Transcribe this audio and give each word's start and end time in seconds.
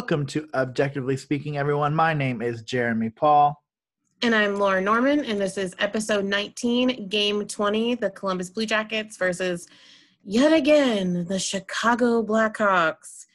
Welcome 0.00 0.24
to 0.28 0.48
Objectively 0.54 1.18
Speaking, 1.18 1.58
everyone. 1.58 1.94
My 1.94 2.14
name 2.14 2.40
is 2.40 2.62
Jeremy 2.62 3.10
Paul. 3.10 3.62
And 4.22 4.34
I'm 4.34 4.58
Laura 4.58 4.80
Norman, 4.80 5.26
and 5.26 5.38
this 5.38 5.58
is 5.58 5.74
episode 5.78 6.24
19, 6.24 7.10
game 7.10 7.46
20, 7.46 7.96
the 7.96 8.08
Columbus 8.08 8.48
Blue 8.48 8.64
Jackets 8.64 9.18
versus 9.18 9.68
yet 10.24 10.54
again 10.54 11.26
the 11.26 11.38
Chicago 11.38 12.22
Blackhawks. 12.22 13.26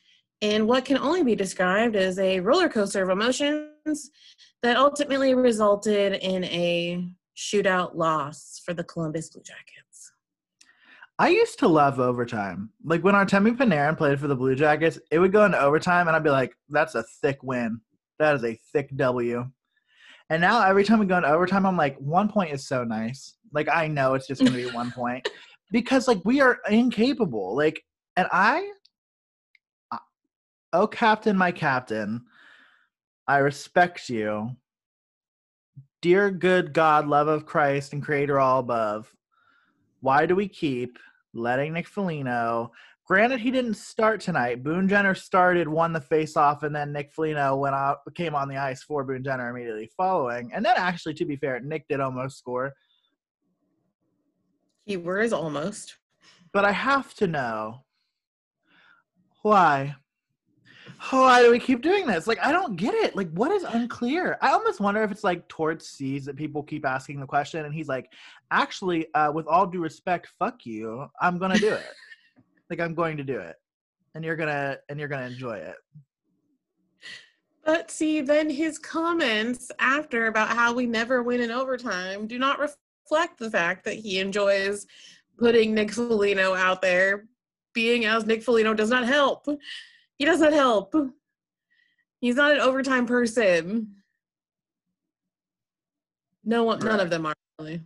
In 0.41 0.65
what 0.65 0.85
can 0.85 0.97
only 0.97 1.21
be 1.21 1.35
described 1.35 1.95
as 1.95 2.17
a 2.17 2.39
roller 2.39 2.67
coaster 2.67 3.03
of 3.03 3.11
emotions 3.11 4.09
that 4.63 4.75
ultimately 4.75 5.35
resulted 5.35 6.13
in 6.13 6.45
a 6.45 7.07
shootout 7.37 7.93
loss 7.93 8.59
for 8.65 8.73
the 8.73 8.83
Columbus 8.83 9.29
Blue 9.29 9.43
Jackets. 9.43 9.84
I 11.17 11.29
used 11.29 11.59
to 11.59 11.67
love 11.67 11.99
overtime. 11.99 12.71
Like 12.83 13.03
when 13.03 13.15
Artemi 13.15 13.55
Panarin 13.55 13.97
played 13.97 14.19
for 14.19 14.27
the 14.27 14.35
Blue 14.35 14.55
Jackets, 14.55 14.99
it 15.11 15.19
would 15.19 15.31
go 15.31 15.45
into 15.45 15.59
overtime, 15.59 16.07
and 16.07 16.15
I'd 16.15 16.23
be 16.23 16.29
like, 16.29 16.55
"That's 16.69 16.95
a 16.95 17.03
thick 17.21 17.41
win. 17.41 17.79
That 18.19 18.35
is 18.35 18.43
a 18.43 18.59
thick 18.73 18.89
W." 18.95 19.49
And 20.29 20.41
now 20.41 20.65
every 20.65 20.83
time 20.83 20.99
we 20.99 21.05
go 21.05 21.17
into 21.17 21.29
overtime, 21.29 21.65
I'm 21.65 21.77
like, 21.77 21.97
one 21.97 22.27
point 22.27 22.51
is 22.51 22.67
so 22.67 22.83
nice. 22.83 23.35
Like 23.53 23.69
I 23.69 23.87
know 23.87 24.15
it's 24.15 24.27
just 24.27 24.41
going 24.41 24.53
to 24.53 24.69
be 24.69 24.75
one 24.75 24.91
point 24.95 25.29
because 25.71 26.07
like 26.07 26.19
we 26.25 26.41
are 26.41 26.59
incapable. 26.69 27.55
Like, 27.55 27.83
and 28.17 28.27
I, 28.31 28.71
uh, 29.91 29.97
oh 30.73 30.87
captain, 30.87 31.37
my 31.37 31.51
captain, 31.51 32.25
I 33.27 33.37
respect 33.37 34.09
you, 34.09 34.51
dear 36.01 36.31
good 36.31 36.73
God, 36.73 37.07
love 37.07 37.27
of 37.27 37.45
Christ, 37.45 37.93
and 37.93 38.03
Creator 38.03 38.39
all 38.39 38.59
above. 38.59 39.11
Why 40.05 40.27
do 40.27 40.35
we 40.35 40.47
keep 40.47 40.99
letting 41.33 41.73
Nick 41.73 41.87
Foligno? 41.87 42.71
Granted, 43.07 43.39
he 43.39 43.49
didn't 43.49 43.73
start 43.73 44.21
tonight. 44.21 44.63
Boone 44.63 44.87
Jenner 44.87 45.15
started, 45.15 45.67
won 45.67 45.93
the 45.93 45.99
face-off, 45.99 46.61
and 46.61 46.75
then 46.75 46.93
Nick 46.93 47.11
Foligno 47.11 47.55
went 47.55 47.73
out, 47.73 48.01
came 48.13 48.35
on 48.35 48.47
the 48.47 48.57
ice 48.57 48.83
for 48.83 49.03
Boone 49.03 49.23
Jenner 49.23 49.49
immediately 49.49 49.89
following. 49.97 50.51
And 50.53 50.63
then, 50.63 50.75
actually, 50.77 51.15
to 51.15 51.25
be 51.25 51.37
fair, 51.37 51.59
Nick 51.59 51.87
did 51.87 52.01
almost 52.01 52.37
score. 52.37 52.73
He 54.85 54.95
was 54.95 55.33
almost. 55.33 55.97
But 56.53 56.65
I 56.65 56.71
have 56.71 57.15
to 57.15 57.25
know 57.25 57.85
why. 59.41 59.95
Why 61.09 61.41
do 61.41 61.51
we 61.51 61.59
keep 61.59 61.81
doing 61.81 62.05
this? 62.05 62.27
Like, 62.27 62.39
I 62.39 62.51
don't 62.51 62.75
get 62.75 62.93
it. 62.93 63.15
Like, 63.15 63.29
what 63.31 63.51
is 63.51 63.63
unclear? 63.63 64.37
I 64.41 64.51
almost 64.51 64.79
wonder 64.79 65.03
if 65.03 65.11
it's 65.11 65.23
like 65.23 65.47
Torts 65.47 65.89
sees 65.89 66.25
that 66.25 66.35
people 66.35 66.63
keep 66.63 66.85
asking 66.85 67.19
the 67.19 67.25
question, 67.25 67.65
and 67.65 67.73
he's 67.73 67.87
like, 67.87 68.11
actually, 68.51 69.13
uh, 69.13 69.31
with 69.31 69.47
all 69.47 69.67
due 69.67 69.81
respect, 69.81 70.29
fuck 70.39 70.65
you. 70.65 71.07
I'm 71.21 71.37
gonna 71.37 71.57
do 71.59 71.73
it. 71.73 71.85
like, 72.69 72.79
I'm 72.79 72.95
going 72.95 73.17
to 73.17 73.23
do 73.23 73.39
it, 73.39 73.55
and 74.15 74.23
you're 74.23 74.35
gonna 74.35 74.77
and 74.89 74.99
you're 74.99 75.09
gonna 75.09 75.27
enjoy 75.27 75.57
it. 75.57 75.75
But 77.65 77.89
see, 77.89 78.21
then 78.21 78.49
his 78.49 78.77
comments 78.77 79.71
after 79.79 80.27
about 80.27 80.49
how 80.49 80.73
we 80.73 80.85
never 80.85 81.23
win 81.23 81.41
in 81.41 81.49
overtime 81.49 82.27
do 82.27 82.37
not 82.37 82.59
reflect 82.59 83.39
the 83.39 83.49
fact 83.49 83.83
that 83.85 83.95
he 83.95 84.19
enjoys 84.19 84.85
putting 85.37 85.73
Nick 85.73 85.91
Foligno 85.91 86.53
out 86.53 86.81
there. 86.81 87.25
Being 87.73 88.05
as 88.05 88.25
Nick 88.25 88.41
Foligno 88.41 88.73
does 88.73 88.89
not 88.89 89.05
help. 89.05 89.47
He 90.17 90.25
doesn't 90.25 90.53
help. 90.53 90.95
He's 92.21 92.35
not 92.35 92.53
an 92.53 92.59
overtime 92.59 93.05
person. 93.05 93.95
No 96.43 96.63
one, 96.63 96.79
right. 96.79 96.91
none 96.91 96.99
of 96.99 97.09
them 97.09 97.25
are 97.25 97.33
really. 97.59 97.81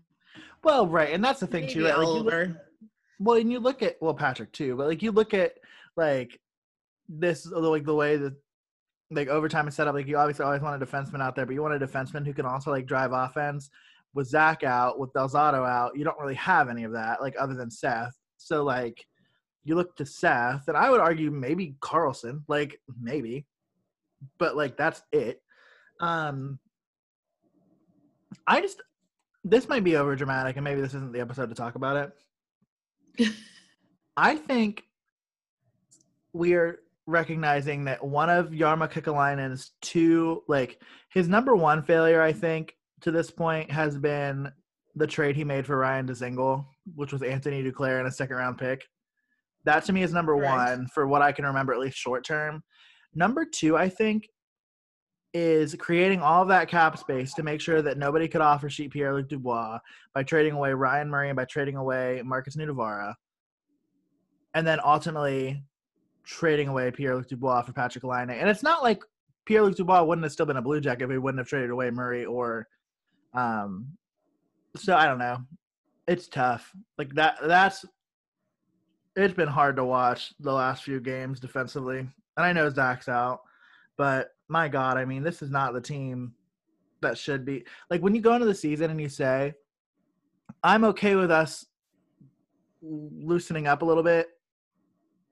Well, 0.64 0.88
right, 0.88 1.14
and 1.14 1.24
that's 1.24 1.40
the 1.40 1.48
thing 1.48 1.64
Maybe 1.64 1.74
too. 1.74 1.84
Like 1.84 1.98
look, 1.98 2.50
well, 3.20 3.38
and 3.38 3.52
you 3.52 3.60
look 3.60 3.82
at 3.82 3.98
well 4.02 4.14
Patrick 4.14 4.52
too, 4.52 4.76
but 4.76 4.88
like 4.88 5.02
you 5.02 5.12
look 5.12 5.34
at 5.34 5.54
like 5.96 6.40
this 7.08 7.46
like 7.48 7.86
the 7.86 7.96
way 7.96 8.18
that 8.18 8.34
like 9.12 9.28
overtime 9.28 9.68
is 9.68 9.76
set 9.76 9.88
up. 9.88 9.96
Like 9.96 10.08
you 10.08 10.18
obviously 10.18 10.46
always 10.46 10.62
want 10.62 10.82
a 10.82 10.86
defenseman 10.86 11.22
out 11.22 11.36
there, 11.36 11.46
but 11.46 11.54
you 11.54 11.62
want 11.62 11.82
a 11.82 11.86
defenseman 11.86 12.26
who 12.26 12.34
can 12.34 12.46
also 12.46 12.72
like 12.72 12.86
drive 12.86 13.12
offense. 13.12 13.70
With 14.16 14.28
Zach 14.28 14.64
out, 14.64 15.00
with 15.00 15.14
Del 15.14 15.30
Zotto 15.30 15.68
out, 15.70 15.96
you 15.96 16.04
don't 16.04 16.20
really 16.20 16.36
have 16.36 16.68
any 16.68 16.84
of 16.84 16.94
that, 16.94 17.22
like 17.22 17.36
other 17.40 17.54
than 17.54 17.70
Seth. 17.70 18.18
So 18.38 18.64
like 18.64 19.06
you 19.70 19.76
look 19.76 19.96
to 19.98 20.06
Seth, 20.06 20.68
and 20.68 20.76
I 20.76 20.90
would 20.90 21.00
argue 21.00 21.30
maybe 21.30 21.76
Carlson, 21.80 22.44
like 22.48 22.82
maybe, 23.00 23.46
but 24.40 24.58
like 24.58 24.76
that's 24.76 25.04
it. 25.12 25.44
Um, 26.00 26.58
I 28.48 28.62
just 28.62 28.82
this 29.44 29.70
might 29.70 29.84
be 29.84 29.96
over 29.96 30.16
dramatic, 30.16 30.58
and 30.58 30.64
maybe 30.64 30.82
this 30.82 30.96
isn't 30.96 31.14
the 31.14 31.20
episode 31.20 31.50
to 31.50 31.56
talk 31.56 31.76
about 31.76 32.12
it. 33.18 33.34
I 34.18 34.38
think 34.38 34.84
we 36.34 36.56
are 36.56 36.80
recognizing 37.06 37.86
that 37.86 38.04
one 38.04 38.32
of 38.32 38.50
Jarmo 38.50 38.92
Kekalainen's 38.92 39.74
two, 39.82 40.42
like 40.48 40.82
his 41.10 41.28
number 41.28 41.56
one 41.56 41.84
failure, 41.84 42.24
I 42.24 42.34
think, 42.34 42.76
to 43.02 43.12
this 43.12 43.30
point 43.30 43.70
has 43.70 43.96
been 43.96 44.52
the 44.96 45.08
trade 45.08 45.36
he 45.36 45.44
made 45.44 45.68
for 45.68 45.78
Ryan 45.78 46.08
Dzingel, 46.08 46.66
which 46.96 47.14
was 47.14 47.22
Anthony 47.22 47.64
Duclair 47.64 48.00
and 48.00 48.08
a 48.08 48.12
second 48.12 48.38
round 48.38 48.58
pick. 48.58 48.84
That 49.66 49.84
to 49.86 49.94
me 49.94 50.04
is 50.04 50.14
number 50.14 50.36
right. 50.36 50.78
one 50.78 50.88
for 50.88 51.08
what 51.08 51.22
I 51.22 51.32
can 51.32 51.46
remember, 51.46 51.74
at 51.74 51.80
least 51.80 51.98
short 51.98 52.26
term. 52.26 52.64
Number 53.14 53.46
two, 53.46 53.76
I 53.78 53.90
think, 53.90 54.30
is 55.34 55.76
creating 55.76 56.22
all 56.22 56.42
of 56.42 56.48
that 56.48 56.70
cap 56.70 56.98
space 56.98 57.34
to 57.36 57.44
make 57.44 57.62
sure 57.62 57.82
that 57.82 57.98
nobody 57.98 58.28
could 58.28 58.42
offer 58.42 58.70
sheet 58.70 58.92
Pierre 58.92 59.14
Luc 59.14 59.28
Dubois 59.28 59.80
by 60.14 60.24
trading 60.24 60.54
away 60.54 60.74
Ryan 60.74 61.10
Murray 61.10 61.30
and 61.30 61.36
by 61.36 61.46
trading 61.46 61.76
away 61.76 62.22
Markus 62.26 62.56
Nutivaara. 62.56 63.14
And 64.56 64.66
then 64.66 64.80
ultimately 64.84 65.64
trading 66.24 66.68
away 66.68 66.90
Pierre 66.92 67.16
Luc 67.16 67.28
Dubois 67.28 67.62
for 67.62 67.74
Patrik 67.74 68.04
Laine. 68.04 68.32
And 68.32 68.50
it's 68.50 68.64
not 68.64 68.82
like 68.82 69.04
Pierre 69.46 69.64
Luc 69.64 69.76
Dubois 69.76 70.04
wouldn't 70.04 70.26
have 70.26 70.32
still 70.32 70.46
been 70.46 70.58
a 70.58 70.62
Blue 70.62 70.82
Jacket 70.82 71.04
if 71.04 71.12
he 71.12 71.18
wouldn't 71.18 71.40
have 71.40 71.48
traded 71.48 71.70
away 71.70 71.92
Murray 71.92 72.26
or 72.26 72.68
um 73.34 73.88
so 74.76 74.96
I 74.96 75.06
don't 75.06 75.20
know. 75.20 75.38
It's 76.08 76.28
tough. 76.28 76.72
Like 76.98 77.14
that 77.16 77.38
that's 77.44 77.86
it's 79.16 79.34
been 79.34 79.48
hard 79.48 79.76
to 79.78 79.84
watch 79.84 80.34
the 80.40 80.54
last 80.54 80.84
few 80.84 81.00
games 81.00 81.40
defensively. 81.40 82.00
And 82.00 82.10
I 82.38 82.54
know 82.54 82.70
Zach's 82.70 83.10
out, 83.10 83.42
but 83.98 84.30
my 84.48 84.68
God, 84.68 84.98
I 84.98 85.06
mean, 85.06 85.24
this 85.24 85.42
is 85.42 85.50
not 85.50 85.74
the 85.74 85.82
team 85.82 86.34
that 87.02 87.18
should 87.18 87.46
be. 87.46 87.66
Like 87.90 88.02
when 88.02 88.16
you 88.16 88.22
go 88.22 88.34
into 88.34 88.46
the 88.46 88.56
season 88.56 88.92
and 88.92 89.02
you 89.02 89.10
say, 89.10 89.54
I'm 90.64 90.84
okay 90.86 91.16
with 91.16 91.32
us 91.32 91.66
loosening 92.82 93.68
up 93.68 93.82
a 93.82 93.86
little 93.86 94.04
bit, 94.04 94.28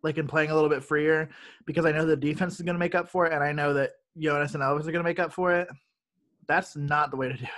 like 0.03 0.17
and 0.17 0.29
playing 0.29 0.51
a 0.51 0.53
little 0.53 0.69
bit 0.69 0.83
freer, 0.83 1.29
because 1.65 1.85
I 1.85 1.91
know 1.91 2.05
the 2.05 2.15
defense 2.15 2.55
is 2.55 2.61
going 2.61 2.75
to 2.75 2.79
make 2.79 2.95
up 2.95 3.09
for 3.09 3.25
it, 3.25 3.33
and 3.33 3.43
I 3.43 3.51
know 3.51 3.73
that 3.73 3.91
Jonas 4.17 4.53
and 4.53 4.63
Elvis 4.63 4.81
are 4.81 4.91
going 4.91 4.95
to 4.95 5.03
make 5.03 5.19
up 5.19 5.33
for 5.33 5.53
it. 5.53 5.67
That's 6.47 6.75
not 6.75 7.11
the 7.11 7.17
way 7.17 7.29
to 7.29 7.37
do 7.37 7.43
it. 7.43 7.49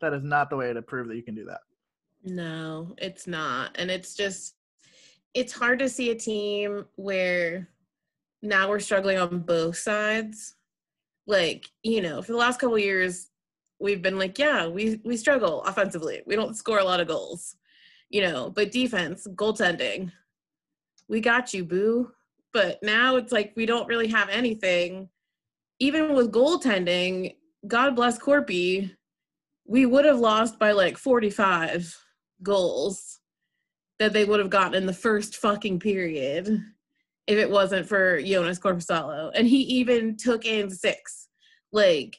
That 0.00 0.14
is 0.14 0.22
not 0.22 0.50
the 0.50 0.56
way 0.56 0.72
to 0.72 0.82
prove 0.82 1.08
that 1.08 1.16
you 1.16 1.22
can 1.22 1.34
do 1.34 1.44
that. 1.46 1.60
No, 2.24 2.94
it's 2.98 3.26
not. 3.26 3.74
And 3.78 3.90
it's 3.90 4.14
just 4.14 4.54
it's 5.34 5.52
hard 5.52 5.78
to 5.78 5.88
see 5.88 6.10
a 6.10 6.14
team 6.14 6.86
where 6.96 7.68
now 8.42 8.68
we're 8.68 8.80
struggling 8.80 9.18
on 9.18 9.40
both 9.40 9.76
sides. 9.76 10.54
Like, 11.26 11.68
you 11.82 12.02
know, 12.02 12.22
for 12.22 12.32
the 12.32 12.38
last 12.38 12.58
couple 12.58 12.78
years, 12.78 13.28
we've 13.78 14.02
been 14.02 14.18
like, 14.18 14.38
yeah, 14.38 14.66
we 14.66 15.00
we 15.04 15.16
struggle 15.16 15.62
offensively. 15.62 16.22
We 16.26 16.36
don't 16.36 16.56
score 16.56 16.78
a 16.78 16.84
lot 16.84 17.00
of 17.00 17.08
goals. 17.08 17.56
You 18.08 18.22
know, 18.22 18.50
but 18.50 18.72
defense, 18.72 19.28
goaltending, 19.34 20.10
we 21.08 21.20
got 21.20 21.54
you, 21.54 21.64
boo. 21.64 22.10
But 22.52 22.82
now 22.82 23.16
it's 23.16 23.32
like 23.32 23.52
we 23.54 23.66
don't 23.66 23.86
really 23.86 24.08
have 24.08 24.28
anything. 24.28 25.08
Even 25.78 26.14
with 26.14 26.32
goaltending, 26.32 27.36
God 27.68 27.94
bless 27.94 28.18
Korpi, 28.18 28.90
we 29.64 29.86
would 29.86 30.04
have 30.04 30.18
lost 30.18 30.58
by 30.58 30.72
like 30.72 30.98
45 30.98 31.96
goals 32.42 33.19
that 34.00 34.14
they 34.14 34.24
would 34.24 34.40
have 34.40 34.50
gotten 34.50 34.74
in 34.74 34.86
the 34.86 34.92
first 34.92 35.36
fucking 35.36 35.78
period 35.78 36.64
if 37.26 37.38
it 37.38 37.50
wasn't 37.50 37.86
for 37.86 38.20
Jonas 38.20 38.58
Korpisalo. 38.58 39.30
And 39.34 39.46
he 39.46 39.58
even 39.58 40.16
took 40.16 40.46
in 40.46 40.70
six. 40.70 41.28
Like, 41.70 42.18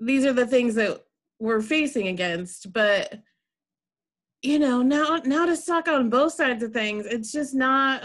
these 0.00 0.24
are 0.24 0.32
the 0.32 0.46
things 0.46 0.76
that 0.76 1.02
we're 1.40 1.60
facing 1.60 2.08
against. 2.08 2.72
But 2.72 3.20
you 4.40 4.58
know, 4.58 4.82
now 4.82 5.20
now 5.24 5.46
to 5.46 5.56
suck 5.56 5.88
on 5.88 6.10
both 6.10 6.34
sides 6.34 6.62
of 6.62 6.72
things, 6.72 7.06
it's 7.06 7.32
just 7.32 7.54
not 7.54 8.04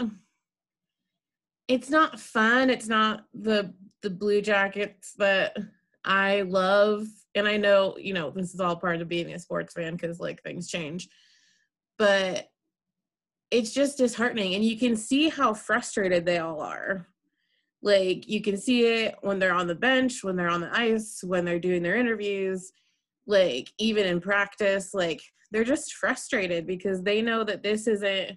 it's 1.68 1.90
not 1.90 2.18
fun. 2.18 2.70
It's 2.70 2.88
not 2.88 3.24
the 3.32 3.72
the 4.02 4.10
blue 4.10 4.42
jackets 4.42 5.12
that 5.18 5.56
I 6.04 6.42
love. 6.42 7.06
And 7.36 7.46
I 7.46 7.56
know, 7.56 7.96
you 7.98 8.14
know, 8.14 8.30
this 8.30 8.52
is 8.52 8.60
all 8.60 8.74
part 8.74 9.00
of 9.00 9.08
being 9.08 9.32
a 9.32 9.38
sports 9.38 9.74
fan 9.74 9.92
because 9.92 10.18
like 10.18 10.42
things 10.42 10.68
change. 10.68 11.08
But 11.96 12.49
it's 13.50 13.72
just 13.72 13.98
disheartening. 13.98 14.54
And 14.54 14.64
you 14.64 14.78
can 14.78 14.96
see 14.96 15.28
how 15.28 15.54
frustrated 15.54 16.24
they 16.24 16.38
all 16.38 16.60
are. 16.60 17.06
Like 17.82 18.28
you 18.28 18.42
can 18.42 18.56
see 18.56 18.86
it 18.86 19.16
when 19.22 19.38
they're 19.38 19.54
on 19.54 19.66
the 19.66 19.74
bench 19.74 20.22
when 20.22 20.36
they're 20.36 20.50
on 20.50 20.60
the 20.60 20.76
ice 20.76 21.24
when 21.24 21.46
they're 21.46 21.58
doing 21.58 21.82
their 21.82 21.96
interviews 21.96 22.72
like 23.26 23.70
even 23.78 24.04
in 24.04 24.20
practice 24.20 24.92
like 24.92 25.22
they're 25.50 25.64
just 25.64 25.94
frustrated 25.94 26.66
because 26.66 27.02
they 27.02 27.22
know 27.22 27.42
that 27.42 27.62
this 27.62 27.86
isn't 27.86 28.36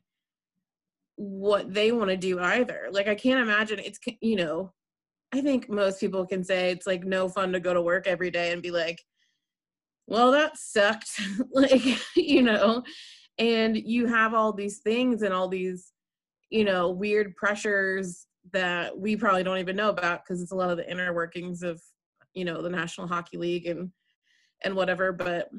what 1.18 1.74
they 1.74 1.92
want 1.92 2.10
to 2.10 2.16
do 2.16 2.40
either. 2.40 2.88
Like 2.90 3.08
i 3.10 3.16
can't 3.16 3.42
imagine 3.42 3.80
it's 3.80 4.00
you 4.22 4.38
know 4.38 4.72
I 5.34 5.42
think 5.42 5.68
most 5.68 6.00
people 6.00 6.28
can 6.28 6.44
say 6.44 6.70
it's 6.70 6.86
like 6.86 7.04
no 7.04 7.28
fun 7.28 7.52
to 7.54 7.60
go 7.60 7.74
to 7.74 7.82
work 7.82 8.06
every 8.06 8.30
day 8.30 8.52
and 8.52 8.62
be 8.62 8.70
like, 8.70 9.04
well, 10.06 10.32
that 10.32 10.58
sucked. 10.58 11.10
like, 11.52 11.98
you 12.16 12.44
know, 12.44 12.84
and 13.38 13.78
you 13.78 14.06
have 14.06 14.34
all 14.34 14.54
these 14.54 14.80
things 14.80 15.22
and 15.22 15.34
all 15.34 15.48
these, 15.48 15.92
you 16.50 16.64
know, 16.64 16.90
weird 16.90 17.36
pressures 17.36 18.28
that 18.52 18.98
we 18.98 19.16
probably 19.16 19.44
don't 19.44 19.60
even 19.60 19.76
know 19.76 19.90
about 19.90 20.24
because 20.24 20.42
it's 20.42 20.52
a 20.52 20.56
lot 20.56 20.70
of 20.70 20.78
the 20.78 20.90
inner 20.90 21.14
workings 21.14 21.64
of, 21.64 21.82
you 22.34 22.46
know, 22.46 22.62
the 22.62 22.70
National 22.70 23.08
Hockey 23.08 23.38
League 23.38 23.68
and 23.68 23.92
and 24.64 24.76
whatever, 24.76 25.12
but 25.12 25.50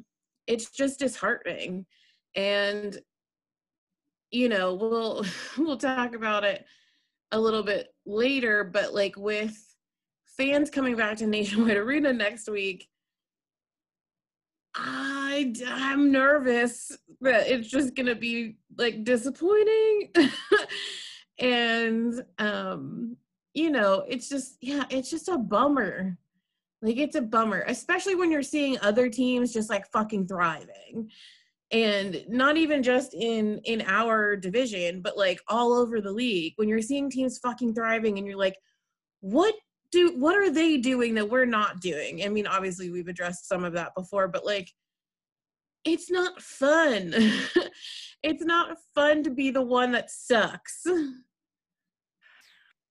it's 0.47 0.71
just 0.71 0.99
disheartening. 0.99 1.87
And 2.35 2.99
you 4.31 4.49
know, 4.49 4.75
we'll 4.75 5.25
we'll 5.59 5.77
talk 5.77 6.15
about 6.15 6.44
it 6.44 6.65
a 7.32 7.38
little 7.38 7.62
bit 7.62 7.88
later, 8.06 8.65
but 8.65 8.94
like 8.94 9.17
with 9.17 9.56
fans 10.37 10.70
coming 10.70 10.97
back 10.97 11.17
to 11.19 11.27
Nationwide 11.27 11.77
Arena 11.77 12.12
next 12.12 12.49
week, 12.49 12.88
I 14.75 15.53
I'm 15.67 16.11
nervous 16.11 16.97
that 17.21 17.49
it's 17.49 17.69
just 17.69 17.94
gonna 17.94 18.15
be 18.15 18.56
like 18.76 19.05
disappointing, 19.05 20.12
and 21.38 22.25
um, 22.38 23.17
you 23.55 23.71
know, 23.71 24.05
it's 24.09 24.29
just 24.29 24.56
yeah, 24.61 24.85
it's 24.91 25.11
just 25.11 25.29
a 25.29 25.38
bummer. 25.38 26.19
Like 26.82 26.99
it's 26.99 27.17
a 27.17 27.23
bummer, 27.23 27.65
especially 27.67 28.15
when 28.15 28.31
you're 28.31 28.43
seeing 28.43 28.79
other 28.81 29.09
teams 29.09 29.53
just 29.53 29.71
like 29.71 29.91
fucking 29.91 30.26
thriving. 30.26 31.11
And 31.70 32.25
not 32.29 32.56
even 32.56 32.82
just 32.82 33.15
in 33.15 33.59
in 33.65 33.82
our 33.87 34.37
division 34.37 35.00
but 35.00 35.17
like 35.17 35.41
all 35.49 35.73
over 35.73 36.00
the 36.00 36.12
league. 36.12 36.53
When 36.56 36.69
you're 36.69 36.82
seeing 36.82 37.11
teams 37.11 37.38
fucking 37.38 37.75
thriving 37.75 38.19
and 38.19 38.27
you're 38.27 38.37
like 38.37 38.59
what 39.20 39.55
do 39.94 40.14
what 40.17 40.37
are 40.37 40.50
they 40.50 40.76
doing 40.76 41.14
that 41.14 41.31
we're 41.31 41.46
not 41.46 41.81
doing? 41.81 42.23
I 42.25 42.29
mean 42.29 42.46
obviously 42.46 42.91
we've 42.91 43.08
addressed 43.08 43.49
some 43.49 43.64
of 43.64 43.73
that 43.75 43.94
before 43.94 44.29
but 44.29 44.44
like 44.44 44.70
it's 45.85 46.11
not 46.11 46.41
fun. 46.41 47.14
It's 48.26 48.43
not 48.43 48.79
fun 48.94 49.23
to 49.25 49.31
be 49.31 49.50
the 49.50 49.61
one 49.61 49.93
that 49.93 50.11
sucks. 50.11 50.87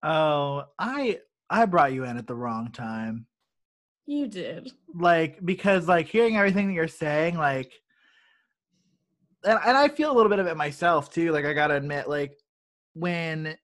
Oh 0.04 0.66
i 0.78 1.18
i 1.50 1.66
brought 1.66 1.94
you 1.94 2.04
in 2.04 2.18
at 2.18 2.28
the 2.28 2.36
wrong 2.36 2.70
time. 2.72 3.26
You 4.06 4.28
did. 4.28 4.72
Like 4.94 5.44
because 5.44 5.88
like 5.88 6.08
hearing 6.08 6.38
everything 6.38 6.68
that 6.68 6.74
you're 6.74 6.88
saying 6.88 7.38
like 7.38 7.72
and, 9.44 9.60
and 9.66 9.78
I 9.78 9.88
feel 9.88 10.12
a 10.12 10.16
little 10.16 10.30
bit 10.30 10.40
of 10.40 10.48
it 10.48 10.58
myself 10.58 11.10
too. 11.10 11.32
Like 11.32 11.46
I 11.46 11.54
gotta 11.54 11.76
admit, 11.76 12.08
like 12.08 12.38
when 12.94 13.58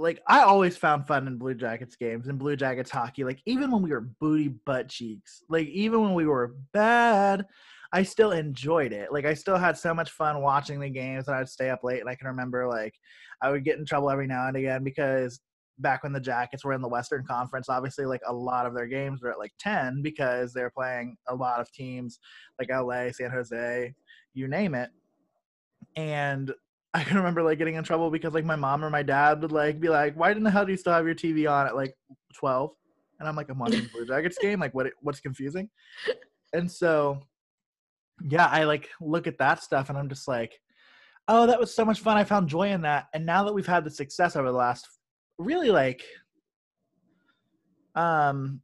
like 0.00 0.20
I 0.26 0.40
always 0.40 0.76
found 0.76 1.06
fun 1.06 1.26
in 1.26 1.36
Blue 1.36 1.54
Jackets 1.54 1.94
games 1.94 2.28
and 2.28 2.38
Blue 2.38 2.56
Jackets 2.56 2.90
hockey. 2.90 3.22
Like 3.22 3.40
even 3.44 3.70
when 3.70 3.82
we 3.82 3.90
were 3.90 4.00
booty 4.00 4.48
butt 4.48 4.88
cheeks, 4.88 5.42
like 5.48 5.68
even 5.68 6.00
when 6.00 6.14
we 6.14 6.26
were 6.26 6.54
bad, 6.72 7.46
I 7.92 8.02
still 8.02 8.32
enjoyed 8.32 8.92
it. 8.92 9.12
Like 9.12 9.26
I 9.26 9.34
still 9.34 9.58
had 9.58 9.76
so 9.76 9.92
much 9.92 10.10
fun 10.10 10.40
watching 10.40 10.80
the 10.80 10.88
games 10.88 11.28
and 11.28 11.36
I'd 11.36 11.48
stay 11.48 11.70
up 11.70 11.84
late 11.84 12.00
and 12.00 12.08
I 12.08 12.14
can 12.14 12.28
remember 12.28 12.66
like 12.66 12.94
I 13.42 13.50
would 13.50 13.64
get 13.64 13.78
in 13.78 13.84
trouble 13.84 14.10
every 14.10 14.26
now 14.26 14.48
and 14.48 14.56
again 14.56 14.82
because 14.82 15.40
back 15.78 16.02
when 16.02 16.12
the 16.12 16.20
Jackets 16.20 16.64
were 16.64 16.72
in 16.72 16.82
the 16.82 16.88
Western 16.88 17.24
Conference, 17.26 17.68
obviously 17.68 18.06
like 18.06 18.22
a 18.26 18.32
lot 18.32 18.66
of 18.66 18.74
their 18.74 18.86
games 18.86 19.22
were 19.22 19.30
at 19.30 19.38
like 19.38 19.52
10 19.58 20.02
because 20.02 20.52
they're 20.52 20.70
playing 20.70 21.16
a 21.28 21.34
lot 21.34 21.60
of 21.60 21.70
teams 21.72 22.18
like 22.58 22.70
LA, 22.70 23.10
San 23.12 23.30
Jose, 23.30 23.92
you 24.34 24.48
name 24.48 24.74
it. 24.74 24.90
And 25.96 26.52
I 26.92 27.04
can 27.04 27.16
remember 27.16 27.42
like 27.42 27.58
getting 27.58 27.76
in 27.76 27.84
trouble 27.84 28.10
because 28.10 28.34
like 28.34 28.44
my 28.44 28.56
mom 28.56 28.84
or 28.84 28.90
my 28.90 29.02
dad 29.02 29.40
would 29.42 29.52
like 29.52 29.78
be 29.80 29.88
like, 29.88 30.16
"Why 30.16 30.32
in 30.32 30.42
the 30.42 30.50
hell 30.50 30.64
do 30.64 30.72
you 30.72 30.76
still 30.76 30.92
have 30.92 31.06
your 31.06 31.14
TV 31.14 31.50
on 31.50 31.66
at 31.66 31.76
like 31.76 31.94
12?" 32.34 32.70
And 33.20 33.28
I'm 33.28 33.36
like, 33.36 33.48
"I'm 33.48 33.58
watching 33.58 33.86
Blue 33.92 34.06
Jackets 34.06 34.38
game. 34.38 34.58
Like, 34.58 34.74
what? 34.74 34.88
What's 35.00 35.20
confusing?" 35.20 35.70
And 36.52 36.70
so, 36.70 37.20
yeah, 38.28 38.46
I 38.46 38.64
like 38.64 38.88
look 39.00 39.28
at 39.28 39.38
that 39.38 39.62
stuff 39.62 39.88
and 39.88 39.96
I'm 39.96 40.08
just 40.08 40.26
like, 40.26 40.52
"Oh, 41.28 41.46
that 41.46 41.60
was 41.60 41.72
so 41.72 41.84
much 41.84 42.00
fun. 42.00 42.16
I 42.16 42.24
found 42.24 42.48
joy 42.48 42.70
in 42.70 42.82
that." 42.82 43.06
And 43.14 43.24
now 43.24 43.44
that 43.44 43.54
we've 43.54 43.66
had 43.66 43.84
the 43.84 43.90
success 43.90 44.34
over 44.34 44.50
the 44.50 44.56
last, 44.56 44.88
really 45.38 45.70
like, 45.70 46.02
um, 47.94 48.62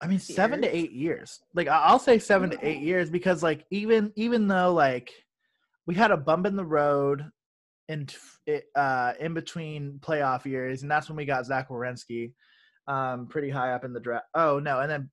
I 0.00 0.06
mean, 0.06 0.14
years. 0.14 0.34
seven 0.34 0.62
to 0.62 0.74
eight 0.74 0.92
years. 0.92 1.40
Like 1.54 1.68
I'll 1.68 1.98
say 1.98 2.18
seven 2.18 2.48
to 2.50 2.66
eight 2.66 2.80
years 2.80 3.10
because 3.10 3.42
like 3.42 3.66
even 3.70 4.12
even 4.16 4.48
though 4.48 4.72
like 4.72 5.10
we 5.86 5.94
had 5.94 6.10
a 6.10 6.16
bump 6.16 6.46
in 6.46 6.56
the 6.56 6.64
road 6.64 7.30
in 7.88 8.06
uh 8.74 9.12
in 9.20 9.34
between 9.34 9.98
playoff 10.00 10.44
years, 10.44 10.82
and 10.82 10.90
that's 10.90 11.08
when 11.08 11.16
we 11.16 11.24
got 11.24 11.46
Zach 11.46 11.68
Werenski, 11.68 12.32
um, 12.88 13.26
pretty 13.26 13.50
high 13.50 13.72
up 13.72 13.84
in 13.84 13.92
the 13.92 14.00
draft. 14.00 14.26
Oh 14.34 14.58
no, 14.58 14.80
and 14.80 14.90
then 14.90 15.10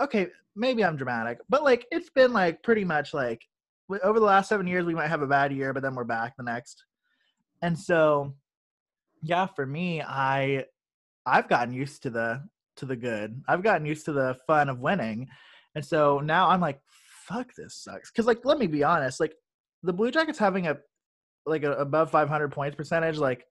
okay, 0.00 0.28
maybe 0.56 0.84
I'm 0.84 0.96
dramatic, 0.96 1.38
but 1.48 1.62
like 1.62 1.86
it's 1.90 2.10
been 2.10 2.32
like 2.32 2.62
pretty 2.62 2.84
much 2.84 3.14
like 3.14 3.42
over 4.02 4.20
the 4.20 4.26
last 4.26 4.48
seven 4.48 4.66
years 4.66 4.84
we 4.84 4.94
might 4.94 5.08
have 5.08 5.22
a 5.22 5.26
bad 5.26 5.52
year, 5.52 5.72
but 5.72 5.82
then 5.82 5.94
we're 5.94 6.04
back 6.04 6.36
the 6.36 6.42
next. 6.42 6.84
And 7.62 7.78
so, 7.78 8.34
yeah, 9.22 9.46
for 9.46 9.66
me, 9.66 10.02
I 10.02 10.64
I've 11.26 11.48
gotten 11.48 11.74
used 11.74 12.02
to 12.04 12.10
the 12.10 12.42
to 12.76 12.86
the 12.86 12.96
good. 12.96 13.42
I've 13.48 13.62
gotten 13.62 13.86
used 13.86 14.04
to 14.06 14.12
the 14.12 14.36
fun 14.46 14.68
of 14.68 14.80
winning. 14.80 15.28
And 15.74 15.84
so 15.84 16.20
now 16.20 16.48
I'm 16.48 16.60
like, 16.60 16.80
fuck 17.28 17.54
this 17.54 17.76
sucks. 17.76 18.10
Cause 18.10 18.26
like, 18.26 18.44
let 18.44 18.58
me 18.58 18.66
be 18.66 18.82
honest, 18.82 19.20
like 19.20 19.34
the 19.82 19.92
Blue 19.92 20.10
Jackets 20.10 20.38
having 20.38 20.66
a 20.66 20.78
like 21.46 21.62
a 21.62 21.72
above 21.72 22.10
500 22.10 22.48
points 22.50 22.76
percentage, 22.76 23.18
like, 23.18 23.46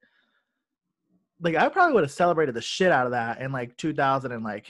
like 1.42 1.56
I 1.56 1.70
probably 1.70 1.94
would 1.94 2.04
have 2.04 2.12
celebrated 2.12 2.56
the 2.56 2.62
shit 2.62 2.92
out 2.92 3.06
of 3.06 3.12
that 3.12 3.42
in 3.42 3.52
like 3.52 3.78
2000 3.78 4.32
and 4.32 4.44
like 4.44 4.68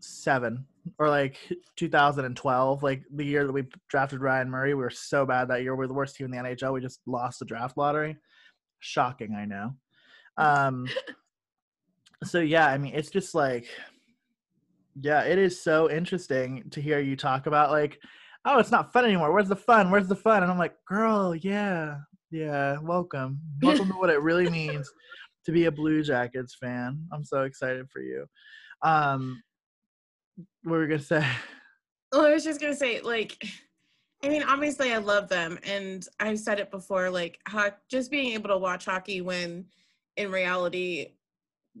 seven 0.00 0.66
or 0.98 1.08
like 1.08 1.36
2012, 1.76 2.82
like 2.82 3.02
the 3.14 3.24
year 3.24 3.46
that 3.46 3.52
we 3.52 3.66
drafted 3.88 4.20
Ryan 4.20 4.50
Murray. 4.50 4.74
We 4.74 4.82
were 4.82 4.90
so 4.90 5.26
bad 5.26 5.48
that 5.48 5.62
year. 5.62 5.74
We 5.74 5.84
are 5.84 5.88
the 5.88 5.94
worst 5.94 6.16
team 6.16 6.26
in 6.26 6.30
the 6.30 6.38
NHL. 6.38 6.72
We 6.72 6.80
just 6.80 7.00
lost 7.06 7.38
the 7.38 7.44
draft 7.44 7.76
lottery. 7.76 8.16
Shocking, 8.80 9.34
I 9.34 9.44
know. 9.44 9.74
Um, 10.36 10.86
so 12.24 12.40
yeah, 12.40 12.66
I 12.66 12.78
mean, 12.78 12.94
it's 12.94 13.10
just 13.10 13.34
like, 13.34 13.66
yeah, 15.00 15.22
it 15.22 15.38
is 15.38 15.60
so 15.60 15.90
interesting 15.90 16.64
to 16.70 16.80
hear 16.80 17.00
you 17.00 17.16
talk 17.16 17.46
about 17.46 17.70
like, 17.70 18.00
oh, 18.44 18.58
it's 18.58 18.70
not 18.70 18.92
fun 18.92 19.04
anymore. 19.04 19.32
Where's 19.32 19.48
the 19.48 19.56
fun? 19.56 19.90
Where's 19.90 20.08
the 20.08 20.16
fun? 20.16 20.42
And 20.42 20.50
I'm 20.50 20.58
like, 20.58 20.74
girl, 20.86 21.34
yeah, 21.34 21.98
yeah, 22.30 22.78
welcome, 22.82 23.40
welcome 23.62 23.88
to 23.88 23.94
what 23.98 24.10
it 24.10 24.20
really 24.20 24.48
means 24.50 24.90
to 25.46 25.52
be 25.52 25.64
a 25.64 25.72
Blue 25.72 26.02
Jackets 26.02 26.56
fan. 26.60 27.06
I'm 27.12 27.24
so 27.24 27.42
excited 27.42 27.88
for 27.90 28.00
you. 28.00 28.26
Um, 28.82 29.42
what 30.62 30.72
were 30.72 30.80
we 30.80 30.86
gonna 30.88 31.00
say? 31.00 31.26
Well, 32.12 32.26
I 32.26 32.32
was 32.32 32.44
just 32.44 32.60
gonna 32.60 32.76
say, 32.76 33.00
like, 33.00 33.42
I 34.22 34.28
mean, 34.28 34.42
obviously, 34.42 34.92
I 34.92 34.98
love 34.98 35.28
them, 35.28 35.58
and 35.64 36.06
I've 36.20 36.38
said 36.38 36.60
it 36.60 36.70
before, 36.70 37.10
like, 37.10 37.38
how, 37.44 37.70
just 37.90 38.10
being 38.10 38.32
able 38.34 38.48
to 38.48 38.58
watch 38.58 38.84
hockey 38.84 39.20
when, 39.20 39.66
in 40.16 40.30
reality, 40.30 41.14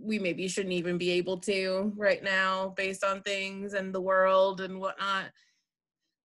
we 0.00 0.18
maybe 0.18 0.48
shouldn't 0.48 0.74
even 0.74 0.96
be 0.96 1.10
able 1.10 1.38
to 1.38 1.92
right 1.96 2.22
now 2.22 2.72
based 2.76 3.04
on 3.04 3.20
things 3.22 3.74
and 3.74 3.94
the 3.94 4.00
world 4.00 4.60
and 4.60 4.78
whatnot 4.78 5.26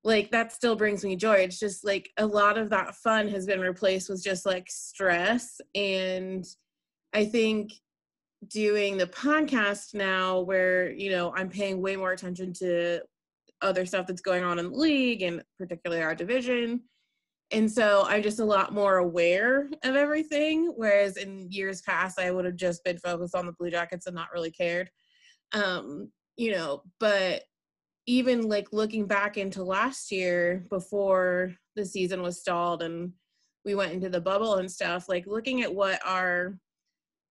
like 0.04 0.32
that 0.32 0.52
still 0.52 0.76
brings 0.76 1.04
me 1.04 1.16
joy. 1.16 1.36
It's 1.36 1.60
just 1.60 1.86
like 1.86 2.12
a 2.18 2.26
lot 2.26 2.58
of 2.58 2.70
that 2.72 2.96
fun 2.96 3.30
has 3.30 3.46
been 3.46 3.62
replaced 3.62 4.10
with 4.10 4.24
just 4.24 4.46
like 4.46 4.70
stress. 4.70 5.60
And 5.76 6.46
i 7.14 7.24
think 7.24 7.74
doing 8.48 8.98
the 8.98 9.08
podcast 9.08 9.94
now 9.94 10.42
where 10.42 10.92
you 10.92 11.10
know 11.10 11.34
i'm 11.36 11.50
paying 11.50 11.82
way 11.82 11.96
more 11.96 12.12
attention 12.12 12.52
to 12.52 13.00
other 13.62 13.86
stuff 13.86 14.06
that's 14.06 14.22
going 14.22 14.44
on 14.44 14.60
in 14.60 14.70
the 14.70 14.78
league 14.78 15.22
and 15.22 15.42
particularly 15.58 16.04
our 16.04 16.14
division. 16.16 16.82
And 17.52 17.72
so 17.72 18.04
i'm 18.08 18.24
just 18.24 18.40
a 18.40 18.46
lot 18.46 18.74
more 18.74 18.98
aware 18.98 19.70
of 19.84 19.96
everything 19.96 20.74
whereas 20.76 21.18
in 21.18 21.50
years 21.50 21.82
past 21.82 22.20
i 22.20 22.32
would 22.32 22.46
have 22.46 22.56
just 22.56 22.84
been 22.84 22.98
focused 22.98 23.36
on 23.36 23.46
the 23.46 23.54
blue 23.54 23.70
jackets 23.72 24.08
and 24.08 24.16
not 24.16 24.34
really 24.34 24.52
cared. 24.52 24.90
Um 25.54 26.12
you 26.36 26.52
know 26.52 26.82
but 27.00 27.44
even 28.06 28.50
like 28.50 28.68
looking 28.72 29.06
back 29.06 29.38
into 29.38 29.64
last 29.64 30.12
year 30.12 30.66
before 30.70 31.54
the 31.76 31.86
season 31.86 32.22
was 32.22 32.40
stalled 32.40 32.84
and 32.84 33.14
we 33.66 33.76
went 33.76 33.94
into 33.94 34.10
the 34.10 34.22
bubble 34.22 34.56
and 34.56 34.70
stuff 34.70 35.08
like 35.08 35.26
looking 35.26 35.62
at 35.62 35.74
what 35.74 36.00
our 36.06 36.58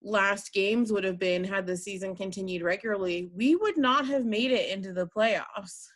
last 0.03 0.53
games 0.53 0.91
would 0.91 1.05
have 1.05 1.19
been 1.19 1.45
had 1.45 1.67
the 1.67 1.77
season 1.77 2.17
continued 2.17 2.63
regularly 2.63 3.31
we 3.35 3.55
would 3.55 3.77
not 3.77 4.07
have 4.07 4.25
made 4.25 4.51
it 4.51 4.71
into 4.71 4.93
the 4.93 5.07
playoffs 5.07 5.87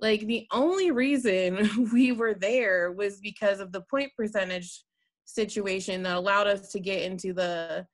like 0.00 0.26
the 0.26 0.46
only 0.50 0.90
reason 0.90 1.88
we 1.92 2.12
were 2.12 2.34
there 2.34 2.92
was 2.92 3.20
because 3.20 3.60
of 3.60 3.72
the 3.72 3.82
point 3.82 4.10
percentage 4.16 4.82
situation 5.24 6.02
that 6.02 6.16
allowed 6.16 6.46
us 6.46 6.72
to 6.72 6.80
get 6.80 7.02
into 7.02 7.32
the, 7.32 7.86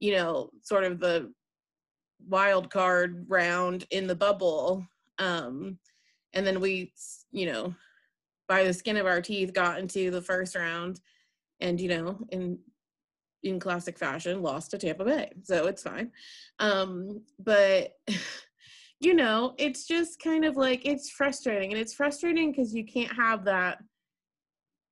you 0.00 0.14
know, 0.14 0.50
sort 0.62 0.84
of 0.84 0.98
the 0.98 1.32
wild 2.26 2.70
card 2.70 3.26
round 3.28 3.84
in 3.90 4.06
the 4.06 4.14
bubble. 4.14 4.86
Um, 5.18 5.78
and 6.32 6.46
then 6.46 6.60
we, 6.60 6.92
you 7.30 7.46
know, 7.46 7.74
by 8.48 8.64
the 8.64 8.72
skin 8.72 8.96
of 8.96 9.06
our 9.06 9.20
teeth 9.20 9.52
got 9.52 9.78
into 9.78 10.10
the 10.10 10.22
first 10.22 10.54
round. 10.54 11.00
And, 11.60 11.80
you 11.80 11.88
know, 11.88 12.18
in 12.30 12.58
in 13.42 13.58
classic 13.58 13.98
fashion, 13.98 14.42
lost 14.42 14.70
to 14.70 14.78
Tampa 14.78 15.04
Bay. 15.04 15.32
So 15.42 15.66
it's 15.66 15.82
fine. 15.82 16.10
Um, 16.58 17.22
but 17.38 17.92
you 19.00 19.14
know, 19.14 19.54
it's 19.58 19.86
just 19.86 20.20
kind 20.20 20.44
of 20.44 20.56
like 20.56 20.86
it's 20.86 21.10
frustrating. 21.10 21.72
And 21.72 21.80
it's 21.80 21.94
frustrating 21.94 22.52
because 22.52 22.72
you 22.72 22.84
can't 22.84 23.12
have 23.12 23.44
that 23.46 23.78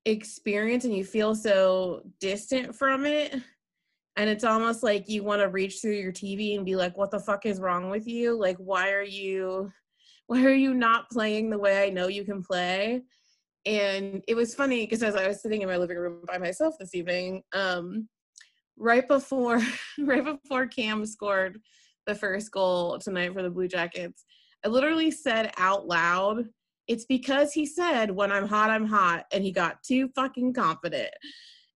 experience 0.05 0.85
and 0.85 0.95
you 0.95 1.05
feel 1.05 1.35
so 1.35 2.03
distant 2.21 2.75
from 2.75 3.07
it. 3.07 3.35
And 4.17 4.29
it's 4.29 4.45
almost 4.45 4.83
like 4.83 5.09
you 5.09 5.23
want 5.23 5.41
to 5.43 5.49
reach 5.49 5.81
through 5.81 5.93
your 5.93 6.13
TV 6.13 6.57
and 6.57 6.67
be 6.67 6.75
like, 6.75 6.97
what 6.99 7.11
the 7.11 7.21
fuck 7.21 7.47
is 7.47 7.61
wrong 7.61 7.89
with 7.89 8.09
you? 8.09 8.37
Like, 8.37 8.57
why 8.57 8.91
are 8.91 9.03
you 9.03 9.71
why 10.31 10.45
are 10.45 10.55
you 10.55 10.75
not 10.75 11.11
playing 11.11 11.51
the 11.51 11.59
way 11.59 11.83
I 11.83 11.91
know 11.91 12.07
you 12.07 12.25
can 12.25 12.41
play? 12.41 13.03
And 13.67 14.23
it 14.29 14.37
was 14.37 14.55
funny 14.55 14.87
because 14.87 15.03
as 15.03 15.17
I 15.17 15.27
was 15.27 15.43
sitting 15.43 15.63
in 15.63 15.69
my 15.69 15.77
living 15.77 15.97
room 15.97 16.23
by 16.25 16.39
myself 16.39 16.77
this 16.79 16.95
evening, 16.95 17.43
um, 17.53 18.09
right 18.79 19.09
before 19.09 19.61
right 19.99 20.25
before 20.25 20.69
Cam 20.69 21.05
scored 21.05 21.59
the 22.07 22.15
first 22.15 22.53
goal 22.53 22.97
tonight 23.01 23.33
for 23.33 23.43
the 23.43 23.51
Blue 23.51 23.67
Jackets, 23.67 24.25
I 24.65 24.69
literally 24.69 25.11
said 25.11 25.53
out 25.57 25.89
loud, 25.89 26.45
it's 26.87 27.07
because 27.07 27.53
he 27.53 27.67
said, 27.67 28.13
when 28.13 28.31
I'm 28.31 28.47
hot, 28.47 28.71
I'm 28.71 28.87
hot. 28.87 29.25
And 29.33 29.43
he 29.43 29.51
got 29.51 29.83
too 29.83 30.11
fucking 30.15 30.55
confident. 30.55 31.11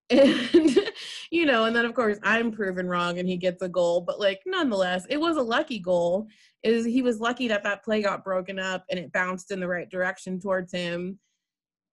And, 0.11 0.91
you 1.31 1.45
know, 1.45 1.65
and 1.65 1.75
then 1.75 1.85
of 1.85 1.95
course 1.95 2.19
I'm 2.21 2.51
proven 2.51 2.87
wrong 2.87 3.17
and 3.17 3.27
he 3.27 3.37
gets 3.37 3.63
a 3.63 3.69
goal. 3.69 4.01
But 4.01 4.19
like, 4.19 4.41
nonetheless, 4.45 5.05
it 5.09 5.19
was 5.19 5.37
a 5.37 5.41
lucky 5.41 5.79
goal. 5.79 6.27
Is 6.63 6.85
he 6.85 7.01
was 7.01 7.19
lucky 7.19 7.47
that 7.47 7.63
that 7.63 7.83
play 7.83 8.03
got 8.03 8.23
broken 8.23 8.59
up 8.59 8.85
and 8.89 8.99
it 8.99 9.11
bounced 9.11 9.51
in 9.51 9.59
the 9.59 9.67
right 9.67 9.89
direction 9.89 10.39
towards 10.39 10.71
him. 10.71 11.19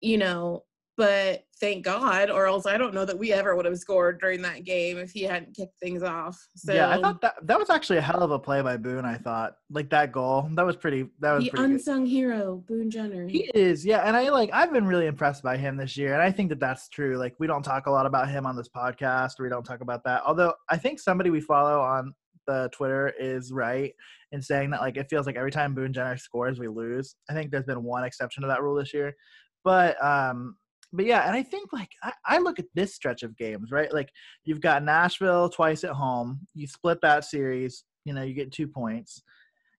You 0.01 0.19
know, 0.19 0.65
but 1.03 1.43
thank 1.59 1.85
God, 1.85 2.31
or 2.31 2.47
else 2.47 2.65
I 2.65 2.79
don't 2.79 2.95
know 2.95 3.05
that 3.05 3.19
we 3.19 3.33
ever 3.33 3.57
would 3.57 3.65
have 3.65 3.77
scored 3.77 4.21
during 4.21 4.41
that 4.43 4.63
game 4.63 4.99
if 4.99 5.11
he 5.11 5.25
hadn't 5.25 5.57
kicked 5.57 5.77
things 5.81 6.05
off. 6.05 6.41
So 6.55 6.73
yeah, 6.73 6.91
I 6.91 7.01
thought 7.01 7.21
that 7.23 7.45
that 7.45 7.59
was 7.59 7.71
actually 7.71 7.97
a 7.97 8.03
hell 8.03 8.23
of 8.23 8.31
a 8.31 8.39
play 8.39 8.63
by 8.63 8.77
Boone. 8.77 9.05
I 9.05 9.17
thought 9.17 9.55
like 9.69 9.91
that 9.91 10.13
goal 10.13 10.49
that 10.55 10.65
was 10.65 10.77
pretty. 10.77 11.09
That 11.19 11.33
was 11.33 11.47
the 11.47 11.61
unsung 11.61 12.05
good. 12.05 12.11
hero, 12.11 12.63
Boone 12.69 12.89
Jenner. 12.89 13.27
He 13.27 13.51
is, 13.53 13.85
yeah, 13.85 14.07
and 14.07 14.17
I 14.17 14.29
like 14.29 14.51
I've 14.53 14.73
been 14.73 14.87
really 14.87 15.09
impressed 15.09 15.43
by 15.43 15.57
him 15.57 15.77
this 15.77 15.97
year, 15.97 16.13
and 16.13 16.23
I 16.23 16.31
think 16.31 16.51
that 16.51 16.61
that's 16.61 16.89
true. 16.89 17.17
Like 17.17 17.35
we 17.41 17.49
don't 17.49 17.65
talk 17.65 17.87
a 17.87 17.91
lot 17.91 18.07
about 18.07 18.29
him 18.29 18.47
on 18.47 18.55
this 18.55 18.69
podcast, 18.69 19.41
we 19.41 19.49
don't 19.49 19.65
talk 19.65 19.81
about 19.81 20.05
that. 20.05 20.23
Although 20.25 20.55
I 20.71 20.77
think 20.77 21.01
somebody 21.01 21.31
we 21.31 21.41
follow 21.41 21.81
on 21.81 22.15
the 22.47 22.71
Twitter 22.73 23.13
is 23.19 23.51
right 23.51 23.93
in 24.31 24.41
saying 24.41 24.71
that 24.71 24.81
like 24.81 24.97
it 24.97 25.11
feels 25.11 25.27
like 25.27 25.35
every 25.35 25.51
time 25.51 25.75
Boone 25.75 25.93
Jenner 25.93 26.17
scores, 26.17 26.61
we 26.61 26.69
lose. 26.69 27.17
I 27.29 27.35
think 27.35 27.51
there's 27.51 27.65
been 27.65 27.83
one 27.83 28.05
exception 28.05 28.43
to 28.43 28.49
that 28.49 28.63
rule 28.63 28.77
this 28.77 28.95
year, 28.95 29.17
but 29.65 30.01
um 30.01 30.55
but 30.93 31.07
yeah, 31.07 31.27
and 31.27 31.35
I 31.37 31.43
think 31.43 31.73
like 31.73 31.91
I, 32.03 32.13
I, 32.25 32.39
look 32.39 32.59
at 32.59 32.67
this 32.75 32.95
stretch 32.95 33.23
of 33.23 33.37
games, 33.37 33.71
right? 33.71 33.93
Like 33.93 34.11
you've 34.45 34.61
got 34.61 34.83
Nashville 34.83 35.49
twice 35.49 35.85
at 35.85 35.93
home. 35.93 36.41
You 36.55 36.67
split 36.67 36.99
that 37.03 37.25
series, 37.25 37.85
you 38.05 38.13
know, 38.13 38.23
you 38.23 38.35
get 38.35 38.53
two 38.53 38.69
points. 38.69 39.23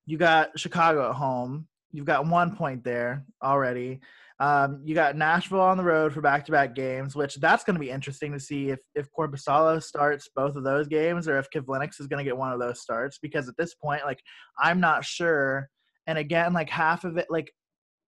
You 0.06 0.18
got 0.18 0.58
Chicago 0.60 1.10
at 1.10 1.16
home. 1.16 1.68
You've 1.92 2.06
got 2.06 2.26
one 2.26 2.56
point 2.56 2.84
there 2.84 3.26
already. 3.44 4.02
Um, 4.40 4.82
you 4.84 4.96
got 4.96 5.16
Nashville 5.16 5.62
on 5.62 5.78
the 5.78 5.84
road 5.84 6.12
for 6.12 6.20
back-to-back 6.20 6.74
games, 6.74 7.16
which 7.16 7.36
that's 7.36 7.64
going 7.64 7.76
to 7.76 7.80
be 7.80 7.92
interesting 7.92 8.34
to 8.34 8.40
see 8.40 8.72
if 8.72 8.80
if 8.96 9.08
Korpisalo 9.18 9.82
starts 9.82 10.30
both 10.36 10.56
of 10.56 10.64
those 10.64 10.88
games 10.88 11.28
or 11.28 11.38
if 11.38 11.50
Kivlenieks 11.52 12.02
is 12.02 12.08
going 12.08 12.18
to 12.18 12.30
get 12.30 12.38
one 12.38 12.52
of 12.52 12.60
those 12.60 12.82
starts. 12.82 13.20
Because 13.22 13.48
at 13.48 13.56
this 13.58 13.76
point, 13.76 14.02
like 14.06 14.22
I'm 14.60 14.80
not 14.80 15.06
sure. 15.06 15.70
And 16.08 16.18
again, 16.18 16.52
like 16.52 16.70
half 16.70 17.04
of 17.04 17.18
it, 17.18 17.28
like 17.30 17.52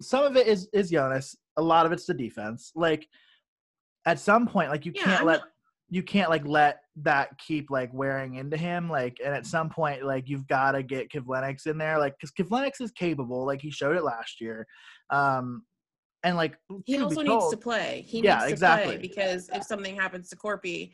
some 0.02 0.24
of 0.24 0.38
it 0.38 0.48
is 0.48 0.70
is 0.74 0.92
Jonas 0.92 1.36
a 1.58 1.62
lot 1.62 1.86
of 1.86 1.92
it's 1.92 2.06
the 2.06 2.14
defense. 2.14 2.72
Like 2.76 3.08
at 4.06 4.20
some 4.20 4.48
point, 4.48 4.70
like 4.70 4.86
you 4.86 4.92
yeah, 4.96 5.04
can't 5.04 5.22
I'm 5.22 5.28
let 5.28 5.40
not- 5.40 5.48
you 5.94 6.02
can't 6.02 6.30
like 6.30 6.46
let 6.46 6.84
that 7.04 7.38
keep 7.38 7.70
like 7.70 7.94
wearing 7.94 8.36
into 8.36 8.56
him. 8.56 8.90
Like, 8.90 9.18
and 9.24 9.36
at 9.36 9.46
some 9.46 9.70
point, 9.70 10.04
like 10.04 10.30
you've 10.30 10.48
got 10.48 10.72
to 10.72 10.84
get 10.84 11.12
Kivlenieks 11.12 11.68
in 11.68 11.78
there, 11.78 12.00
like 12.00 12.16
because 12.18 12.32
Kivlenieks 12.32 12.80
is 12.80 12.92
capable. 12.92 13.46
Like 13.46 13.62
he 13.62 13.72
showed 13.72 13.98
it 13.98 14.04
last 14.04 14.40
year. 14.40 14.66
Um, 15.10 15.64
and 16.24 16.38
like 16.38 16.56
he 16.86 16.98
also 16.98 17.24
be 17.24 17.28
needs 17.28 17.50
to 17.50 17.58
play. 17.58 18.06
He 18.08 18.22
yeah, 18.22 18.36
needs 18.36 18.46
to 18.46 18.52
exactly. 18.52 18.94
play 18.94 19.02
because 19.02 19.50
if 19.54 19.64
something 19.64 19.96
happens 19.96 20.30
to 20.30 20.38
Korpi, 20.38 20.94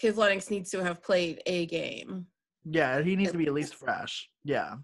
Kivlenieks 0.00 0.50
needs 0.50 0.70
to 0.70 0.84
have 0.84 1.02
played 1.02 1.42
a 1.46 1.66
game. 1.66 2.26
Yeah, 2.64 3.02
he 3.02 3.16
needs 3.16 3.30
at 3.30 3.32
to 3.32 3.38
be 3.38 3.46
at 3.46 3.54
least 3.54 3.74
fresh. 3.74 4.28
Yeah, 4.44 4.74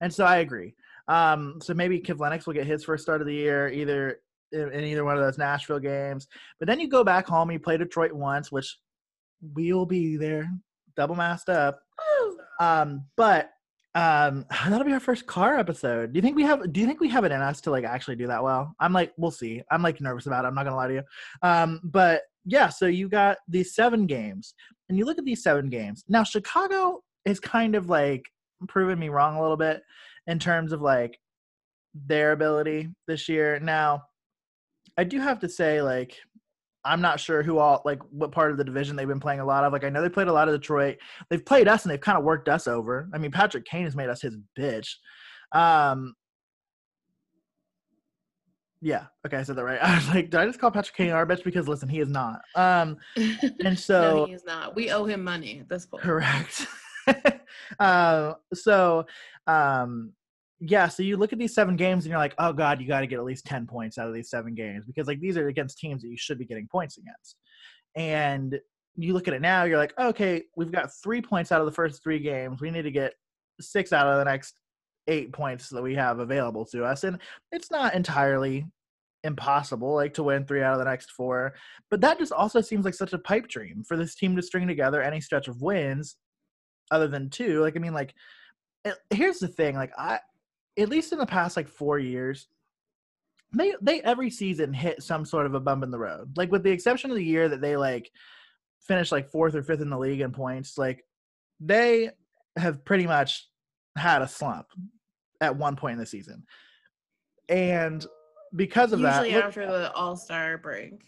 and 0.00 0.12
so 0.12 0.24
I 0.24 0.38
agree. 0.38 0.74
Um, 1.06 1.60
so 1.62 1.72
maybe 1.72 2.00
Kivlenieks 2.00 2.46
will 2.46 2.54
get 2.54 2.66
his 2.66 2.84
first 2.84 3.04
start 3.04 3.20
of 3.20 3.28
the 3.28 3.34
year, 3.34 3.68
either 3.68 4.20
in 4.52 4.84
either 4.84 5.04
one 5.04 5.16
of 5.16 5.22
those 5.22 5.38
Nashville 5.38 5.78
games. 5.78 6.26
But 6.58 6.68
then 6.68 6.80
you 6.80 6.88
go 6.88 7.04
back 7.04 7.26
home, 7.26 7.50
you 7.50 7.58
play 7.58 7.76
Detroit 7.76 8.12
once, 8.12 8.52
which 8.52 8.78
we'll 9.40 9.86
be 9.86 10.16
there, 10.16 10.50
double 10.96 11.16
masked 11.16 11.48
up. 11.48 11.80
Um, 12.60 13.06
but 13.16 13.50
um, 13.94 14.46
that'll 14.68 14.84
be 14.84 14.92
our 14.92 15.00
first 15.00 15.26
car 15.26 15.58
episode. 15.58 16.12
Do 16.12 16.18
you 16.18 16.22
think 16.22 16.36
we 16.36 16.44
have? 16.44 16.72
Do 16.72 16.80
you 16.80 16.86
think 16.86 17.00
we 17.00 17.08
have 17.08 17.24
it 17.24 17.32
in 17.32 17.40
us 17.40 17.60
to 17.62 17.70
like 17.70 17.84
actually 17.84 18.16
do 18.16 18.26
that 18.28 18.42
well? 18.42 18.74
I'm 18.80 18.92
like, 18.92 19.12
we'll 19.16 19.30
see. 19.30 19.62
I'm 19.70 19.82
like 19.82 20.00
nervous 20.00 20.26
about 20.26 20.44
it. 20.44 20.48
I'm 20.48 20.54
not 20.54 20.64
gonna 20.64 20.76
lie 20.76 20.88
to 20.88 20.94
you. 20.94 21.02
Um, 21.42 21.80
but 21.84 22.22
yeah, 22.44 22.68
so 22.68 22.86
you 22.86 23.08
got 23.08 23.38
these 23.48 23.74
seven 23.74 24.06
games, 24.06 24.54
and 24.88 24.98
you 24.98 25.04
look 25.04 25.18
at 25.18 25.24
these 25.24 25.42
seven 25.42 25.68
games. 25.68 26.04
Now 26.08 26.24
Chicago 26.24 27.02
is 27.24 27.40
kind 27.40 27.74
of 27.74 27.88
like 27.88 28.24
proving 28.68 28.98
me 28.98 29.08
wrong 29.08 29.36
a 29.36 29.42
little 29.42 29.56
bit 29.56 29.82
in 30.26 30.38
terms 30.38 30.72
of 30.72 30.80
like 30.80 31.18
their 31.94 32.32
ability 32.32 32.88
this 33.06 33.28
year. 33.28 33.58
Now 33.60 34.04
I 34.96 35.04
do 35.04 35.20
have 35.20 35.40
to 35.40 35.48
say, 35.48 35.82
like, 35.82 36.18
I'm 36.84 37.00
not 37.00 37.20
sure 37.20 37.42
who 37.42 37.58
all 37.58 37.80
like 37.84 38.00
what 38.10 38.32
part 38.32 38.50
of 38.50 38.58
the 38.58 38.64
division 38.64 38.96
they've 38.96 39.06
been 39.06 39.20
playing 39.20 39.40
a 39.40 39.44
lot 39.44 39.64
of. 39.64 39.72
Like 39.72 39.84
I 39.84 39.88
know 39.88 40.02
they 40.02 40.08
played 40.08 40.28
a 40.28 40.32
lot 40.32 40.48
of 40.48 40.54
Detroit. 40.54 40.98
They've 41.30 41.44
played 41.44 41.68
us 41.68 41.84
and 41.84 41.92
they've 41.92 42.00
kind 42.00 42.18
of 42.18 42.24
worked 42.24 42.48
us 42.48 42.66
over. 42.66 43.08
I 43.14 43.18
mean, 43.18 43.30
Patrick 43.30 43.64
Kane 43.64 43.84
has 43.84 43.94
made 43.94 44.08
us 44.08 44.22
his 44.22 44.36
bitch. 44.58 44.94
Um 45.52 46.14
Yeah, 48.80 49.06
okay, 49.24 49.36
I 49.36 49.42
said 49.44 49.56
that 49.56 49.64
right. 49.64 49.78
I 49.82 49.94
was 49.94 50.08
like, 50.08 50.30
did 50.30 50.40
I 50.40 50.46
just 50.46 50.58
call 50.58 50.72
Patrick 50.72 50.96
Kane 50.96 51.10
our 51.10 51.26
bitch? 51.26 51.44
Because 51.44 51.68
listen, 51.68 51.88
he 51.88 52.00
is 52.00 52.08
not. 52.08 52.40
Um 52.56 52.96
and 53.64 53.78
so 53.78 54.00
no, 54.00 54.26
he 54.26 54.32
is 54.32 54.44
not. 54.44 54.74
We 54.74 54.90
owe 54.90 55.04
him 55.04 55.22
money 55.22 55.60
at 55.60 55.68
this 55.68 55.86
point. 55.86 56.02
Correct. 56.02 56.66
uh, 57.78 58.34
so 58.54 59.06
um 59.46 60.12
yeah, 60.64 60.86
so 60.86 61.02
you 61.02 61.16
look 61.16 61.32
at 61.32 61.40
these 61.40 61.54
seven 61.54 61.74
games 61.74 62.04
and 62.04 62.10
you're 62.10 62.20
like, 62.20 62.36
oh 62.38 62.52
god, 62.52 62.80
you 62.80 62.86
got 62.86 63.00
to 63.00 63.06
get 63.08 63.18
at 63.18 63.24
least 63.24 63.44
ten 63.44 63.66
points 63.66 63.98
out 63.98 64.06
of 64.06 64.14
these 64.14 64.30
seven 64.30 64.54
games 64.54 64.84
because 64.86 65.08
like 65.08 65.18
these 65.18 65.36
are 65.36 65.48
against 65.48 65.78
teams 65.78 66.02
that 66.02 66.08
you 66.08 66.16
should 66.16 66.38
be 66.38 66.44
getting 66.44 66.68
points 66.70 66.98
against. 66.98 67.36
And 67.96 68.60
you 68.94 69.12
look 69.12 69.26
at 69.26 69.34
it 69.34 69.42
now, 69.42 69.64
you're 69.64 69.78
like, 69.78 69.98
okay, 69.98 70.44
we've 70.56 70.70
got 70.70 70.90
three 71.02 71.20
points 71.20 71.50
out 71.50 71.60
of 71.60 71.66
the 71.66 71.72
first 71.72 72.00
three 72.02 72.20
games. 72.20 72.60
We 72.60 72.70
need 72.70 72.82
to 72.82 72.92
get 72.92 73.14
six 73.60 73.92
out 73.92 74.06
of 74.06 74.18
the 74.18 74.24
next 74.24 74.54
eight 75.08 75.32
points 75.32 75.68
that 75.70 75.82
we 75.82 75.96
have 75.96 76.20
available 76.20 76.64
to 76.66 76.84
us, 76.84 77.02
and 77.02 77.18
it's 77.50 77.70
not 77.70 77.94
entirely 77.94 78.64
impossible 79.24 79.94
like 79.94 80.14
to 80.14 80.22
win 80.22 80.44
three 80.44 80.62
out 80.62 80.72
of 80.72 80.80
the 80.80 80.84
next 80.84 81.12
four 81.12 81.54
but 81.92 82.00
that 82.00 82.18
just 82.18 82.32
also 82.32 82.60
seems 82.60 82.84
like 82.84 82.92
such 82.92 83.12
a 83.12 83.18
pipe 83.18 83.46
dream 83.46 83.84
for 83.86 83.96
this 83.96 84.16
team 84.16 84.34
to 84.34 84.42
string 84.42 84.66
together 84.66 85.00
any 85.00 85.20
stretch 85.20 85.46
of 85.46 85.62
wins 85.62 86.16
other 86.90 87.06
than 87.06 87.30
two 87.30 87.60
like 87.60 87.76
i 87.76 87.78
mean 87.78 87.94
like 87.94 88.12
here's 89.10 89.38
the 89.38 89.46
thing 89.46 89.76
like 89.76 89.92
i 89.96 90.18
at 90.78 90.88
least 90.88 91.12
in 91.12 91.18
the 91.18 91.26
past 91.26 91.56
like 91.56 91.68
four 91.68 91.98
years, 91.98 92.48
they 93.54 93.74
they 93.82 94.00
every 94.02 94.30
season 94.30 94.72
hit 94.72 95.02
some 95.02 95.24
sort 95.24 95.46
of 95.46 95.54
a 95.54 95.60
bump 95.60 95.84
in 95.84 95.90
the 95.90 95.98
road. 95.98 96.36
Like 96.36 96.50
with 96.50 96.62
the 96.62 96.70
exception 96.70 97.10
of 97.10 97.16
the 97.16 97.24
year 97.24 97.48
that 97.48 97.60
they 97.60 97.76
like 97.76 98.10
finished 98.80 99.12
like 99.12 99.30
fourth 99.30 99.54
or 99.54 99.62
fifth 99.62 99.80
in 99.80 99.90
the 99.90 99.98
league 99.98 100.20
in 100.20 100.32
points, 100.32 100.78
like 100.78 101.04
they 101.60 102.10
have 102.56 102.84
pretty 102.84 103.06
much 103.06 103.48
had 103.96 104.22
a 104.22 104.28
slump 104.28 104.66
at 105.40 105.56
one 105.56 105.76
point 105.76 105.94
in 105.94 105.98
the 105.98 106.06
season. 106.06 106.44
And 107.48 108.04
because 108.54 108.92
of 108.92 109.00
Usually 109.00 109.32
that, 109.32 109.44
after 109.44 109.66
the 109.66 109.92
All 109.92 110.16
Star 110.16 110.58
break, 110.58 111.02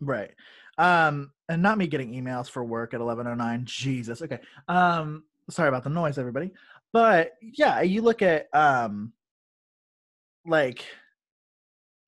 right? 0.00 0.32
Um, 0.78 1.32
and 1.48 1.62
not 1.62 1.78
me 1.78 1.86
getting 1.86 2.12
emails 2.12 2.50
for 2.50 2.64
work 2.64 2.94
at 2.94 3.00
eleven 3.00 3.26
oh 3.26 3.34
nine. 3.34 3.64
Jesus. 3.64 4.22
Okay. 4.22 4.40
Um, 4.68 5.24
sorry 5.48 5.68
about 5.68 5.84
the 5.84 5.90
noise, 5.90 6.18
everybody. 6.18 6.52
But 6.92 7.32
yeah, 7.40 7.82
you 7.82 8.02
look 8.02 8.22
at 8.22 8.46
um 8.54 9.12
like 10.46 10.84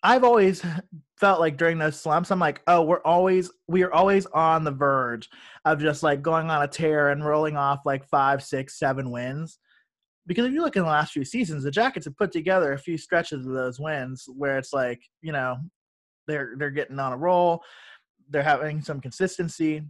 I've 0.02 0.25
always 0.25 0.64
felt 1.18 1.40
like 1.40 1.56
during 1.56 1.78
those 1.78 2.00
slumps, 2.00 2.30
I'm 2.30 2.38
like, 2.38 2.62
oh, 2.66 2.82
we're 2.82 3.02
always 3.02 3.50
we 3.66 3.82
are 3.82 3.92
always 3.92 4.26
on 4.26 4.64
the 4.64 4.70
verge 4.70 5.28
of 5.64 5.80
just 5.80 6.02
like 6.02 6.23
going 6.23 6.50
on 6.50 6.62
a 6.62 6.68
tear 6.68 7.11
and 7.11 7.25
rolling 7.25 7.56
off 7.56 7.80
like 7.85 8.08
five, 8.08 8.42
six, 8.42 8.78
seven 8.78 9.11
wins. 9.11 9.58
Because 10.26 10.47
if 10.47 10.52
you 10.52 10.62
look 10.62 10.76
in 10.76 10.82
the 10.82 10.88
last 10.88 11.12
few 11.12 11.25
seasons, 11.25 11.64
the 11.64 11.70
Jackets 11.70 12.04
have 12.04 12.16
put 12.16 12.32
together 12.32 12.73
a 12.73 12.78
few 12.78 12.99
stretches 12.99 13.47
of 13.47 13.52
those 13.54 13.80
wins 13.80 14.26
where 14.37 14.58
it's 14.58 14.75
like, 14.75 15.00
you 15.23 15.32
know, 15.32 15.56
they're 16.26 16.54
they're 16.58 16.70
getting 16.70 16.99
on 16.99 17.12
a 17.12 17.16
roll, 17.16 17.62
they're 18.28 18.42
having 18.42 18.82
some 18.82 19.00
consistency. 19.00 19.82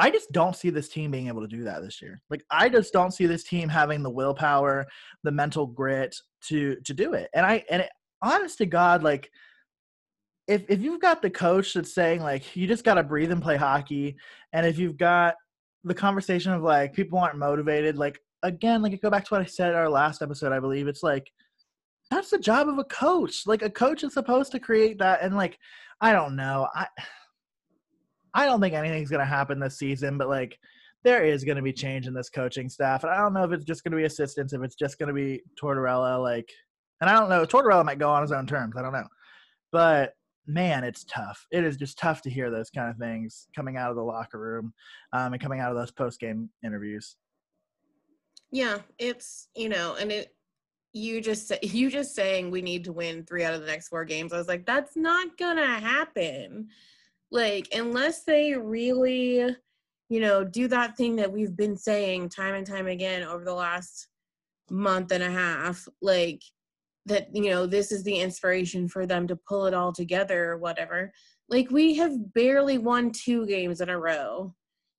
I 0.00 0.10
just 0.10 0.32
don't 0.32 0.56
see 0.56 0.70
this 0.70 0.88
team 0.88 1.10
being 1.10 1.28
able 1.28 1.42
to 1.42 1.46
do 1.46 1.62
that 1.64 1.82
this 1.82 2.00
year. 2.00 2.22
Like 2.30 2.42
I 2.50 2.70
just 2.70 2.90
don't 2.90 3.12
see 3.12 3.26
this 3.26 3.44
team 3.44 3.68
having 3.68 4.02
the 4.02 4.10
willpower, 4.10 4.86
the 5.24 5.30
mental 5.30 5.66
grit 5.66 6.16
to 6.48 6.76
to 6.86 6.94
do 6.94 7.12
it. 7.12 7.28
And 7.34 7.44
I 7.44 7.62
and 7.70 7.82
it, 7.82 7.90
honest 8.22 8.56
to 8.58 8.66
God, 8.66 9.02
like 9.02 9.30
if 10.48 10.64
if 10.70 10.80
you've 10.80 11.02
got 11.02 11.20
the 11.20 11.28
coach 11.28 11.74
that's 11.74 11.94
saying 11.94 12.22
like 12.22 12.56
you 12.56 12.66
just 12.66 12.82
got 12.82 12.94
to 12.94 13.02
breathe 13.02 13.30
and 13.30 13.42
play 13.42 13.58
hockey, 13.58 14.16
and 14.54 14.64
if 14.64 14.78
you've 14.78 14.96
got 14.96 15.34
the 15.84 15.94
conversation 15.94 16.52
of 16.52 16.62
like 16.62 16.94
people 16.94 17.18
aren't 17.18 17.36
motivated, 17.36 17.98
like 17.98 18.18
again, 18.42 18.80
like 18.80 18.92
I 18.94 18.96
go 18.96 19.10
back 19.10 19.26
to 19.26 19.34
what 19.34 19.42
I 19.42 19.46
said 19.46 19.72
in 19.72 19.76
our 19.76 19.90
last 19.90 20.22
episode, 20.22 20.50
I 20.50 20.60
believe 20.60 20.88
it's 20.88 21.02
like 21.02 21.30
that's 22.10 22.30
the 22.30 22.38
job 22.38 22.70
of 22.70 22.78
a 22.78 22.84
coach. 22.84 23.46
Like 23.46 23.60
a 23.60 23.70
coach 23.70 24.02
is 24.02 24.14
supposed 24.14 24.50
to 24.52 24.60
create 24.60 24.98
that, 25.00 25.20
and 25.20 25.36
like 25.36 25.58
I 26.00 26.14
don't 26.14 26.36
know, 26.36 26.68
I 26.74 26.86
I 28.34 28.46
don't 28.46 28.60
think 28.60 28.74
anything's 28.74 29.10
gonna 29.10 29.24
happen 29.24 29.58
this 29.58 29.78
season, 29.78 30.18
but 30.18 30.28
like 30.28 30.58
there 31.02 31.24
is 31.24 31.44
going 31.44 31.56
to 31.56 31.62
be 31.62 31.72
change 31.72 32.06
in 32.06 32.14
this 32.14 32.28
coaching 32.28 32.68
staff. 32.68 33.04
And 33.04 33.12
I 33.12 33.16
don't 33.16 33.32
know 33.32 33.44
if 33.44 33.52
it's 33.52 33.64
just 33.64 33.82
going 33.82 33.92
to 33.92 33.96
be 33.96 34.04
assistants, 34.04 34.52
if 34.52 34.62
it's 34.62 34.74
just 34.74 34.98
going 34.98 35.08
to 35.08 35.14
be 35.14 35.42
Tortorella. 35.60 36.22
Like, 36.22 36.50
and 37.00 37.08
I 37.08 37.14
don't 37.14 37.30
know. 37.30 37.46
Tortorella 37.46 37.84
might 37.84 37.98
go 37.98 38.10
on 38.10 38.22
his 38.22 38.32
own 38.32 38.46
terms. 38.46 38.76
I 38.76 38.82
don't 38.82 38.92
know. 38.92 39.08
But 39.72 40.12
man, 40.46 40.84
it's 40.84 41.04
tough. 41.04 41.46
It 41.50 41.64
is 41.64 41.76
just 41.76 41.98
tough 41.98 42.20
to 42.22 42.30
hear 42.30 42.50
those 42.50 42.70
kind 42.70 42.90
of 42.90 42.96
things 42.96 43.48
coming 43.56 43.76
out 43.76 43.90
of 43.90 43.96
the 43.96 44.02
locker 44.02 44.38
room 44.38 44.72
um, 45.12 45.32
and 45.32 45.42
coming 45.42 45.60
out 45.60 45.70
of 45.70 45.76
those 45.76 45.92
post 45.92 46.20
game 46.20 46.50
interviews. 46.64 47.16
Yeah, 48.52 48.78
it's 48.98 49.48
you 49.54 49.68
know, 49.68 49.94
and 49.94 50.10
it 50.10 50.34
you 50.92 51.20
just 51.20 51.52
you 51.62 51.88
just 51.88 52.14
saying 52.14 52.50
we 52.50 52.62
need 52.62 52.84
to 52.84 52.92
win 52.92 53.24
three 53.24 53.44
out 53.44 53.54
of 53.54 53.60
the 53.60 53.66
next 53.66 53.88
four 53.88 54.04
games. 54.04 54.32
I 54.32 54.38
was 54.38 54.48
like, 54.48 54.66
that's 54.66 54.96
not 54.96 55.38
gonna 55.38 55.78
happen. 55.78 56.68
Like 57.30 57.68
unless 57.72 58.24
they 58.24 58.54
really 58.54 59.54
you 60.10 60.18
know, 60.18 60.44
do 60.44 60.66
that 60.68 60.96
thing 60.96 61.16
that 61.16 61.32
we've 61.32 61.56
been 61.56 61.76
saying 61.76 62.28
time 62.28 62.54
and 62.54 62.66
time 62.66 62.88
again 62.88 63.22
over 63.22 63.44
the 63.44 63.54
last 63.54 64.08
month 64.68 65.12
and 65.12 65.22
a 65.22 65.30
half, 65.30 65.86
like 66.02 66.42
that, 67.06 67.28
you 67.32 67.48
know, 67.48 67.64
this 67.64 67.92
is 67.92 68.02
the 68.02 68.16
inspiration 68.16 68.88
for 68.88 69.06
them 69.06 69.28
to 69.28 69.38
pull 69.48 69.66
it 69.66 69.72
all 69.72 69.92
together 69.92 70.50
or 70.50 70.58
whatever. 70.58 71.12
Like 71.48 71.70
we 71.70 71.94
have 71.94 72.34
barely 72.34 72.76
won 72.76 73.12
two 73.12 73.46
games 73.46 73.80
in 73.80 73.88
a 73.88 73.98
row 73.98 74.52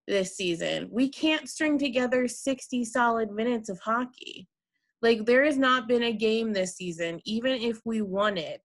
this 0.08 0.38
season. 0.38 0.88
We 0.90 1.10
can't 1.10 1.50
string 1.50 1.78
together 1.78 2.28
60 2.28 2.86
solid 2.86 3.32
minutes 3.32 3.68
of 3.68 3.80
hockey. 3.82 4.48
Like 5.02 5.26
there 5.26 5.44
has 5.44 5.58
not 5.58 5.90
been 5.90 6.04
a 6.04 6.14
game 6.14 6.54
this 6.54 6.78
season, 6.78 7.20
even 7.26 7.62
if 7.62 7.82
we 7.84 8.02
won 8.02 8.38
it, 8.38 8.64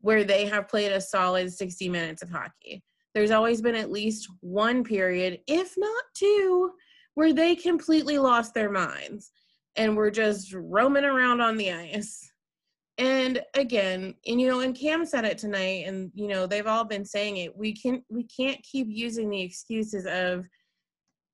where 0.00 0.24
they 0.24 0.46
have 0.46 0.68
played 0.68 0.92
a 0.92 1.00
solid 1.00 1.52
60 1.52 1.88
minutes 1.88 2.22
of 2.22 2.30
hockey 2.30 2.82
there's 3.14 3.30
always 3.30 3.60
been 3.60 3.74
at 3.74 3.90
least 3.90 4.28
one 4.40 4.84
period, 4.84 5.40
if 5.48 5.74
not 5.76 6.04
two, 6.14 6.72
where 7.14 7.32
they 7.32 7.56
completely 7.56 8.16
lost 8.16 8.54
their 8.54 8.70
minds 8.70 9.32
and 9.76 9.96
were 9.96 10.10
just 10.10 10.52
roaming 10.54 11.04
around 11.04 11.40
on 11.40 11.56
the 11.56 11.72
ice. 11.72 12.30
And 12.98 13.42
again, 13.54 14.14
and 14.26 14.40
you 14.40 14.48
know, 14.48 14.60
and 14.60 14.72
Cam 14.72 15.04
said 15.04 15.24
it 15.24 15.38
tonight, 15.38 15.86
and 15.86 16.10
you 16.14 16.28
know, 16.28 16.46
they've 16.46 16.66
all 16.66 16.84
been 16.84 17.04
saying 17.04 17.38
it. 17.38 17.56
We 17.56 17.74
can 17.74 18.04
we 18.08 18.24
can't 18.24 18.62
keep 18.62 18.86
using 18.88 19.30
the 19.30 19.42
excuses 19.42 20.06
of 20.06 20.46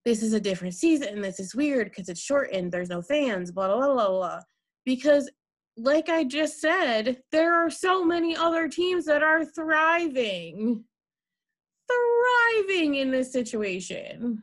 this 0.04 0.22
is 0.22 0.34
a 0.34 0.40
different 0.40 0.74
season, 0.74 1.22
this 1.22 1.40
is 1.40 1.54
weird 1.54 1.90
because 1.90 2.10
it's 2.10 2.20
shortened, 2.20 2.72
there's 2.72 2.90
no 2.90 3.00
fans, 3.00 3.50
blah 3.50 3.74
blah 3.74 3.92
blah 3.92 4.08
blah. 4.08 4.40
Because 4.84 5.30
like 5.76 6.08
I 6.08 6.24
just 6.24 6.60
said, 6.60 7.22
there 7.32 7.54
are 7.54 7.70
so 7.70 8.04
many 8.04 8.36
other 8.36 8.68
teams 8.68 9.04
that 9.06 9.22
are 9.22 9.44
thriving 9.44 10.84
thriving 11.86 12.96
in 12.96 13.10
this 13.10 13.32
situation. 13.32 14.42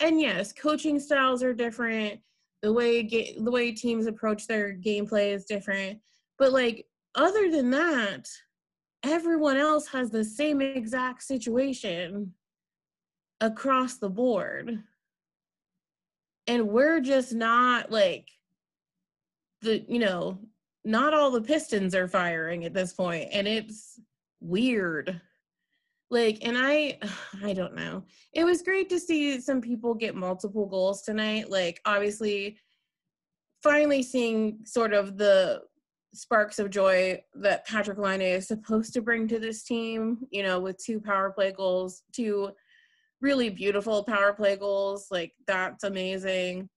And 0.00 0.20
yes, 0.20 0.52
coaching 0.52 1.00
styles 1.00 1.42
are 1.42 1.54
different. 1.54 2.20
The 2.62 2.72
way 2.72 3.02
ga- 3.02 3.38
the 3.38 3.50
way 3.50 3.72
teams 3.72 4.06
approach 4.06 4.46
their 4.46 4.74
gameplay 4.74 5.34
is 5.34 5.44
different. 5.44 6.00
But 6.38 6.52
like 6.52 6.86
other 7.14 7.50
than 7.50 7.70
that, 7.70 8.28
everyone 9.02 9.56
else 9.56 9.88
has 9.88 10.10
the 10.10 10.24
same 10.24 10.60
exact 10.60 11.22
situation 11.22 12.34
across 13.40 13.98
the 13.98 14.10
board. 14.10 14.82
And 16.46 16.68
we're 16.68 17.00
just 17.00 17.34
not 17.34 17.90
like 17.90 18.28
the 19.62 19.84
you 19.88 19.98
know, 19.98 20.38
not 20.84 21.14
all 21.14 21.30
the 21.30 21.40
pistons 21.40 21.94
are 21.94 22.08
firing 22.08 22.64
at 22.64 22.74
this 22.74 22.92
point 22.92 23.28
and 23.32 23.46
it's 23.46 24.00
weird. 24.40 25.20
Like 26.10 26.38
and 26.42 26.56
i 26.56 26.98
i 27.42 27.52
don't 27.52 27.74
know. 27.74 28.04
It 28.32 28.44
was 28.44 28.62
great 28.62 28.88
to 28.90 29.00
see 29.00 29.40
some 29.40 29.60
people 29.60 29.94
get 29.94 30.14
multiple 30.14 30.66
goals 30.66 31.02
tonight 31.02 31.50
like 31.50 31.80
obviously 31.84 32.58
finally 33.62 34.02
seeing 34.02 34.58
sort 34.64 34.92
of 34.92 35.16
the 35.16 35.62
sparks 36.14 36.58
of 36.58 36.70
joy 36.70 37.20
that 37.34 37.66
patrik 37.66 37.98
laine 37.98 38.22
is 38.22 38.48
supposed 38.48 38.94
to 38.94 39.02
bring 39.02 39.28
to 39.28 39.38
this 39.38 39.62
team 39.62 40.18
you 40.30 40.42
know 40.42 40.58
with 40.58 40.82
two 40.82 41.00
power 41.00 41.30
play 41.30 41.52
goals 41.52 42.02
two 42.12 42.50
really 43.20 43.50
beautiful 43.50 44.02
power 44.02 44.32
play 44.32 44.56
goals 44.56 45.08
like 45.10 45.32
that's 45.46 45.84
amazing 45.84 46.68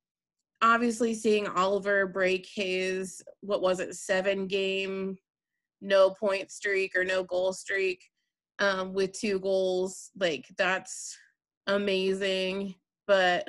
obviously 0.62 1.13
seeing 1.13 1.47
oliver 1.47 2.08
break 2.08 2.47
his 2.54 3.21
what 3.41 3.62
was 3.62 3.80
it 3.80 3.95
seven 3.95 4.47
game 4.47 5.17
no 5.82 6.12
point 6.12 6.52
streak 6.52 6.95
or 6.95 7.04
no 7.04 7.24
goal 7.24 7.52
streak 7.54 8.04
um, 8.62 8.93
with 8.93 9.12
two 9.12 9.39
goals. 9.39 10.12
Like 10.17 10.47
that's 10.58 11.17
amazing. 11.67 12.76
But 13.08 13.47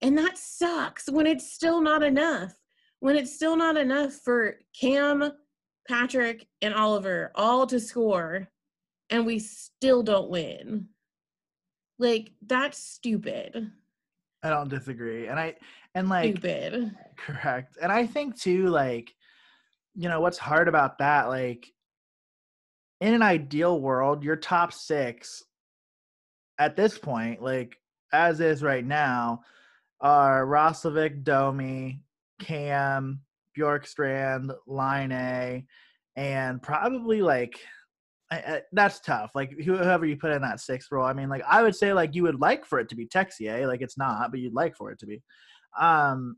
and 0.00 0.16
that 0.16 0.38
sucks 0.38 1.10
when 1.10 1.26
it's 1.26 1.52
still 1.52 1.82
not 1.82 2.02
enough. 2.02 2.54
When 3.00 3.16
it's 3.16 3.34
still 3.34 3.56
not 3.56 3.76
enough 3.76 4.14
for 4.24 4.56
Cam, 4.78 5.32
Patrick 5.86 6.46
and 6.62 6.74
Oliver 6.74 7.32
all 7.34 7.66
to 7.66 7.78
score 7.78 8.48
and 9.10 9.26
we 9.26 9.38
still 9.38 10.02
don't 10.02 10.30
win. 10.30 10.88
Like 11.98 12.32
that's 12.46 12.78
stupid. 12.78 13.72
I 14.42 14.50
don't 14.50 14.68
disagree. 14.68 15.26
And 15.26 15.38
I 15.38 15.56
and 15.98 16.08
like 16.08 16.38
stupid. 16.38 16.96
Correct. 17.16 17.76
And 17.82 17.90
I 17.90 18.06
think 18.06 18.40
too 18.40 18.68
like 18.68 19.12
you 19.94 20.08
know 20.08 20.20
what's 20.20 20.38
hard 20.38 20.68
about 20.68 20.98
that 20.98 21.28
like 21.28 21.66
in 23.00 23.14
an 23.14 23.22
ideal 23.22 23.80
world, 23.80 24.24
your 24.24 24.36
top 24.36 24.72
six 24.72 25.42
at 26.58 26.76
this 26.76 26.98
point, 26.98 27.42
like 27.42 27.76
as 28.12 28.40
is 28.40 28.62
right 28.62 28.84
now, 28.84 29.40
are 30.00 30.46
Roslovic, 30.46 31.22
Domi, 31.22 32.00
Cam, 32.40 33.20
Bjorkstrand, 33.56 34.52
Laine, 34.66 35.66
and 36.16 36.62
probably 36.62 37.22
like 37.22 37.60
I, 38.30 38.36
I, 38.36 38.62
that's 38.72 39.00
tough. 39.00 39.30
Like 39.34 39.52
whoever 39.64 40.04
you 40.04 40.16
put 40.16 40.32
in 40.32 40.42
that 40.42 40.60
sixth 40.60 40.92
role, 40.92 41.06
I 41.06 41.12
mean, 41.12 41.28
like 41.28 41.42
I 41.48 41.62
would 41.62 41.74
say 41.74 41.92
like 41.92 42.14
you 42.14 42.24
would 42.24 42.40
like 42.40 42.66
for 42.66 42.78
it 42.78 42.88
to 42.90 42.96
be 42.96 43.06
Texier, 43.06 43.66
like 43.66 43.80
it's 43.80 43.98
not, 43.98 44.30
but 44.30 44.40
you'd 44.40 44.54
like 44.54 44.76
for 44.76 44.90
it 44.90 44.98
to 45.00 45.06
be. 45.06 45.22
Um, 45.78 46.36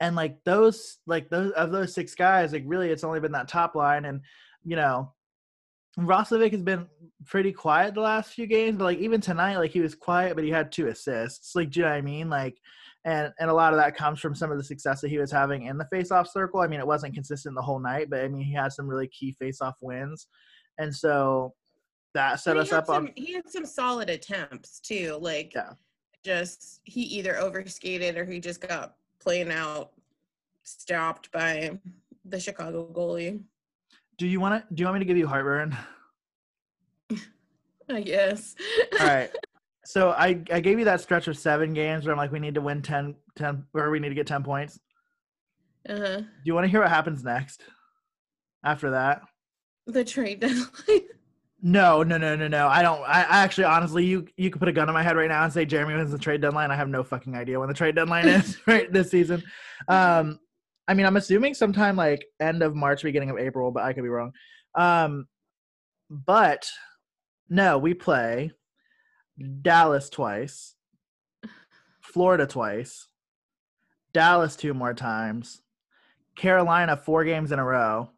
and 0.00 0.14
like 0.14 0.44
those, 0.44 0.98
like 1.06 1.30
those 1.30 1.52
of 1.52 1.72
those 1.72 1.94
six 1.94 2.14
guys, 2.14 2.52
like 2.52 2.64
really, 2.66 2.90
it's 2.90 3.04
only 3.04 3.20
been 3.20 3.32
that 3.32 3.48
top 3.48 3.74
line, 3.74 4.04
and 4.04 4.20
you 4.64 4.76
know, 4.76 5.12
Roslovic 5.98 6.52
has 6.52 6.62
been 6.62 6.86
pretty 7.24 7.52
quiet 7.52 7.94
the 7.94 8.02
last 8.02 8.32
few 8.32 8.46
games, 8.46 8.76
but 8.76 8.84
like 8.84 8.98
even 8.98 9.20
tonight, 9.20 9.56
like 9.56 9.70
he 9.70 9.80
was 9.80 9.94
quiet, 9.94 10.34
but 10.34 10.44
he 10.44 10.50
had 10.50 10.70
two 10.70 10.88
assists. 10.88 11.54
Like, 11.54 11.70
do 11.70 11.80
you 11.80 11.86
know 11.86 11.92
what 11.92 11.98
I 11.98 12.02
mean? 12.02 12.28
Like, 12.28 12.58
and 13.06 13.32
and 13.38 13.48
a 13.48 13.54
lot 13.54 13.72
of 13.72 13.78
that 13.78 13.96
comes 13.96 14.20
from 14.20 14.34
some 14.34 14.52
of 14.52 14.58
the 14.58 14.64
success 14.64 15.00
that 15.00 15.08
he 15.08 15.18
was 15.18 15.32
having 15.32 15.62
in 15.66 15.78
the 15.78 15.88
face-off 15.90 16.28
circle. 16.28 16.60
I 16.60 16.66
mean, 16.66 16.80
it 16.80 16.86
wasn't 16.86 17.14
consistent 17.14 17.54
the 17.54 17.62
whole 17.62 17.80
night, 17.80 18.10
but 18.10 18.20
I 18.20 18.28
mean, 18.28 18.42
he 18.42 18.52
had 18.52 18.72
some 18.72 18.86
really 18.86 19.08
key 19.08 19.34
face-off 19.38 19.76
wins, 19.80 20.26
and 20.78 20.94
so 20.94 21.54
that 22.12 22.40
set 22.40 22.56
us 22.56 22.72
up 22.72 22.86
some, 22.86 23.06
on. 23.06 23.12
He 23.14 23.32
had 23.32 23.48
some 23.48 23.64
solid 23.64 24.10
attempts 24.10 24.80
too. 24.80 25.18
Like, 25.20 25.52
yeah. 25.54 25.72
Just 26.26 26.80
he 26.84 27.02
either 27.02 27.38
overskated 27.38 28.18
or 28.18 28.24
he 28.24 28.40
just 28.40 28.60
got 28.60 28.96
playing 29.20 29.50
out 29.50 29.92
stopped 30.64 31.30
by 31.30 31.78
the 32.24 32.40
Chicago 32.40 32.90
goalie. 32.92 33.40
Do 34.18 34.26
you 34.26 34.40
want 34.40 34.68
to? 34.68 34.74
Do 34.74 34.80
you 34.80 34.86
want 34.86 34.96
me 34.96 34.98
to 35.00 35.04
give 35.04 35.16
you 35.16 35.28
heartburn? 35.28 35.76
I 37.88 38.00
guess. 38.00 38.56
All 39.00 39.06
right. 39.06 39.30
So 39.84 40.10
I 40.10 40.42
I 40.50 40.60
gave 40.60 40.80
you 40.80 40.84
that 40.86 41.00
stretch 41.00 41.28
of 41.28 41.38
seven 41.38 41.72
games 41.72 42.04
where 42.04 42.12
I'm 42.12 42.18
like 42.18 42.32
we 42.32 42.40
need 42.40 42.54
to 42.56 42.60
win 42.60 42.82
10, 42.82 43.14
10 43.36 43.64
or 43.72 43.90
we 43.90 44.00
need 44.00 44.08
to 44.08 44.14
get 44.16 44.26
ten 44.26 44.42
points. 44.42 44.80
Uh 45.88 45.96
huh. 45.96 46.16
Do 46.18 46.26
you 46.44 46.54
want 46.54 46.64
to 46.64 46.68
hear 46.68 46.80
what 46.80 46.88
happens 46.88 47.22
next? 47.22 47.62
After 48.64 48.90
that. 48.90 49.22
The 49.86 50.04
trade 50.04 50.40
deadline. 50.40 50.66
No, 51.66 52.04
no, 52.04 52.16
no, 52.16 52.36
no, 52.36 52.46
no. 52.46 52.68
I 52.68 52.80
don't. 52.80 53.00
I, 53.00 53.22
I, 53.22 53.38
actually, 53.42 53.64
honestly, 53.64 54.04
you 54.04 54.28
you 54.36 54.50
could 54.50 54.60
put 54.60 54.68
a 54.68 54.72
gun 54.72 54.88
in 54.88 54.94
my 54.94 55.02
head 55.02 55.16
right 55.16 55.28
now 55.28 55.42
and 55.42 55.52
say 55.52 55.64
Jeremy 55.64 55.94
wins 55.94 56.12
the 56.12 56.18
trade 56.18 56.40
deadline. 56.40 56.70
I 56.70 56.76
have 56.76 56.88
no 56.88 57.02
fucking 57.02 57.34
idea 57.34 57.58
when 57.58 57.66
the 57.66 57.74
trade 57.74 57.96
deadline 57.96 58.28
is 58.28 58.56
right 58.68 58.92
this 58.92 59.10
season. 59.10 59.42
Um, 59.88 60.38
I 60.86 60.94
mean, 60.94 61.06
I'm 61.06 61.16
assuming 61.16 61.54
sometime 61.54 61.96
like 61.96 62.24
end 62.38 62.62
of 62.62 62.76
March, 62.76 63.02
beginning 63.02 63.30
of 63.30 63.38
April, 63.38 63.72
but 63.72 63.82
I 63.82 63.94
could 63.94 64.04
be 64.04 64.08
wrong. 64.08 64.30
Um, 64.76 65.26
but 66.08 66.70
no, 67.48 67.78
we 67.78 67.94
play 67.94 68.52
Dallas 69.60 70.08
twice, 70.08 70.76
Florida 72.00 72.46
twice, 72.46 73.08
Dallas 74.12 74.54
two 74.54 74.72
more 74.72 74.94
times, 74.94 75.62
Carolina 76.36 76.96
four 76.96 77.24
games 77.24 77.50
in 77.50 77.58
a 77.58 77.64
row. 77.64 78.10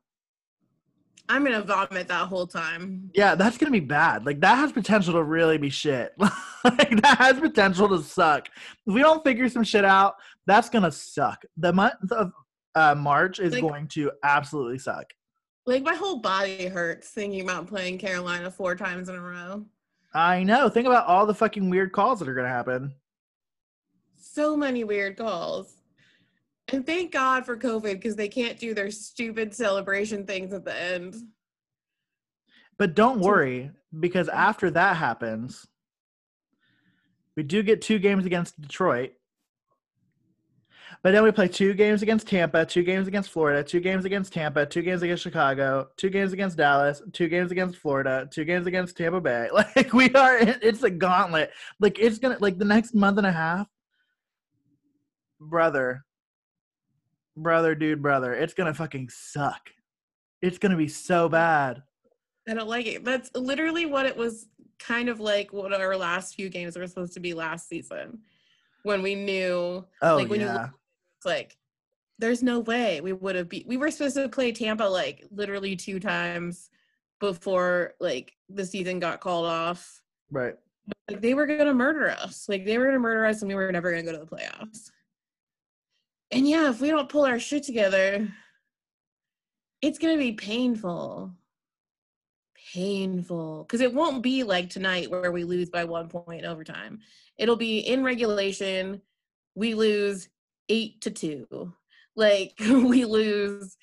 I'm 1.29 1.45
gonna 1.45 1.63
vomit 1.63 2.09
that 2.09 2.27
whole 2.29 2.47
time. 2.47 3.11
Yeah, 3.15 3.35
that's 3.35 3.59
gonna 3.59 3.73
be 3.73 3.81
bad. 3.81 4.25
Like 4.25 4.41
that 4.41 4.57
has 4.57 4.73
potential 4.73 5.15
to 5.15 5.23
really 5.23 5.59
be 5.59 5.69
shit. 5.69 6.15
like 6.19 7.01
that 7.03 7.17
has 7.19 7.39
potential 7.39 7.89
to 7.89 8.03
suck. 8.03 8.49
If 8.87 8.95
we 8.95 9.01
don't 9.01 9.23
figure 9.23 9.49
some 9.49 9.65
shit 9.65 9.85
out, 9.85 10.17
that's 10.47 10.71
gonna 10.71 10.93
suck. 10.93 11.45
The 11.57 11.73
month 11.73 12.11
of 12.13 12.33
uh, 12.75 12.95
March 12.95 13.41
is 13.41 13.53
like, 13.53 13.63
going 13.63 13.89
to 13.89 14.11
absolutely 14.23 14.79
suck. 14.79 15.13
Like 15.67 15.83
my 15.83 15.95
whole 15.95 16.21
body 16.21 16.67
hurts 16.67 17.11
thinking 17.11 17.43
about 17.43 17.67
playing 17.67 17.99
Carolina 17.99 18.51
four 18.51 18.75
times 18.75 19.09
in 19.09 19.15
a 19.15 19.21
row. 19.21 19.67
I 20.15 20.43
know. 20.43 20.71
Think 20.71 20.87
about 20.87 21.07
all 21.07 21.27
the 21.27 21.35
fucking 21.35 21.69
weird 21.69 21.93
calls 21.93 22.21
that 22.21 22.29
are 22.29 22.35
gonna 22.35 22.49
happen. 22.49 22.95
So 24.19 24.57
many 24.57 24.85
weird 24.85 25.19
calls. 25.19 25.78
And 26.71 26.85
thank 26.85 27.13
God 27.13 27.47
for 27.47 27.57
COVID 27.57 27.95
because 27.95 28.17
they 28.17 28.29
can't 28.29 28.59
do 28.59 28.75
their 28.75 28.91
stupid 28.91 29.55
celebration 29.55 30.27
things 30.27 30.53
at 30.53 30.65
the 30.65 30.75
end. 30.75 31.17
But 32.79 32.95
don't 32.95 33.21
worry, 33.21 33.71
because 33.99 34.29
after 34.29 34.71
that 34.71 34.97
happens, 34.97 35.67
we 37.37 37.43
do 37.43 37.63
get 37.63 37.81
two 37.81 37.99
games 37.99 38.27
against 38.27 38.61
Detroit. 38.61 39.13
But 41.03 41.13
then 41.13 41.23
we 41.23 41.31
play 41.31 41.49
two 41.49 41.75
games 41.75 42.03
against 42.03 42.27
Tampa, 42.27 42.67
two 42.67 42.83
games 42.83 43.07
against 43.07 43.31
Florida, 43.31 43.63
two 43.63 43.81
games 43.81 44.05
against 44.05 44.33
Tampa, 44.33 44.67
two 44.67 44.83
games 44.83 45.03
against 45.03 45.23
Chicago, 45.23 45.89
two 45.97 46.11
games 46.11 46.33
against 46.33 46.57
Dallas, 46.57 47.01
two 47.13 47.29
games 47.29 47.53
against 47.53 47.79
Florida, 47.79 48.29
two 48.33 48.45
games 48.45 48.67
against 48.67 48.97
Tampa 48.97 49.21
Bay. 49.21 49.49
Like 49.53 49.93
we 49.93 50.13
are, 50.15 50.39
it's 50.39 50.83
a 50.83 50.91
gauntlet. 50.91 51.53
Like 51.79 51.99
it's 51.99 52.19
gonna, 52.19 52.39
like 52.41 52.59
the 52.59 52.65
next 52.65 52.95
month 52.95 53.19
and 53.19 53.27
a 53.27 53.33
half, 53.33 53.69
brother, 55.41 56.05
brother, 57.43 57.75
dude, 57.75 58.03
brother, 58.03 58.35
it's 58.35 58.55
gonna 58.55 58.75
fucking 58.75 59.09
suck. 59.11 59.71
It's 60.43 60.59
gonna 60.59 60.77
be 60.77 60.89
so 60.89 61.29
bad. 61.29 61.83
I 62.49 62.55
don't 62.55 62.69
like 62.69 62.87
it. 62.87 63.05
That's 63.05 63.31
literally 63.35 63.87
what 63.87 64.07
it 64.07 64.17
was 64.17 64.47
kind 64.79 65.09
of 65.09 65.21
like 65.21 65.53
what 65.53 65.73
our 65.73 65.97
last 65.97 66.35
few 66.35 66.49
games 66.49 66.77
were 66.77 66.87
supposed 66.87 67.15
to 67.15 67.21
be 67.21 67.35
last 67.35 67.69
season. 67.69 68.21
When 68.85 69.03
we 69.03 69.15
knew 69.15 69.85
oh, 70.03 70.17
like 70.17 70.29
when 70.29 70.41
yeah. 70.41 70.67
you 70.67 70.73
like 71.25 71.57
there's 72.19 72.43
no 72.43 72.61
way 72.61 73.01
we 73.01 73.13
would 73.13 73.37
have 73.37 73.49
beat 73.49 73.67
we 73.67 73.77
were 73.77 73.91
supposed 73.91 74.17
to 74.17 74.29
play 74.29 74.53
Tampa 74.53 74.85
like 74.85 75.25
literally 75.31 75.77
two 75.77 76.01
times 76.01 76.71
before 77.21 77.95
like 78.01 78.33
the 78.49 78.65
season 78.65 78.99
got 79.01 79.21
called 79.21 79.47
off. 79.47 80.01
Right. 80.31 80.55
Like 81.09 81.21
they 81.21 81.35
were 81.35 81.47
gonna 81.47 81.75
murder 81.75 82.11
us. 82.11 82.49
Like 82.49 82.65
they 82.65 82.79
were 82.79 82.87
gonna 82.87 82.99
murder 82.99 83.27
us 83.27 83.43
and 83.43 83.49
we 83.49 83.55
were 83.55 83.71
never 83.73 83.91
gonna 83.91 84.05
go 84.05 84.13
to 84.13 84.19
the 84.19 84.27
playoffs. 84.27 84.91
And 86.31 86.49
yeah, 86.49 86.69
if 86.69 86.81
we 86.81 86.91
don't 86.91 87.09
pull 87.09 87.25
our 87.25 87.39
shit 87.39 87.63
together, 87.63 88.29
it's 89.81 89.99
going 89.99 90.17
to 90.17 90.23
be 90.23 90.33
painful. 90.33 91.33
Painful. 92.75 93.65
Because 93.65 93.81
it 93.81 93.95
won't 93.95 94.23
be 94.23 94.43
like 94.43 94.69
tonight 94.69 95.11
where 95.11 95.33
we 95.33 95.45
lose 95.45 95.71
by 95.71 95.85
one 95.85 96.09
point 96.09 96.41
in 96.41 96.47
overtime. 96.47 97.01
It'll 97.39 97.57
be 97.57 97.79
in 97.79 98.05
regulation, 98.05 99.01
we 99.55 99.75
lose 99.75 100.29
eight 100.69 101.01
to 101.03 101.11
two. 101.11 101.73
Like 102.15 102.55
we 102.61 103.05
lose 103.05 103.77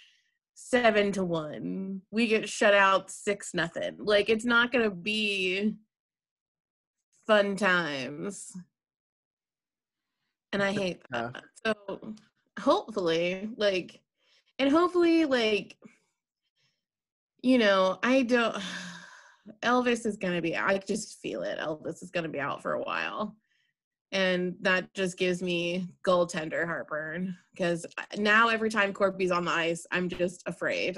seven 0.54 1.12
to 1.14 1.24
one. 1.24 2.02
We 2.12 2.28
get 2.28 2.48
shut 2.48 2.74
out 2.74 3.10
six 3.10 3.54
nothing. 3.54 3.98
Like 4.00 4.30
it's 4.30 4.46
not 4.46 4.72
going 4.72 4.84
to 4.84 4.96
be 4.96 5.76
fun 7.26 7.56
times. 7.56 8.56
And 10.54 10.64
I 10.64 10.72
hate 10.72 11.02
that. 11.12 11.44
So 11.66 12.16
hopefully 12.60 13.50
like 13.58 14.02
and 14.60 14.70
hopefully 14.70 15.26
like 15.26 15.78
you 17.42 17.58
know 17.58 18.00
i 18.04 18.22
don't 18.22 18.56
elvis 19.64 20.06
is 20.06 20.18
gonna 20.18 20.42
be 20.42 20.56
i 20.56 20.78
just 20.78 21.20
feel 21.20 21.44
it 21.44 21.60
elvis 21.60 22.02
is 22.02 22.12
gonna 22.12 22.30
be 22.30 22.40
out 22.40 22.62
for 22.62 22.74
a 22.74 22.82
while. 22.82 23.36
And 24.12 24.56
that 24.62 24.94
just 24.94 25.18
gives 25.18 25.42
me 25.42 25.90
goaltender 26.06 26.66
heartburn 26.66 27.36
because 27.54 27.86
now 28.18 28.48
every 28.48 28.70
time 28.70 28.94
korpi's 28.94 29.32
on 29.32 29.44
the 29.46 29.52
ice 29.52 29.86
i'm 29.92 30.08
just 30.08 30.44
afraid. 30.46 30.98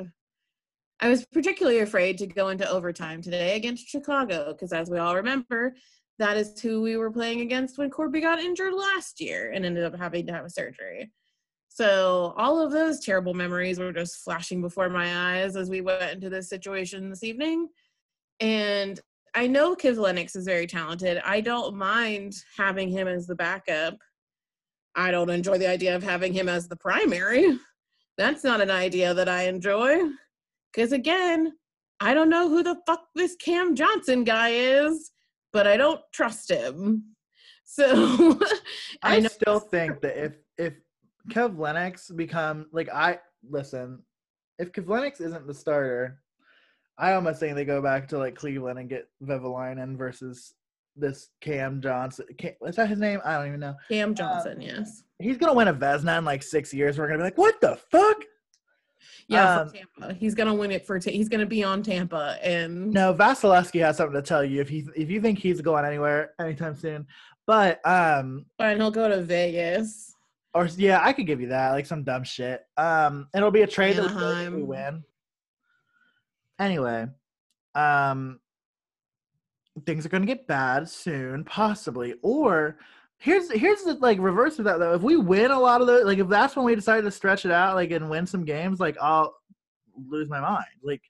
I 0.99 1.09
was 1.09 1.25
particularly 1.25 1.79
afraid 1.79 2.17
to 2.19 2.27
go 2.27 2.49
into 2.49 2.69
overtime 2.69 3.21
today 3.21 3.55
against 3.55 3.87
chicago 3.87 4.53
because 4.53 4.71
as 4.71 4.89
we 4.89 4.99
all 4.99 5.15
remember 5.15 5.75
that 6.19 6.37
is 6.37 6.59
who 6.59 6.81
we 6.81 6.97
were 6.97 7.11
playing 7.11 7.41
against 7.41 7.77
when 7.77 7.89
korpi 7.89 8.21
got 8.21 8.39
injured 8.39 8.73
last 8.73 9.19
year 9.19 9.51
and 9.51 9.65
ended 9.65 9.83
up 9.83 9.97
having 9.97 10.27
to 10.27 10.33
have 10.33 10.45
a 10.45 10.49
surgery 10.49 11.11
so 11.77 12.33
all 12.37 12.59
of 12.59 12.71
those 12.71 13.01
terrible 13.01 13.35
memories 13.35 13.77
were 13.77 13.93
just 13.93 14.23
flashing 14.23 14.63
before 14.63 14.89
my 14.89 15.35
eyes 15.35 15.55
as 15.55 15.69
we 15.69 15.81
went 15.81 16.11
into 16.11 16.27
this 16.27 16.49
situation 16.49 17.07
this 17.07 17.23
evening. 17.23 17.67
And 18.39 18.99
I 19.35 19.45
know 19.45 19.75
Kivlenieks 19.75 20.35
is 20.35 20.45
very 20.45 20.65
talented. 20.65 21.21
I 21.23 21.39
don't 21.39 21.75
mind 21.75 22.33
having 22.57 22.89
him 22.89 23.07
as 23.07 23.27
the 23.27 23.35
backup. 23.35 23.95
I 24.95 25.11
don't 25.11 25.29
enjoy 25.29 25.59
the 25.59 25.69
idea 25.69 25.95
of 25.95 26.01
having 26.01 26.33
him 26.33 26.49
as 26.49 26.67
the 26.67 26.77
primary. 26.77 27.59
That's 28.17 28.43
not 28.43 28.59
an 28.59 28.71
idea 28.71 29.13
that 29.13 29.29
I 29.29 29.43
enjoy. 29.43 29.99
Because 30.73 30.93
again, 30.93 31.53
I 31.99 32.15
don't 32.15 32.31
know 32.31 32.49
who 32.49 32.63
the 32.63 32.79
fuck 32.87 33.03
this 33.13 33.35
Cam 33.35 33.75
Johnson 33.75 34.23
guy 34.23 34.49
is, 34.49 35.11
but 35.53 35.67
I 35.67 35.77
don't 35.77 36.01
trust 36.11 36.49
him. 36.49 37.03
So 37.65 38.39
I, 39.03 39.17
I 39.17 39.21
still 39.27 39.59
think 39.59 40.01
that 40.01 40.17
if 40.17 40.33
if 40.57 40.73
Kivlenieks 41.29 42.15
become 42.15 42.67
like 42.71 42.89
I 42.89 43.19
listen, 43.49 44.03
if 44.59 44.71
Kivlenieks 44.71 45.21
isn't 45.21 45.47
the 45.47 45.53
starter, 45.53 46.19
I 46.97 47.13
almost 47.13 47.39
think 47.39 47.55
they 47.55 47.65
go 47.65 47.81
back 47.81 48.07
to 48.09 48.17
like 48.17 48.35
Cleveland 48.35 48.79
and 48.79 48.89
get 48.89 49.07
Vehvilainen 49.23 49.97
versus 49.97 50.53
this 50.95 51.29
Cam 51.41 51.81
Johnson. 51.81 52.25
Cam, 52.37 52.53
is 52.65 52.75
that 52.75 52.89
his 52.89 52.99
name? 52.99 53.19
I 53.23 53.37
don't 53.37 53.47
even 53.47 53.59
know. 53.59 53.75
Cam 53.89 54.15
Johnson, 54.15 54.53
um, 54.53 54.61
yes. 54.61 55.03
He's 55.19 55.37
gonna 55.37 55.53
win 55.53 55.67
a 55.67 55.73
Vezina 55.73 56.17
in 56.17 56.25
like 56.25 56.43
six 56.43 56.73
years. 56.73 56.97
We're 56.97 57.07
gonna 57.07 57.19
be 57.19 57.23
like, 57.23 57.37
what 57.37 57.61
the 57.61 57.79
fuck? 57.91 58.23
Yeah, 59.27 59.61
um, 59.61 59.71
Tampa. 59.71 60.13
He's 60.13 60.33
gonna 60.33 60.53
win 60.53 60.71
it 60.71 60.85
for. 60.85 60.97
he's 60.97 61.29
gonna 61.29 61.45
be 61.45 61.63
on 61.63 61.83
Tampa, 61.83 62.37
and 62.41 62.91
no, 62.91 63.13
Vasilevskiy 63.13 63.81
has 63.81 63.97
something 63.97 64.15
to 64.15 64.21
tell 64.21 64.43
you 64.43 64.61
if 64.61 64.69
he 64.69 64.87
if 64.95 65.09
you 65.09 65.21
think 65.21 65.37
he's 65.37 65.61
going 65.61 65.85
anywhere 65.85 66.31
anytime 66.39 66.75
soon. 66.75 67.05
But 67.45 67.85
um, 67.85 68.45
and 68.59 68.79
he'll 68.79 68.91
go 68.91 69.07
to 69.09 69.21
Vegas. 69.21 70.15
Or 70.57 70.65
yeah, 70.75 70.99
I 71.03 71.13
could 71.13 71.27
give 71.27 71.39
you 71.39 71.49
that, 71.49 71.71
like 71.71 71.85
some 71.85 72.03
dumb 72.03 72.23
shit. 72.23 72.65
Um, 72.77 73.27
it'll 73.35 73.51
be 73.51 73.61
a 73.61 73.67
trade 73.67 73.97
that 73.97 74.51
we 74.51 74.63
win. 74.63 75.03
Anyway, 76.59 77.05
um, 77.75 78.39
things 79.85 80.03
are 80.03 80.09
gonna 80.09 80.25
get 80.25 80.47
bad 80.47 80.89
soon, 80.89 81.43
possibly. 81.43 82.15
Or 82.23 82.79
here's 83.19 83.51
here's 83.51 83.83
the 83.83 83.93
like 83.95 84.17
reverse 84.19 84.57
of 84.57 84.65
that 84.65 84.79
though. 84.79 84.95
If 84.95 85.03
we 85.03 85.15
win 85.15 85.51
a 85.51 85.59
lot 85.59 85.81
of 85.81 85.85
the 85.85 86.03
like, 86.03 86.17
if 86.17 86.27
that's 86.27 86.55
when 86.55 86.65
we 86.65 86.73
decide 86.73 87.01
to 87.01 87.11
stretch 87.11 87.45
it 87.45 87.51
out, 87.51 87.75
like 87.75 87.91
and 87.91 88.09
win 88.09 88.25
some 88.25 88.43
games, 88.43 88.79
like 88.79 88.97
I'll 88.99 89.35
lose 90.09 90.27
my 90.27 90.39
mind. 90.39 90.65
Like 90.81 91.03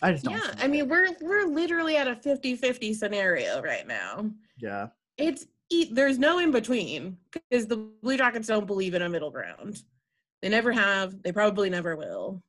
I 0.00 0.12
just 0.12 0.24
don't. 0.24 0.34
Yeah, 0.34 0.54
I 0.58 0.68
mean 0.68 0.88
we're 0.88 1.08
we're 1.20 1.46
literally 1.46 1.96
at 1.96 2.06
a 2.06 2.14
50-50 2.14 2.94
scenario 2.94 3.60
right 3.62 3.86
now. 3.86 4.30
Yeah. 4.58 4.88
It's 5.18 5.46
there's 5.90 6.18
no 6.18 6.38
in 6.38 6.50
between 6.50 7.16
because 7.32 7.66
the 7.66 7.76
Blue 8.02 8.16
Jackets 8.16 8.48
don't 8.48 8.66
believe 8.66 8.94
in 8.94 9.02
a 9.02 9.08
middle 9.08 9.30
ground. 9.30 9.82
They 10.42 10.48
never 10.48 10.72
have. 10.72 11.22
They 11.22 11.32
probably 11.32 11.70
never 11.70 11.96
will. 11.96 12.42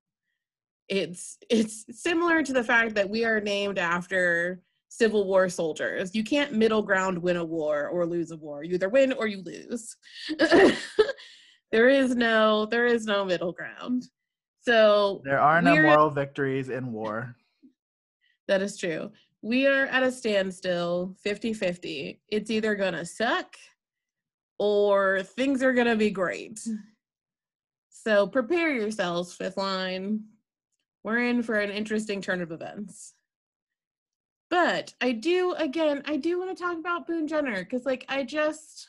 It's 0.88 1.38
it's 1.50 1.86
similar 1.92 2.44
to 2.44 2.54
the 2.54 2.64
fact 2.64 2.96
that 2.96 3.10
we 3.10 3.26
are 3.26 3.42
named 3.42 3.78
after 3.78 4.62
Civil 4.90 5.26
War 5.26 5.50
soldiers. 5.50 6.16
You 6.16 6.24
can't 6.24 6.54
middle 6.54 6.82
ground 6.82 7.18
win 7.18 7.38
a 7.38 7.44
war 7.44 7.88
or 7.88 8.06
lose 8.06 8.32
a 8.32 8.38
war. 8.38 8.64
You 8.64 8.76
either 8.76 8.90
win 8.90 9.14
or 9.14 9.28
you 9.28 9.42
lose. 9.42 9.96
there 11.72 11.90
is 11.90 12.16
no 12.16 12.66
there 12.68 12.86
is 12.86 13.06
no 13.06 13.26
middle 13.26 13.52
ground. 13.52 14.04
So 14.62 15.22
there 15.24 15.40
are 15.40 15.62
no 15.62 15.82
moral 15.82 16.10
victories 16.10 16.70
in 16.70 16.92
war. 16.92 17.36
That 18.48 18.62
is 18.62 18.78
true 18.78 19.12
we 19.41 19.67
are 19.67 19.86
at 19.86 20.04
a 20.04 20.12
standstill 20.12 21.15
50 21.23 21.54
50. 21.54 22.21
It's 22.30 22.52
either 22.52 22.76
going 22.76 22.93
to 22.93 23.06
suck 23.06 23.56
or 24.60 25.21
things 25.23 25.62
are 25.62 25.73
going 25.73 25.88
to 25.88 25.95
be 25.95 26.10
great. 26.10 26.60
So 27.89 28.26
prepare 28.26 28.73
yourselves, 28.73 29.34
fifth 29.34 29.58
line. 29.58 30.21
We're 31.04 31.28
in 31.28 31.43
for 31.43 31.56
an 31.60 31.71
interesting 31.71 32.21
turn 32.21 32.41
of 32.41 32.52
events. 32.52 33.13
But 34.50 34.93
I 35.02 35.12
do, 35.12 35.54
again, 35.54 36.02
I 36.06 36.17
do 36.17 36.39
want 36.39 36.58
to 36.58 36.63
talk 36.63 36.78
about 36.78 37.06
Boone 37.06 37.28
Jenner 37.28 37.63
because, 37.63 37.86
like, 37.86 38.06
I 38.08 38.23
just, 38.23 38.88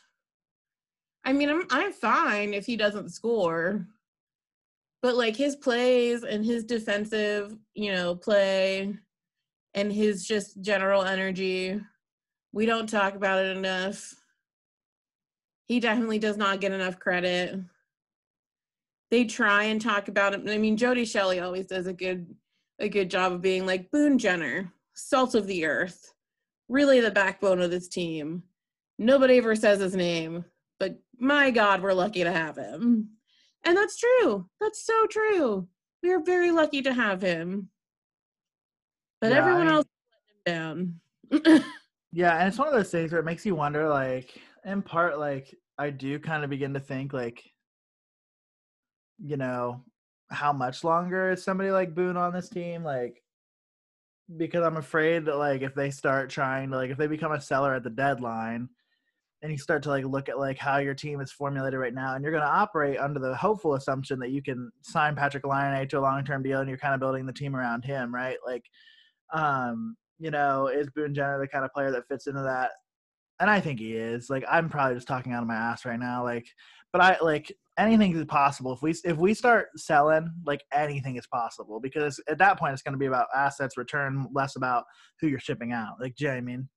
I 1.24 1.32
mean, 1.32 1.50
I'm, 1.50 1.64
I'm 1.70 1.92
fine 1.92 2.54
if 2.54 2.64
he 2.64 2.76
doesn't 2.76 3.10
score. 3.10 3.86
But, 5.02 5.16
like, 5.16 5.36
his 5.36 5.56
plays 5.56 6.22
and 6.22 6.44
his 6.44 6.64
defensive, 6.64 7.56
you 7.74 7.92
know, 7.92 8.14
play, 8.14 8.94
and 9.78 9.92
his 9.92 10.26
just 10.26 10.60
general 10.60 11.04
energy. 11.04 11.80
We 12.52 12.66
don't 12.66 12.88
talk 12.88 13.14
about 13.14 13.44
it 13.44 13.56
enough. 13.56 14.12
He 15.66 15.78
definitely 15.78 16.18
does 16.18 16.36
not 16.36 16.60
get 16.60 16.72
enough 16.72 16.98
credit. 16.98 17.60
They 19.10 19.24
try 19.24 19.64
and 19.64 19.80
talk 19.80 20.08
about 20.08 20.34
him. 20.34 20.48
I 20.48 20.58
mean, 20.58 20.76
Jody 20.76 21.04
Shelley 21.04 21.38
always 21.40 21.66
does 21.66 21.86
a 21.86 21.92
good 21.92 22.34
a 22.80 22.88
good 22.88 23.10
job 23.10 23.32
of 23.32 23.42
being 23.42 23.66
like 23.66 23.90
Boone 23.90 24.18
Jenner, 24.18 24.72
salt 24.94 25.34
of 25.34 25.46
the 25.46 25.64
earth, 25.64 26.12
really 26.68 27.00
the 27.00 27.10
backbone 27.10 27.60
of 27.60 27.70
this 27.70 27.88
team. 27.88 28.42
Nobody 28.98 29.38
ever 29.38 29.56
says 29.56 29.80
his 29.80 29.94
name, 29.96 30.44
but 30.78 30.98
my 31.18 31.50
God, 31.50 31.82
we're 31.82 31.92
lucky 31.92 32.24
to 32.24 32.32
have 32.32 32.56
him. 32.56 33.10
And 33.64 33.76
that's 33.76 33.98
true. 33.98 34.48
That's 34.60 34.84
so 34.84 35.06
true. 35.06 35.68
We 36.02 36.12
are 36.12 36.20
very 36.20 36.52
lucky 36.52 36.82
to 36.82 36.92
have 36.92 37.20
him. 37.20 37.70
But 39.20 39.30
yeah, 39.30 39.38
everyone 39.38 39.62
I 39.62 39.64
mean, 39.64 39.74
else 39.74 39.86
down. 40.46 41.00
yeah, 42.12 42.38
and 42.38 42.48
it's 42.48 42.58
one 42.58 42.68
of 42.68 42.74
those 42.74 42.90
things 42.90 43.12
where 43.12 43.20
it 43.20 43.24
makes 43.24 43.44
you 43.44 43.54
wonder, 43.54 43.88
like, 43.88 44.40
in 44.64 44.82
part, 44.82 45.18
like, 45.18 45.54
I 45.76 45.90
do 45.90 46.18
kind 46.18 46.44
of 46.44 46.50
begin 46.50 46.74
to 46.74 46.80
think, 46.80 47.12
like, 47.12 47.42
you 49.18 49.36
know, 49.36 49.84
how 50.30 50.52
much 50.52 50.84
longer 50.84 51.32
is 51.32 51.42
somebody 51.42 51.70
like 51.70 51.94
Boone 51.94 52.16
on 52.16 52.32
this 52.32 52.48
team? 52.48 52.84
Like, 52.84 53.22
because 54.36 54.64
I'm 54.64 54.76
afraid 54.76 55.24
that 55.24 55.38
like 55.38 55.62
if 55.62 55.74
they 55.74 55.90
start 55.90 56.28
trying 56.28 56.70
to 56.70 56.76
like 56.76 56.90
if 56.90 56.98
they 56.98 57.06
become 57.06 57.32
a 57.32 57.40
seller 57.40 57.74
at 57.74 57.82
the 57.82 57.90
deadline, 57.90 58.68
and 59.42 59.52
you 59.52 59.58
start 59.58 59.82
to 59.84 59.88
like 59.88 60.04
look 60.04 60.28
at 60.28 60.38
like 60.38 60.58
how 60.58 60.78
your 60.78 60.94
team 60.94 61.20
is 61.20 61.32
formulated 61.32 61.78
right 61.78 61.94
now, 61.94 62.14
and 62.14 62.22
you're 62.22 62.32
going 62.32 62.44
to 62.44 62.48
operate 62.48 62.98
under 62.98 63.20
the 63.20 63.34
hopeful 63.34 63.74
assumption 63.74 64.18
that 64.18 64.30
you 64.30 64.42
can 64.42 64.70
sign 64.82 65.14
Patrik 65.16 65.46
Laine 65.48 65.88
to 65.88 65.98
a 65.98 66.00
long 66.00 66.24
term 66.24 66.42
deal, 66.42 66.60
and 66.60 66.68
you're 66.68 66.78
kind 66.78 66.94
of 66.94 67.00
building 67.00 67.26
the 67.26 67.32
team 67.32 67.56
around 67.56 67.84
him, 67.84 68.14
right? 68.14 68.36
Like, 68.44 68.64
um, 69.32 69.96
you 70.18 70.30
know, 70.30 70.68
is 70.68 70.88
Boone 70.94 71.14
Jenner 71.14 71.38
the 71.38 71.48
kind 71.48 71.64
of 71.64 71.72
player 71.72 71.90
that 71.92 72.08
fits 72.08 72.26
into 72.26 72.42
that? 72.42 72.70
And 73.40 73.48
I 73.48 73.60
think 73.60 73.78
he 73.78 73.94
is. 73.94 74.28
Like, 74.28 74.44
I'm 74.50 74.68
probably 74.68 74.96
just 74.96 75.06
talking 75.06 75.32
out 75.32 75.42
of 75.42 75.48
my 75.48 75.54
ass 75.54 75.84
right 75.84 75.98
now. 75.98 76.24
Like, 76.24 76.46
but 76.92 77.00
I 77.00 77.16
like 77.20 77.54
anything 77.78 78.16
is 78.16 78.24
possible 78.24 78.72
if 78.72 78.82
we 78.82 78.92
if 79.04 79.16
we 79.16 79.32
start 79.32 79.68
selling 79.76 80.28
like 80.44 80.62
anything 80.72 81.16
is 81.16 81.26
possible 81.28 81.80
because 81.80 82.20
at 82.28 82.38
that 82.38 82.58
point 82.58 82.72
it's 82.72 82.82
going 82.82 82.92
to 82.92 82.98
be 82.98 83.06
about 83.06 83.26
assets 83.34 83.76
return 83.76 84.26
less 84.32 84.56
about 84.56 84.84
who 85.20 85.28
you're 85.28 85.38
shipping 85.38 85.72
out 85.72 85.94
like 86.00 86.14
jay 86.16 86.30
i 86.30 86.40
mean 86.40 86.68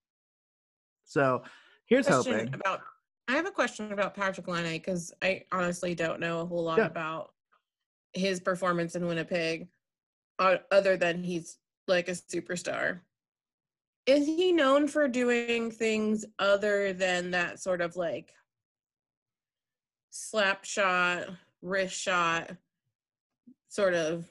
so 1.03 1.41
here's 1.87 2.05
question 2.05 2.33
hoping 2.33 2.53
about 2.53 2.81
i 3.27 3.33
have 3.33 3.47
a 3.47 3.51
question 3.51 3.91
about 3.91 4.15
Patrik 4.15 4.47
laine 4.47 4.77
because 4.77 5.11
i 5.23 5.41
honestly 5.51 5.95
don't 5.95 6.19
know 6.19 6.41
a 6.41 6.45
whole 6.45 6.63
lot 6.63 6.77
yeah. 6.77 6.85
about 6.85 7.31
his 8.13 8.39
performance 8.39 8.95
in 8.95 9.07
winnipeg 9.07 9.67
uh, 10.39 10.57
other 10.71 10.97
than 10.97 11.23
he's 11.23 11.57
like 11.91 12.07
a 12.07 12.11
superstar 12.11 13.01
is 14.05 14.25
he 14.25 14.51
known 14.51 14.87
for 14.87 15.07
doing 15.07 15.71
things 15.71 16.25
other 16.39 16.93
than 16.93 17.31
that 17.31 17.59
sort 17.59 17.81
of 17.81 17.95
like 17.95 18.33
slap 20.09 20.65
shot, 20.65 21.27
wrist 21.61 21.95
shot, 21.95 22.51
sort 23.69 23.93
of 23.93 24.29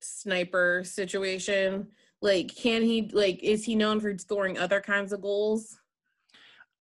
sniper 0.00 0.82
situation? 0.84 1.88
Like, 2.22 2.54
can 2.54 2.82
he, 2.82 3.10
like, 3.12 3.42
is 3.42 3.64
he 3.64 3.74
known 3.74 3.98
for 3.98 4.16
scoring 4.18 4.58
other 4.58 4.80
kinds 4.80 5.12
of 5.12 5.22
goals? 5.22 5.78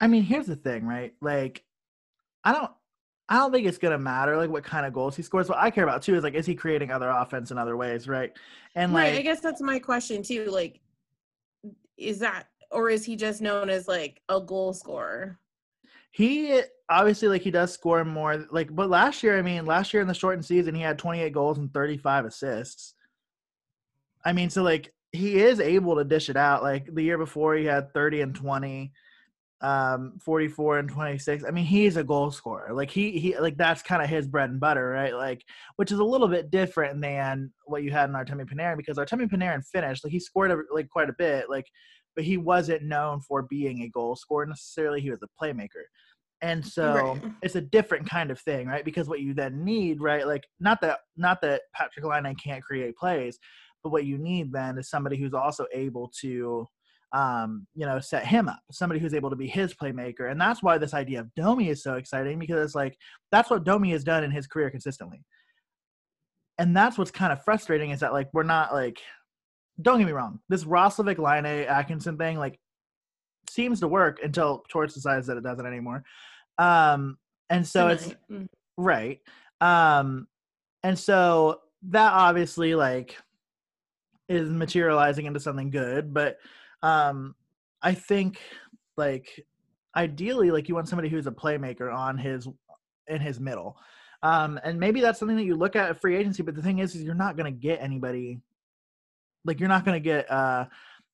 I 0.01 0.07
mean, 0.07 0.23
here's 0.23 0.47
the 0.47 0.57
thing, 0.57 0.85
right? 0.85 1.13
Like, 1.21 1.63
I 2.43 2.51
don't, 2.51 2.71
I 3.29 3.37
don't 3.37 3.51
think 3.51 3.67
it's 3.67 3.77
gonna 3.77 3.99
matter 3.99 4.35
like 4.35 4.49
what 4.49 4.63
kind 4.63 4.87
of 4.87 4.93
goals 4.93 5.15
he 5.15 5.21
scores. 5.21 5.47
What 5.47 5.59
I 5.59 5.69
care 5.69 5.83
about 5.83 6.01
too 6.01 6.15
is 6.15 6.23
like, 6.23 6.33
is 6.33 6.47
he 6.47 6.55
creating 6.55 6.91
other 6.91 7.09
offense 7.09 7.51
in 7.51 7.59
other 7.59 7.77
ways, 7.77 8.07
right? 8.07 8.33
And 8.73 8.91
like, 8.91 9.03
right, 9.03 9.19
I 9.19 9.21
guess 9.21 9.39
that's 9.39 9.61
my 9.61 9.77
question 9.77 10.23
too. 10.23 10.45
Like, 10.45 10.81
is 11.95 12.17
that, 12.19 12.47
or 12.71 12.89
is 12.89 13.05
he 13.05 13.15
just 13.15 13.39
known 13.39 13.69
as 13.69 13.87
like 13.87 14.21
a 14.29 14.41
goal 14.41 14.73
scorer? 14.73 15.37
He 16.11 16.59
obviously 16.89 17.27
like 17.27 17.43
he 17.43 17.51
does 17.51 17.71
score 17.71 18.03
more 18.03 18.47
like 18.49 18.75
but 18.75 18.89
last 18.89 19.21
year, 19.21 19.37
I 19.37 19.43
mean, 19.43 19.67
last 19.67 19.93
year 19.93 20.01
in 20.01 20.07
the 20.07 20.13
shortened 20.15 20.45
season 20.45 20.73
he 20.73 20.81
had 20.81 20.97
28 20.97 21.31
goals 21.31 21.59
and 21.59 21.71
35 21.71 22.25
assists. 22.25 22.95
I 24.25 24.33
mean, 24.33 24.49
so 24.49 24.63
like 24.63 24.91
he 25.11 25.39
is 25.39 25.59
able 25.59 25.95
to 25.97 26.03
dish 26.03 26.29
it 26.29 26.37
out. 26.37 26.63
Like 26.63 26.93
the 26.95 27.03
year 27.03 27.19
before 27.19 27.53
he 27.55 27.65
had 27.65 27.93
30 27.93 28.21
and 28.21 28.35
20 28.35 28.91
um 29.61 30.13
44 30.23 30.79
and 30.79 30.89
26 30.89 31.43
i 31.43 31.51
mean 31.51 31.65
he's 31.65 31.97
a 31.97 32.03
goal 32.03 32.31
scorer 32.31 32.73
like 32.73 32.89
he 32.89 33.19
he 33.19 33.37
like 33.39 33.57
that's 33.57 33.81
kind 33.81 34.01
of 34.01 34.09
his 34.09 34.25
bread 34.25 34.49
and 34.49 34.59
butter 34.59 34.87
right 34.87 35.13
like 35.13 35.43
which 35.75 35.91
is 35.91 35.99
a 35.99 36.03
little 36.03 36.29
bit 36.29 36.49
different 36.49 37.01
than 37.01 37.51
what 37.65 37.83
you 37.83 37.91
had 37.91 38.09
in 38.09 38.15
artemi 38.15 38.49
panarin 38.49 38.77
because 38.77 38.97
artemi 38.97 39.29
panarin 39.29 39.61
finished 39.65 40.01
like 40.03 40.13
he 40.13 40.19
scored 40.19 40.49
a, 40.49 40.57
like 40.71 40.87
quite 40.87 41.09
a 41.09 41.15
bit 41.17 41.49
like 41.49 41.65
but 42.19 42.25
he 42.25 42.35
wasn't 42.35 42.83
known 42.83 43.21
for 43.21 43.43
being 43.43 43.83
a 43.83 43.89
goal 43.89 44.13
scorer 44.13 44.45
necessarily. 44.45 44.99
He 44.99 45.09
was 45.09 45.21
a 45.23 45.41
playmaker. 45.41 45.85
And 46.41 46.65
so 46.65 46.93
right. 46.93 47.21
it's 47.41 47.55
a 47.55 47.61
different 47.61 48.09
kind 48.09 48.29
of 48.29 48.39
thing, 48.41 48.67
right? 48.67 48.83
Because 48.83 49.07
what 49.07 49.21
you 49.21 49.33
then 49.33 49.63
need, 49.63 50.01
right? 50.01 50.27
Like 50.27 50.45
not 50.59 50.81
that 50.81 50.99
not 51.15 51.39
that 51.43 51.61
Patrik 51.77 52.03
Laine 52.03 52.35
can't 52.35 52.61
create 52.61 52.97
plays, 52.97 53.39
but 53.83 53.91
what 53.91 54.03
you 54.03 54.17
need 54.17 54.51
then 54.51 54.77
is 54.77 54.89
somebody 54.89 55.17
who's 55.17 55.33
also 55.33 55.65
able 55.73 56.11
to 56.19 56.67
um, 57.13 57.65
you 57.75 57.85
know, 57.85 57.99
set 57.99 58.25
him 58.25 58.47
up, 58.47 58.59
somebody 58.71 58.99
who's 58.99 59.13
able 59.13 59.29
to 59.29 59.35
be 59.35 59.47
his 59.47 59.73
playmaker. 59.73 60.31
And 60.31 60.39
that's 60.39 60.61
why 60.61 60.77
this 60.77 60.93
idea 60.93 61.21
of 61.21 61.33
Domi 61.35 61.69
is 61.69 61.81
so 61.81 61.95
exciting 61.95 62.39
because 62.39 62.63
it's 62.63 62.75
like 62.75 62.97
that's 63.31 63.49
what 63.49 63.63
Domi 63.63 63.91
has 63.91 64.03
done 64.03 64.23
in 64.23 64.31
his 64.31 64.47
career 64.47 64.69
consistently. 64.69 65.23
And 66.57 66.75
that's 66.75 66.97
what's 66.97 67.11
kind 67.11 67.31
of 67.31 67.43
frustrating 67.43 67.91
is 67.91 68.01
that 68.01 68.13
like 68.13 68.29
we're 68.33 68.43
not 68.43 68.73
like 68.73 68.99
don't 69.81 69.97
get 69.97 70.05
me 70.05 70.11
wrong, 70.11 70.39
this 70.49 70.65
Roslovic 70.65 71.17
Laine 71.17 71.65
Atkinson 71.67 72.17
thing 72.17 72.37
like 72.37 72.59
seems 73.49 73.79
to 73.79 73.87
work 73.87 74.19
until 74.23 74.63
Torts 74.69 74.93
decides 74.93 75.27
that 75.27 75.37
it 75.37 75.43
doesn't 75.43 75.65
anymore. 75.65 76.03
Um, 76.57 77.17
and 77.49 77.65
so 77.65 77.87
Tonight. 77.87 77.93
it's 77.93 78.15
mm. 78.31 78.47
right. 78.77 79.19
Um, 79.61 80.27
and 80.83 80.97
so 80.97 81.61
that 81.89 82.13
obviously 82.13 82.75
like 82.75 83.17
is 84.27 84.49
materializing 84.49 85.25
into 85.25 85.39
something 85.39 85.71
good, 85.71 86.13
but 86.13 86.37
um, 86.83 87.35
I 87.81 87.93
think 87.93 88.39
like 88.97 89.45
ideally 89.95 90.51
like 90.51 90.69
you 90.69 90.75
want 90.75 90.87
somebody 90.87 91.09
who's 91.09 91.27
a 91.27 91.31
playmaker 91.31 91.93
on 91.93 92.17
his 92.17 92.47
in 93.07 93.21
his 93.21 93.39
middle. 93.39 93.77
Um, 94.21 94.59
and 94.63 94.79
maybe 94.79 94.99
that's 94.99 95.17
something 95.17 95.37
that 95.37 95.45
you 95.45 95.55
look 95.55 95.75
at 95.77 95.91
a 95.91 95.93
free 95.93 96.17
agency, 96.17 96.43
but 96.43 96.53
the 96.53 96.61
thing 96.61 96.79
is, 96.79 96.93
is 96.93 97.03
you're 97.03 97.15
not 97.15 97.37
going 97.37 97.51
to 97.51 97.57
get 97.57 97.81
anybody 97.81 98.41
like 99.45 99.59
you're 99.59 99.69
not 99.69 99.85
going 99.85 99.95
to 99.95 100.03
get 100.03 100.29
uh 100.31 100.65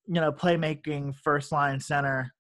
you 0.08 0.16
know 0.16 0.32
playmaking 0.32 1.16
first 1.16 1.52
line 1.52 1.80
center 1.80 2.32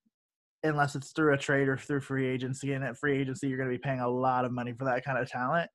unless 0.63 0.95
it's 0.95 1.11
through 1.11 1.33
a 1.33 1.37
trade 1.37 1.67
or 1.67 1.77
through 1.77 2.01
free 2.01 2.27
agency 2.27 2.73
and 2.73 2.83
at 2.83 2.97
free 2.97 3.19
agency 3.19 3.47
you're 3.47 3.57
going 3.57 3.69
to 3.69 3.75
be 3.75 3.81
paying 3.81 3.99
a 3.99 4.07
lot 4.07 4.45
of 4.45 4.51
money 4.51 4.73
for 4.73 4.85
that 4.85 5.03
kind 5.03 5.17
of 5.17 5.29
talent 5.29 5.69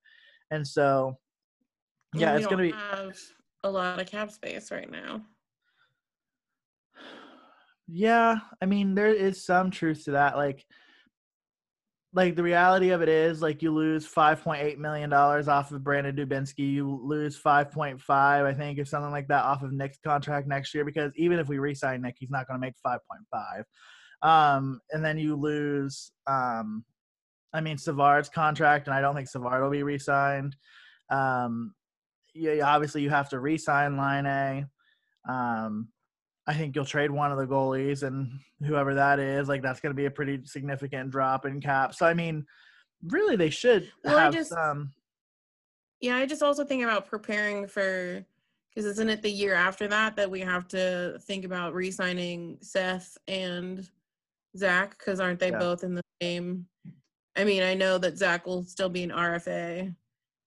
and 0.50 0.66
so 0.66 1.16
yeah 2.14 2.34
it's 2.36 2.46
going 2.46 2.58
to 2.58 2.64
be 2.64 2.72
have 2.72 3.16
a 3.64 3.70
lot 3.70 4.00
of 4.00 4.06
cap 4.06 4.30
space 4.30 4.70
right 4.70 4.90
now 4.90 5.20
yeah 7.90 8.38
i 8.62 8.66
mean 8.66 8.94
there 8.94 9.08
is 9.08 9.44
some 9.44 9.70
truth 9.70 10.04
to 10.04 10.12
that 10.12 10.36
like 10.36 10.64
like 12.12 12.34
the 12.34 12.42
reality 12.42 12.90
of 12.90 13.02
it 13.02 13.08
is 13.08 13.40
like 13.40 13.62
you 13.62 13.72
lose 13.72 14.06
5.8 14.06 14.78
million 14.78 15.08
dollars 15.08 15.46
off 15.46 15.70
of 15.70 15.84
Brandon 15.84 16.14
Dubinsky, 16.14 16.72
you 16.72 17.00
lose 17.04 17.40
5.5 17.40 18.00
I 18.10 18.52
think 18.52 18.78
or 18.78 18.84
something 18.84 19.12
like 19.12 19.28
that 19.28 19.44
off 19.44 19.62
of 19.62 19.72
Nick's 19.72 19.98
contract 20.04 20.48
next 20.48 20.74
year 20.74 20.84
because 20.84 21.12
even 21.16 21.38
if 21.38 21.48
we 21.48 21.58
re-sign 21.58 22.02
Nick, 22.02 22.16
he's 22.18 22.30
not 22.30 22.48
going 22.48 22.60
to 22.60 22.66
make 22.66 22.74
5.5. 22.84 23.64
Um, 24.22 24.80
and 24.90 25.04
then 25.04 25.18
you 25.18 25.36
lose 25.36 26.10
um, 26.26 26.84
I 27.52 27.60
mean 27.60 27.78
Savard's 27.78 28.28
contract 28.28 28.88
and 28.88 28.94
I 28.94 29.00
don't 29.00 29.14
think 29.14 29.28
Savard 29.28 29.62
will 29.62 29.70
be 29.70 29.84
re-signed. 29.84 30.56
Um, 31.10 31.74
yeah, 32.34 32.68
obviously 32.74 33.02
you 33.02 33.10
have 33.10 33.28
to 33.30 33.38
re-sign 33.38 33.96
Laine. 33.96 34.68
Um, 35.28 35.88
I 36.50 36.54
think 36.54 36.74
you'll 36.74 36.84
trade 36.84 37.12
one 37.12 37.30
of 37.30 37.38
the 37.38 37.46
goalies 37.46 38.02
and 38.02 38.40
whoever 38.66 38.92
that 38.94 39.20
is, 39.20 39.48
like 39.48 39.62
that's 39.62 39.78
going 39.78 39.94
to 39.94 39.96
be 39.96 40.06
a 40.06 40.10
pretty 40.10 40.40
significant 40.44 41.10
drop 41.10 41.46
in 41.46 41.60
cap. 41.60 41.94
So 41.94 42.06
I 42.06 42.12
mean, 42.12 42.44
really, 43.06 43.36
they 43.36 43.50
should 43.50 43.88
well, 44.02 44.18
have 44.18 44.34
I 44.34 44.36
just, 44.36 44.50
some. 44.50 44.90
Yeah, 46.00 46.16
I 46.16 46.26
just 46.26 46.42
also 46.42 46.64
think 46.64 46.82
about 46.82 47.06
preparing 47.06 47.68
for 47.68 48.26
because 48.68 48.84
isn't 48.84 49.08
it 49.08 49.22
the 49.22 49.30
year 49.30 49.54
after 49.54 49.86
that 49.86 50.16
that 50.16 50.28
we 50.28 50.40
have 50.40 50.66
to 50.68 51.20
think 51.22 51.44
about 51.44 51.72
re-signing 51.72 52.58
Seth 52.62 53.16
and 53.28 53.88
Zach 54.56 54.98
because 54.98 55.20
aren't 55.20 55.38
they 55.38 55.52
yeah. 55.52 55.58
both 55.58 55.84
in 55.84 55.94
the 55.94 56.02
same? 56.20 56.66
I 57.36 57.44
mean, 57.44 57.62
I 57.62 57.74
know 57.74 57.96
that 57.98 58.18
Zach 58.18 58.44
will 58.44 58.64
still 58.64 58.88
be 58.88 59.04
an 59.04 59.10
RFA, 59.10 59.94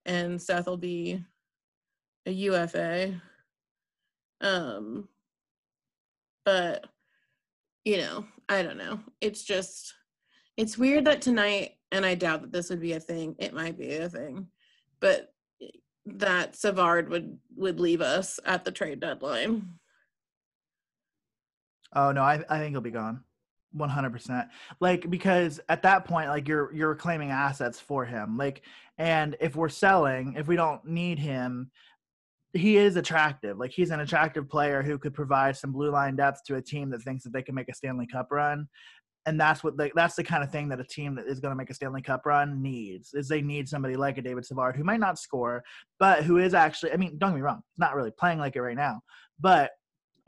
and 0.05 0.41
Seth 0.41 0.67
will 0.67 0.75
be 0.75 1.23
a 2.25 2.31
UFA. 2.31 3.21
Um, 4.41 5.07
but 6.45 6.85
you 7.85 7.97
know, 7.97 8.25
I 8.49 8.63
don't 8.63 8.77
know. 8.77 8.99
It's 9.21 9.43
just 9.43 9.93
it's 10.57 10.77
weird 10.77 11.05
that 11.05 11.21
tonight 11.21 11.71
and 11.91 12.05
I 12.05 12.15
doubt 12.15 12.41
that 12.41 12.51
this 12.51 12.69
would 12.69 12.81
be 12.81 12.93
a 12.93 12.99
thing. 12.99 13.35
It 13.39 13.53
might 13.53 13.77
be 13.77 13.95
a 13.95 14.09
thing. 14.09 14.47
But 14.99 15.33
that 16.05 16.55
Savard 16.55 17.09
would 17.09 17.37
would 17.55 17.79
leave 17.79 18.01
us 18.01 18.39
at 18.45 18.63
the 18.63 18.71
trade 18.71 18.99
deadline. 18.99 19.67
Oh 21.95 22.11
no, 22.11 22.21
I 22.21 22.43
I 22.49 22.59
think 22.59 22.71
he'll 22.71 22.81
be 22.81 22.91
gone. 22.91 23.23
100% 23.75 24.49
like 24.81 25.09
because 25.09 25.59
at 25.67 25.81
that 25.81 26.05
point 26.05 26.29
like 26.29 26.47
you're 26.47 26.71
you're 26.75 26.93
claiming 26.93 27.31
assets 27.31 27.79
for 27.79 28.05
him 28.05 28.37
like 28.37 28.61
and 28.99 29.35
if 29.41 29.55
we're 29.55 29.67
selling 29.67 30.35
if 30.37 30.47
we 30.47 30.55
don't 30.55 30.85
need 30.85 31.17
him 31.17 31.71
he 32.53 32.77
is 32.77 32.95
attractive. 32.95 33.57
Like 33.57 33.71
he's 33.71 33.89
an 33.89 33.99
attractive 33.99 34.47
player 34.47 34.83
who 34.83 34.97
could 34.97 35.13
provide 35.13 35.57
some 35.57 35.71
blue 35.71 35.91
line 35.91 36.15
depth 36.15 36.43
to 36.45 36.55
a 36.55 36.61
team 36.61 36.89
that 36.91 37.01
thinks 37.01 37.23
that 37.23 37.33
they 37.33 37.41
can 37.41 37.55
make 37.55 37.69
a 37.69 37.73
Stanley 37.73 38.07
Cup 38.07 38.27
run. 38.31 38.67
And 39.25 39.39
that's 39.39 39.63
what 39.63 39.77
the, 39.77 39.89
that's 39.95 40.15
the 40.15 40.23
kind 40.23 40.43
of 40.43 40.51
thing 40.51 40.69
that 40.69 40.79
a 40.79 40.83
team 40.83 41.15
that 41.15 41.27
is 41.27 41.39
going 41.39 41.51
to 41.51 41.55
make 41.55 41.69
a 41.69 41.73
Stanley 41.73 42.01
Cup 42.01 42.25
run 42.25 42.61
needs. 42.61 43.13
Is 43.13 43.27
they 43.27 43.41
need 43.41 43.67
somebody 43.67 43.95
like 43.95 44.17
a 44.17 44.21
David 44.21 44.45
Savard 44.45 44.75
who 44.75 44.83
might 44.83 44.99
not 44.99 45.17
score, 45.17 45.63
but 45.97 46.23
who 46.23 46.37
is 46.37 46.53
actually. 46.53 46.91
I 46.91 46.97
mean, 46.97 47.17
don't 47.17 47.31
get 47.31 47.37
me 47.37 47.41
wrong, 47.41 47.63
not 47.77 47.95
really 47.95 48.11
playing 48.11 48.39
like 48.39 48.55
it 48.55 48.61
right 48.61 48.75
now, 48.75 49.01
but 49.39 49.71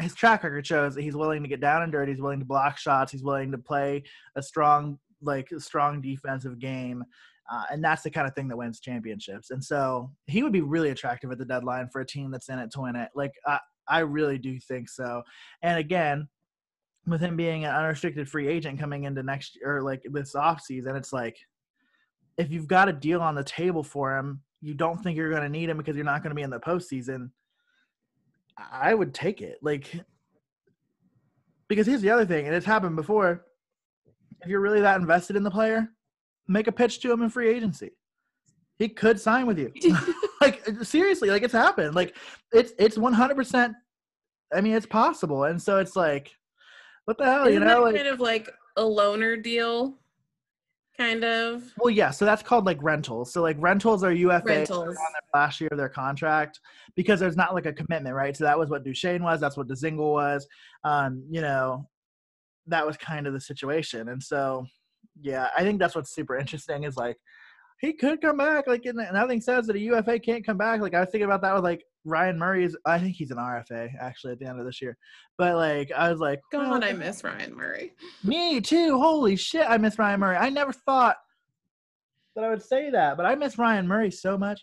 his 0.01 0.15
track 0.15 0.43
record 0.43 0.65
shows 0.65 0.95
that 0.95 1.03
he's 1.03 1.15
willing 1.15 1.43
to 1.43 1.49
get 1.49 1.61
down 1.61 1.83
and 1.83 1.91
dirty. 1.91 2.11
He's 2.11 2.21
willing 2.21 2.39
to 2.39 2.45
block 2.45 2.77
shots. 2.77 3.11
He's 3.11 3.23
willing 3.23 3.51
to 3.51 3.57
play 3.57 4.03
a 4.35 4.41
strong, 4.41 4.97
like 5.21 5.51
a 5.51 5.59
strong 5.59 6.01
defensive 6.01 6.59
game. 6.59 7.03
Uh, 7.51 7.63
and 7.71 7.83
that's 7.83 8.01
the 8.01 8.09
kind 8.09 8.27
of 8.27 8.33
thing 8.33 8.47
that 8.47 8.57
wins 8.57 8.79
championships. 8.79 9.51
And 9.51 9.63
so 9.63 10.11
he 10.25 10.41
would 10.41 10.51
be 10.51 10.61
really 10.61 10.89
attractive 10.89 11.31
at 11.31 11.37
the 11.37 11.45
deadline 11.45 11.89
for 11.91 12.01
a 12.01 12.05
team 12.05 12.31
that's 12.31 12.49
in 12.49 12.59
it 12.59 12.71
to 12.71 12.81
win 12.81 12.95
it. 12.95 13.09
Like 13.15 13.33
I, 13.45 13.59
I 13.87 13.99
really 13.99 14.37
do 14.37 14.59
think 14.59 14.89
so. 14.89 15.21
And 15.61 15.77
again, 15.77 16.27
with 17.05 17.21
him 17.21 17.37
being 17.37 17.65
an 17.65 17.75
unrestricted 17.75 18.27
free 18.27 18.47
agent 18.47 18.79
coming 18.79 19.03
into 19.03 19.21
next 19.21 19.57
year, 19.61 19.81
like 19.81 20.01
this 20.11 20.33
off 20.33 20.61
season, 20.61 20.95
it's 20.95 21.13
like 21.13 21.37
if 22.37 22.51
you've 22.51 22.67
got 22.67 22.89
a 22.89 22.93
deal 22.93 23.21
on 23.21 23.35
the 23.35 23.43
table 23.43 23.83
for 23.83 24.17
him, 24.17 24.41
you 24.61 24.73
don't 24.73 25.01
think 25.03 25.15
you're 25.15 25.29
going 25.29 25.43
to 25.43 25.49
need 25.49 25.69
him 25.69 25.77
because 25.77 25.95
you're 25.95 26.03
not 26.03 26.23
going 26.23 26.31
to 26.31 26.35
be 26.35 26.41
in 26.41 26.49
the 26.49 26.59
postseason. 26.59 27.29
I 28.57 28.93
would 28.95 29.13
take 29.13 29.41
it. 29.41 29.59
Like, 29.61 29.91
because 31.67 31.85
here's 31.85 32.01
the 32.01 32.09
other 32.09 32.25
thing, 32.25 32.47
and 32.47 32.55
it's 32.55 32.65
happened 32.65 32.95
before. 32.95 33.45
If 34.41 34.49
you're 34.49 34.61
really 34.61 34.81
that 34.81 34.99
invested 34.99 35.35
in 35.35 35.43
the 35.43 35.51
player, 35.51 35.89
make 36.47 36.67
a 36.67 36.71
pitch 36.71 36.99
to 37.01 37.11
him 37.11 37.21
in 37.21 37.29
free 37.29 37.49
agency. 37.49 37.91
He 38.77 38.89
could 38.89 39.19
sign 39.19 39.45
with 39.45 39.57
you. 39.57 39.71
like 40.41 40.63
seriously, 40.83 41.29
like 41.29 41.43
it's 41.43 41.53
happened. 41.53 41.95
Like 41.95 42.15
it's 42.51 42.73
it's 42.77 42.97
one 42.97 43.13
hundred 43.13 43.35
percent. 43.35 43.73
I 44.53 44.61
mean, 44.61 44.73
it's 44.73 44.85
possible, 44.85 45.45
and 45.45 45.61
so 45.61 45.79
it's 45.79 45.95
like, 45.95 46.31
what 47.05 47.17
the 47.17 47.25
hell, 47.25 47.47
Isn't 47.47 47.53
you 47.53 47.59
know? 47.67 47.83
Like, 47.83 47.95
kind 47.95 48.07
of 48.07 48.19
like 48.19 48.49
a 48.77 48.83
loaner 48.83 49.41
deal, 49.41 49.97
kind 50.97 51.23
of. 51.23 51.63
Well, 51.77 51.89
yeah. 51.89 52.11
So 52.11 52.25
that's 52.25 52.43
called 52.43 52.65
like 52.65 52.77
rentals. 52.81 53.31
So 53.33 53.41
like 53.41 53.57
rentals 53.59 54.03
are 54.03 54.11
UFA 54.11 54.45
rentals. 54.45 54.87
on 54.87 54.93
their 54.95 55.41
last 55.41 55.59
year 55.59 55.69
of 55.71 55.77
their 55.77 55.89
contract 55.89 56.59
because 56.95 57.19
there's 57.19 57.37
not 57.37 57.53
like 57.53 57.65
a 57.65 57.73
commitment, 57.73 58.15
right? 58.15 58.35
So 58.35 58.43
that 58.43 58.57
was 58.57 58.69
what 58.69 58.83
Duchene 58.83 59.23
was. 59.23 59.39
That's 59.39 59.57
what 59.57 59.67
Dzingel 59.67 60.13
was. 60.13 60.47
Um, 60.83 61.23
you 61.29 61.41
know, 61.41 61.87
that 62.67 62.85
was 62.85 62.97
kind 62.97 63.25
of 63.25 63.33
the 63.33 63.41
situation, 63.41 64.09
and 64.09 64.21
so 64.21 64.65
yeah, 65.21 65.49
I 65.57 65.63
think 65.63 65.79
that's 65.79 65.95
what's 65.95 66.13
super 66.13 66.37
interesting 66.37 66.83
is 66.83 66.97
like 66.97 67.17
he 67.79 67.93
could 67.93 68.21
come 68.21 68.37
back. 68.37 68.67
Like 68.67 68.83
nothing 68.85 69.41
says 69.41 69.67
that 69.67 69.75
a 69.75 69.79
UFA 69.79 70.19
can't 70.19 70.45
come 70.45 70.57
back. 70.57 70.81
Like 70.81 70.93
I 70.93 71.01
was 71.01 71.09
thinking 71.09 71.25
about 71.25 71.41
that 71.41 71.53
with 71.53 71.63
like 71.63 71.83
Ryan 72.05 72.37
Murray's. 72.37 72.75
I 72.85 72.99
think 72.99 73.15
he's 73.15 73.31
an 73.31 73.37
RFA 73.37 73.89
actually 73.99 74.33
at 74.33 74.39
the 74.39 74.45
end 74.45 74.59
of 74.59 74.65
this 74.65 74.81
year. 74.81 74.97
But 75.37 75.55
like 75.55 75.91
I 75.91 76.09
was 76.09 76.19
like, 76.19 76.41
God, 76.51 76.83
oh, 76.83 76.85
I 76.85 76.93
miss 76.93 77.23
Ryan 77.23 77.55
Murray. 77.55 77.93
Me 78.23 78.61
too. 78.61 78.97
Holy 78.99 79.35
shit, 79.35 79.65
I 79.67 79.77
miss 79.77 79.99
Ryan 79.99 80.19
Murray. 80.19 80.37
I 80.37 80.49
never 80.49 80.71
thought 80.71 81.17
that 82.35 82.43
I 82.43 82.49
would 82.49 82.63
say 82.63 82.89
that, 82.89 83.17
but 83.17 83.25
I 83.25 83.35
miss 83.35 83.57
Ryan 83.57 83.87
Murray 83.87 84.11
so 84.11 84.37
much. 84.37 84.61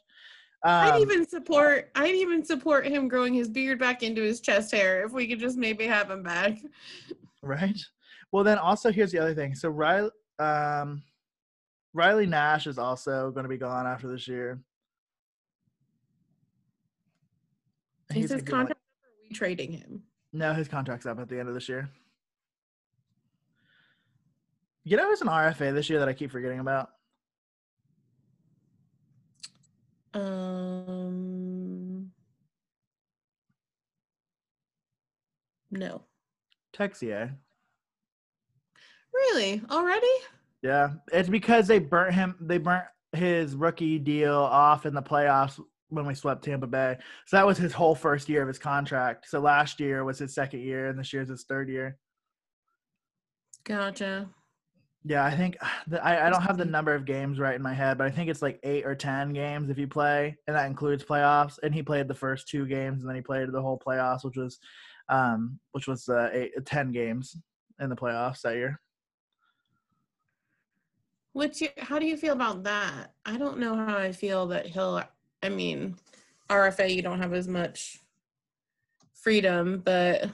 Um, 0.64 0.92
I'd 0.92 1.00
even 1.00 1.26
support. 1.26 1.90
I'd 1.94 2.14
even 2.14 2.44
support 2.44 2.86
him 2.86 3.08
growing 3.08 3.34
his 3.34 3.48
beard 3.48 3.78
back 3.78 4.02
into 4.02 4.22
his 4.22 4.40
chest 4.40 4.72
hair 4.72 5.04
if 5.04 5.12
we 5.12 5.26
could 5.26 5.40
just 5.40 5.56
maybe 5.56 5.86
have 5.86 6.10
him 6.10 6.22
back. 6.22 6.58
Right. 7.44 7.76
Well, 8.30 8.44
then 8.44 8.58
also 8.58 8.92
here's 8.92 9.10
the 9.10 9.18
other 9.18 9.34
thing. 9.34 9.56
So 9.56 9.68
Riley, 9.68 10.10
um, 10.42 11.02
Riley 11.94 12.26
Nash 12.26 12.66
is 12.66 12.78
also 12.78 13.30
going 13.30 13.44
to 13.44 13.48
be 13.48 13.58
gone 13.58 13.86
after 13.86 14.08
this 14.08 14.26
year. 14.26 14.60
Is 18.14 18.30
his 18.30 18.42
contract 18.42 18.52
like, 18.52 18.70
up 18.70 18.78
or 19.02 19.08
are 19.08 19.28
we 19.28 19.34
trading 19.34 19.72
him? 19.72 20.02
No, 20.32 20.52
his 20.52 20.68
contract's 20.68 21.06
up 21.06 21.18
at 21.18 21.28
the 21.28 21.38
end 21.38 21.48
of 21.48 21.54
this 21.54 21.68
year. 21.68 21.90
You 24.84 24.96
know 24.96 25.08
who's 25.08 25.20
an 25.20 25.28
RFA 25.28 25.72
this 25.72 25.88
year 25.88 26.00
that 26.00 26.08
I 26.08 26.12
keep 26.12 26.30
forgetting 26.30 26.58
about? 26.58 26.90
Um 30.14 32.10
no. 35.70 36.02
Texier. 36.74 37.36
Really? 39.14 39.62
Already? 39.70 40.06
Yeah, 40.62 40.90
it's 41.12 41.28
because 41.28 41.66
they 41.66 41.78
burnt 41.78 42.14
him. 42.14 42.36
They 42.40 42.58
burnt 42.58 42.84
his 43.12 43.54
rookie 43.54 43.98
deal 43.98 44.34
off 44.34 44.86
in 44.86 44.94
the 44.94 45.02
playoffs 45.02 45.60
when 45.88 46.06
we 46.06 46.14
swept 46.14 46.44
Tampa 46.44 46.66
Bay. 46.66 46.96
So 47.26 47.36
that 47.36 47.46
was 47.46 47.58
his 47.58 47.72
whole 47.72 47.94
first 47.94 48.28
year 48.28 48.42
of 48.42 48.48
his 48.48 48.58
contract. 48.58 49.28
So 49.28 49.40
last 49.40 49.80
year 49.80 50.04
was 50.04 50.18
his 50.18 50.34
second 50.34 50.60
year, 50.60 50.88
and 50.88 50.98
this 50.98 51.12
year's 51.12 51.28
his 51.28 51.44
third 51.44 51.68
year. 51.68 51.98
Gotcha. 53.64 54.30
Yeah, 55.04 55.24
I 55.24 55.36
think 55.36 55.56
I, 56.00 56.26
I 56.26 56.30
don't 56.30 56.42
have 56.42 56.56
the 56.56 56.64
number 56.64 56.94
of 56.94 57.04
games 57.04 57.40
right 57.40 57.56
in 57.56 57.62
my 57.62 57.74
head, 57.74 57.98
but 57.98 58.06
I 58.06 58.10
think 58.10 58.30
it's 58.30 58.42
like 58.42 58.60
eight 58.62 58.86
or 58.86 58.94
ten 58.94 59.32
games 59.32 59.68
if 59.68 59.76
you 59.76 59.88
play, 59.88 60.36
and 60.46 60.56
that 60.56 60.66
includes 60.66 61.04
playoffs. 61.04 61.58
And 61.62 61.74
he 61.74 61.82
played 61.82 62.06
the 62.06 62.14
first 62.14 62.48
two 62.48 62.66
games, 62.66 63.00
and 63.00 63.08
then 63.08 63.16
he 63.16 63.22
played 63.22 63.50
the 63.52 63.60
whole 63.60 63.82
playoffs, 63.84 64.24
which 64.24 64.36
was, 64.36 64.58
um, 65.08 65.58
which 65.72 65.88
was 65.88 66.08
uh, 66.08 66.30
eight, 66.32 66.52
ten 66.64 66.92
games 66.92 67.36
in 67.80 67.90
the 67.90 67.96
playoffs 67.96 68.42
that 68.42 68.54
year. 68.54 68.80
What's 71.32 71.60
your, 71.60 71.70
how 71.78 71.98
do 71.98 72.06
you 72.06 72.16
feel 72.16 72.34
about 72.34 72.62
that? 72.64 73.12
I 73.24 73.36
don't 73.38 73.58
know 73.58 73.74
how 73.74 73.96
I 73.96 74.12
feel 74.12 74.46
that 74.48 74.66
he'll, 74.66 75.02
I 75.42 75.48
mean, 75.48 75.96
RFA, 76.50 76.94
you 76.94 77.02
don't 77.02 77.20
have 77.20 77.32
as 77.32 77.48
much 77.48 77.98
freedom, 79.14 79.80
but. 79.84 80.28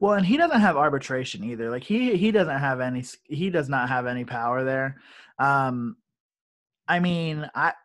Well, 0.00 0.14
and 0.14 0.26
he 0.26 0.36
doesn't 0.36 0.60
have 0.60 0.76
arbitration 0.76 1.44
either. 1.44 1.70
Like 1.70 1.84
he, 1.84 2.16
he 2.16 2.32
doesn't 2.32 2.58
have 2.58 2.80
any, 2.80 3.04
he 3.24 3.50
does 3.50 3.68
not 3.68 3.88
have 3.88 4.06
any 4.06 4.24
power 4.24 4.64
there. 4.64 4.96
Um, 5.38 5.96
I 6.88 6.98
mean, 6.98 7.48
I, 7.54 7.72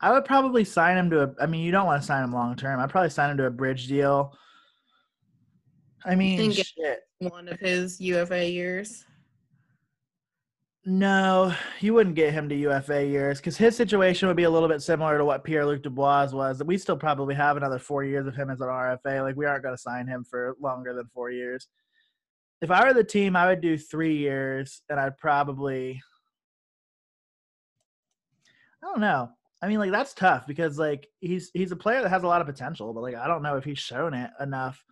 I 0.00 0.12
would 0.12 0.24
probably 0.24 0.64
sign 0.64 0.96
him 0.98 1.10
to 1.10 1.22
a, 1.22 1.34
I 1.40 1.46
mean, 1.46 1.62
you 1.62 1.72
don't 1.72 1.86
want 1.86 2.00
to 2.02 2.06
sign 2.06 2.22
him 2.22 2.32
long 2.32 2.54
term. 2.54 2.80
I'd 2.80 2.90
probably 2.90 3.10
sign 3.10 3.30
him 3.30 3.38
to 3.38 3.46
a 3.46 3.50
bridge 3.50 3.88
deal. 3.88 4.36
I 6.04 6.14
mean, 6.14 6.52
shit. 6.52 7.00
One 7.18 7.48
of 7.48 7.58
his 7.58 8.00
UFA 8.00 8.48
years. 8.48 9.04
No, 10.88 11.52
you 11.80 11.94
wouldn't 11.94 12.14
get 12.14 12.32
him 12.32 12.48
to 12.48 12.54
UFA 12.54 13.04
years 13.04 13.38
because 13.38 13.56
his 13.56 13.74
situation 13.74 14.28
would 14.28 14.36
be 14.36 14.44
a 14.44 14.50
little 14.50 14.68
bit 14.68 14.80
similar 14.80 15.18
to 15.18 15.24
what 15.24 15.42
Pierre 15.42 15.66
Luc 15.66 15.82
Dubois 15.82 16.30
was. 16.32 16.62
We 16.62 16.78
still 16.78 16.96
probably 16.96 17.34
have 17.34 17.56
another 17.56 17.80
four 17.80 18.04
years 18.04 18.24
of 18.28 18.36
him 18.36 18.50
as 18.50 18.60
an 18.60 18.68
RFA. 18.68 19.22
Like 19.22 19.34
we 19.34 19.46
aren't 19.46 19.64
going 19.64 19.74
to 19.74 19.82
sign 19.82 20.06
him 20.06 20.22
for 20.22 20.54
longer 20.60 20.94
than 20.94 21.08
four 21.12 21.32
years. 21.32 21.66
If 22.62 22.70
I 22.70 22.84
were 22.84 22.94
the 22.94 23.02
team, 23.02 23.34
I 23.34 23.46
would 23.46 23.60
do 23.60 23.76
three 23.76 24.16
years, 24.16 24.80
and 24.88 25.00
I'd 25.00 25.18
probably. 25.18 26.00
I 28.80 28.86
don't 28.86 29.00
know. 29.00 29.30
I 29.60 29.66
mean, 29.66 29.80
like 29.80 29.90
that's 29.90 30.14
tough 30.14 30.46
because 30.46 30.78
like 30.78 31.08
he's 31.18 31.50
he's 31.52 31.72
a 31.72 31.76
player 31.76 32.00
that 32.00 32.10
has 32.10 32.22
a 32.22 32.28
lot 32.28 32.40
of 32.40 32.46
potential, 32.46 32.94
but 32.94 33.02
like 33.02 33.16
I 33.16 33.26
don't 33.26 33.42
know 33.42 33.56
if 33.56 33.64
he's 33.64 33.80
shown 33.80 34.14
it 34.14 34.30
enough 34.40 34.84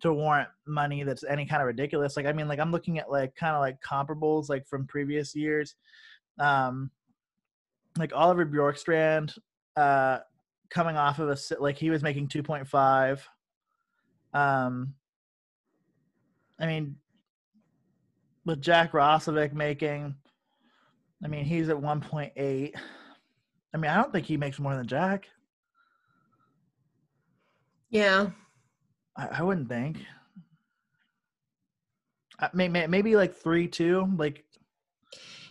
to 0.00 0.12
warrant 0.12 0.48
money 0.66 1.02
that's 1.02 1.24
any 1.24 1.46
kind 1.46 1.62
of 1.62 1.66
ridiculous. 1.66 2.16
Like 2.16 2.26
I 2.26 2.32
mean, 2.32 2.48
like 2.48 2.58
I'm 2.58 2.72
looking 2.72 2.98
at 2.98 3.10
like 3.10 3.34
kind 3.34 3.54
of 3.54 3.60
like 3.60 3.80
comparables 3.80 4.48
like 4.48 4.66
from 4.66 4.86
previous 4.86 5.34
years. 5.34 5.74
Um 6.38 6.90
like 7.98 8.12
Oliver 8.14 8.46
Bjorkstrand 8.46 9.36
uh 9.76 10.18
coming 10.70 10.96
off 10.96 11.18
of 11.18 11.28
a 11.28 11.36
like 11.58 11.76
he 11.76 11.90
was 11.90 12.02
making 12.02 12.28
2.5 12.28 13.20
um 14.32 14.94
I 16.58 16.66
mean 16.66 16.96
with 18.44 18.62
Jack 18.62 18.92
Roslovic 18.92 19.52
making 19.52 20.14
I 21.22 21.28
mean 21.28 21.44
he's 21.44 21.68
at 21.68 21.76
1.8 21.76 22.30
I 23.74 23.76
mean 23.76 23.90
I 23.90 23.96
don't 23.96 24.12
think 24.12 24.26
he 24.26 24.36
makes 24.36 24.58
more 24.58 24.76
than 24.76 24.86
Jack 24.86 25.28
yeah 27.90 28.30
I, 29.20 29.38
I 29.38 29.42
wouldn't 29.42 29.68
think. 29.68 29.98
Maybe, 32.54 32.86
maybe 32.86 33.16
like 33.16 33.34
three 33.34 33.68
two 33.68 34.10
like 34.16 34.46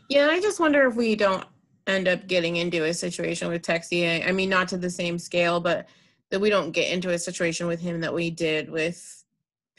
yeah 0.10 0.26
i 0.32 0.42
just 0.42 0.60
wonder 0.60 0.88
if 0.88 0.96
we 0.96 1.16
don't 1.16 1.46
end 1.90 2.08
up 2.08 2.28
getting 2.28 2.58
into 2.58 2.86
a 2.86 2.94
situation 2.94 3.50
with 3.50 3.64
Texier. 3.64 4.28
I 4.28 4.32
mean, 4.32 4.50
not 4.50 4.68
to 4.70 4.78
the 4.78 4.90
same 4.90 5.18
scale, 5.18 5.60
but 5.60 5.88
that 6.30 6.40
we 6.40 6.50
don't 6.50 6.72
get 6.72 6.92
into 6.92 7.10
a 7.10 7.20
situation 7.20 7.68
with 7.68 7.82
him 7.82 8.00
that 8.02 8.14
we 8.14 8.30
did 8.30 8.70
with 8.70 9.26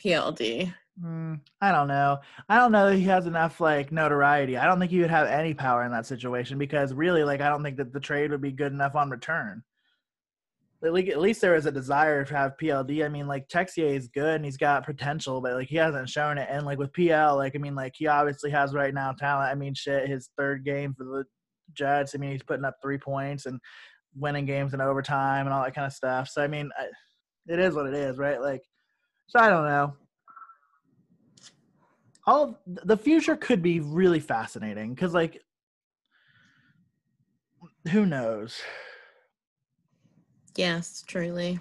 PLD. 0.02 0.74
Mm, 1.02 1.40
I 1.60 1.72
don't 1.72 1.88
know. 1.88 2.18
I 2.48 2.58
don't 2.58 2.72
know 2.72 2.90
that 2.90 2.96
he 2.96 3.04
has 3.04 3.26
enough 3.26 3.60
like 3.60 3.92
notoriety. 3.92 4.56
I 4.56 4.66
don't 4.66 4.78
think 4.78 4.90
he 4.90 5.00
would 5.00 5.10
have 5.10 5.28
any 5.28 5.54
power 5.54 5.84
in 5.84 5.92
that 5.92 6.06
situation 6.06 6.58
because 6.58 6.92
really, 6.92 7.24
like, 7.24 7.40
I 7.40 7.48
don't 7.48 7.62
think 7.62 7.76
that 7.78 7.92
the 7.92 8.00
trade 8.00 8.30
would 8.32 8.42
be 8.42 8.52
good 8.52 8.72
enough 8.72 8.96
on 8.96 9.08
return 9.08 9.62
at 10.82 11.20
least 11.20 11.40
there 11.40 11.54
is 11.54 11.66
a 11.66 11.72
desire 11.72 12.24
to 12.24 12.36
have 12.36 12.56
PLD. 12.60 13.04
I 13.04 13.08
mean, 13.08 13.26
like 13.26 13.48
Texier 13.48 13.94
is 13.94 14.08
good 14.08 14.36
and 14.36 14.44
he's 14.44 14.56
got 14.56 14.86
potential, 14.86 15.40
but 15.40 15.54
like 15.54 15.68
he 15.68 15.76
hasn't 15.76 16.08
shown 16.08 16.38
it. 16.38 16.48
And 16.50 16.64
like 16.64 16.78
with 16.78 16.92
PL, 16.92 17.36
like 17.36 17.54
I 17.54 17.58
mean, 17.58 17.74
like 17.74 17.92
he 17.96 18.06
obviously 18.06 18.50
has 18.50 18.72
right 18.72 18.94
now 18.94 19.12
talent. 19.12 19.50
I 19.50 19.54
mean, 19.54 19.74
shit, 19.74 20.08
his 20.08 20.30
third 20.38 20.64
game 20.64 20.94
for 20.96 21.04
the 21.04 21.24
Jets. 21.74 22.14
I 22.14 22.18
mean, 22.18 22.32
he's 22.32 22.42
putting 22.42 22.64
up 22.64 22.76
three 22.82 22.98
points, 22.98 23.46
and 23.46 23.60
winning 24.14 24.46
games 24.46 24.74
in 24.74 24.80
overtime 24.80 25.46
and 25.46 25.54
all 25.54 25.62
that 25.62 25.74
kind 25.74 25.86
of 25.86 25.92
stuff. 25.92 26.28
So 26.28 26.42
I 26.42 26.46
mean, 26.46 26.70
I, 26.78 26.86
it 27.52 27.58
is 27.58 27.74
what 27.74 27.86
it 27.86 27.94
is, 27.94 28.18
right? 28.18 28.40
Like, 28.40 28.62
so 29.26 29.40
I 29.40 29.48
don't 29.48 29.64
know. 29.64 29.94
All 32.26 32.60
the 32.66 32.96
future 32.96 33.36
could 33.36 33.62
be 33.62 33.80
really 33.80 34.20
fascinating 34.20 34.94
because, 34.94 35.14
like, 35.14 35.40
who 37.90 38.06
knows? 38.06 38.60
Yes, 40.56 41.04
truly. 41.06 41.60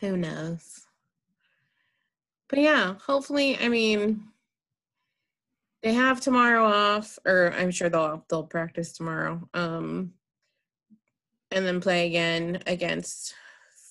Who 0.00 0.16
knows? 0.16 0.86
But 2.48 2.58
yeah, 2.58 2.94
hopefully, 3.06 3.56
I 3.58 3.68
mean, 3.68 4.28
they 5.82 5.94
have 5.94 6.20
tomorrow 6.20 6.64
off, 6.64 7.18
or 7.24 7.52
I'm 7.56 7.70
sure 7.70 7.88
they'll 7.88 8.24
they'll 8.28 8.44
practice 8.44 8.92
tomorrow. 8.92 9.48
Um, 9.54 10.12
and 11.50 11.66
then 11.66 11.80
play 11.80 12.06
again 12.06 12.62
against 12.66 13.34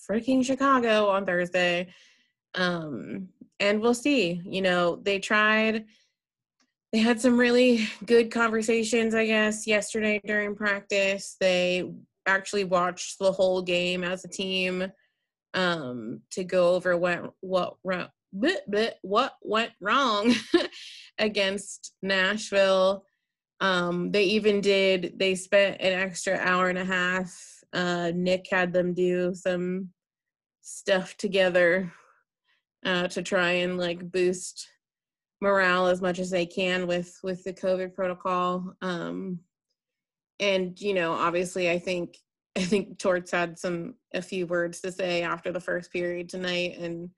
freaking 0.10 0.46
Chicago 0.46 1.08
on 1.08 1.26
Thursday. 1.26 1.88
Um, 2.56 3.30
and 3.60 3.82
we'll 3.82 3.94
see. 3.94 4.42
You 4.44 4.62
know, 4.62 4.98
they 4.98 5.20
tried. 5.20 5.86
They 6.92 7.00
had 7.00 7.22
some 7.22 7.40
really 7.40 7.88
good 8.06 8.32
conversations, 8.32 9.16
I 9.16 9.26
guess, 9.26 9.66
yesterday 9.66 10.20
during 10.26 10.56
practice. 10.56 11.38
They 11.40 11.90
actually 12.26 12.64
watched 12.64 13.20
the 13.20 13.32
whole 13.32 13.62
game 13.62 14.04
as 14.04 14.24
a 14.24 14.30
team 14.30 14.92
um, 15.54 16.22
to 16.32 16.44
go 16.44 16.76
over 16.76 16.98
what 16.98 17.34
what 17.42 17.76
what 17.82 19.00
what 19.02 19.34
went 19.42 19.72
wrong 19.82 20.34
against 21.18 21.94
Nashville. 22.02 23.04
Um, 23.60 24.12
they 24.12 24.24
even 24.24 24.62
did. 24.62 25.20
They 25.20 25.36
spent 25.36 25.82
an 25.82 25.94
extra 25.94 26.38
hour 26.38 26.70
and 26.70 26.80
a 26.80 26.86
half. 26.86 27.34
Uh, 27.74 28.12
Nick 28.14 28.48
had 28.50 28.74
them 28.74 28.94
do 28.94 29.34
some 29.36 29.90
stuff 30.62 31.16
together 31.18 31.92
uh, 32.86 33.08
to 33.10 33.22
try 33.22 33.52
and 33.52 33.78
like 33.78 34.12
boost 34.12 34.68
morale 35.42 35.88
as 35.88 36.02
much 36.02 36.20
as 36.20 36.30
they 36.30 36.46
can 36.46 36.88
with 36.88 37.18
with 37.24 37.44
the 37.44 37.54
COVID 37.54 37.94
protocol. 37.94 38.74
Um, 38.82 39.40
and 40.42 40.80
you 40.82 40.94
know, 40.94 41.14
obviously, 41.14 41.70
I 41.70 41.80
think 41.80 42.18
I 42.58 42.64
think 42.64 43.00
Torts 43.00 43.32
had 43.32 43.58
some 43.58 43.96
a 44.14 44.22
few 44.22 44.46
words 44.46 44.82
to 44.82 44.92
say 44.92 45.22
after 45.22 45.54
the 45.54 45.62
first 45.62 45.94
period 45.94 46.28
tonight, 46.28 46.78
and 46.78 47.10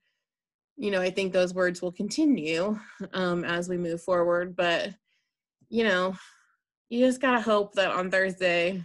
you 0.77 0.91
know, 0.91 1.01
I 1.01 1.09
think 1.09 1.33
those 1.33 1.53
words 1.53 1.81
will 1.81 1.91
continue 1.91 2.77
um, 3.13 3.43
as 3.43 3.69
we 3.69 3.77
move 3.77 4.01
forward. 4.01 4.55
But 4.55 4.89
you 5.69 5.83
know, 5.83 6.15
you 6.89 7.05
just 7.05 7.21
gotta 7.21 7.41
hope 7.41 7.73
that 7.73 7.91
on 7.91 8.11
Thursday, 8.11 8.83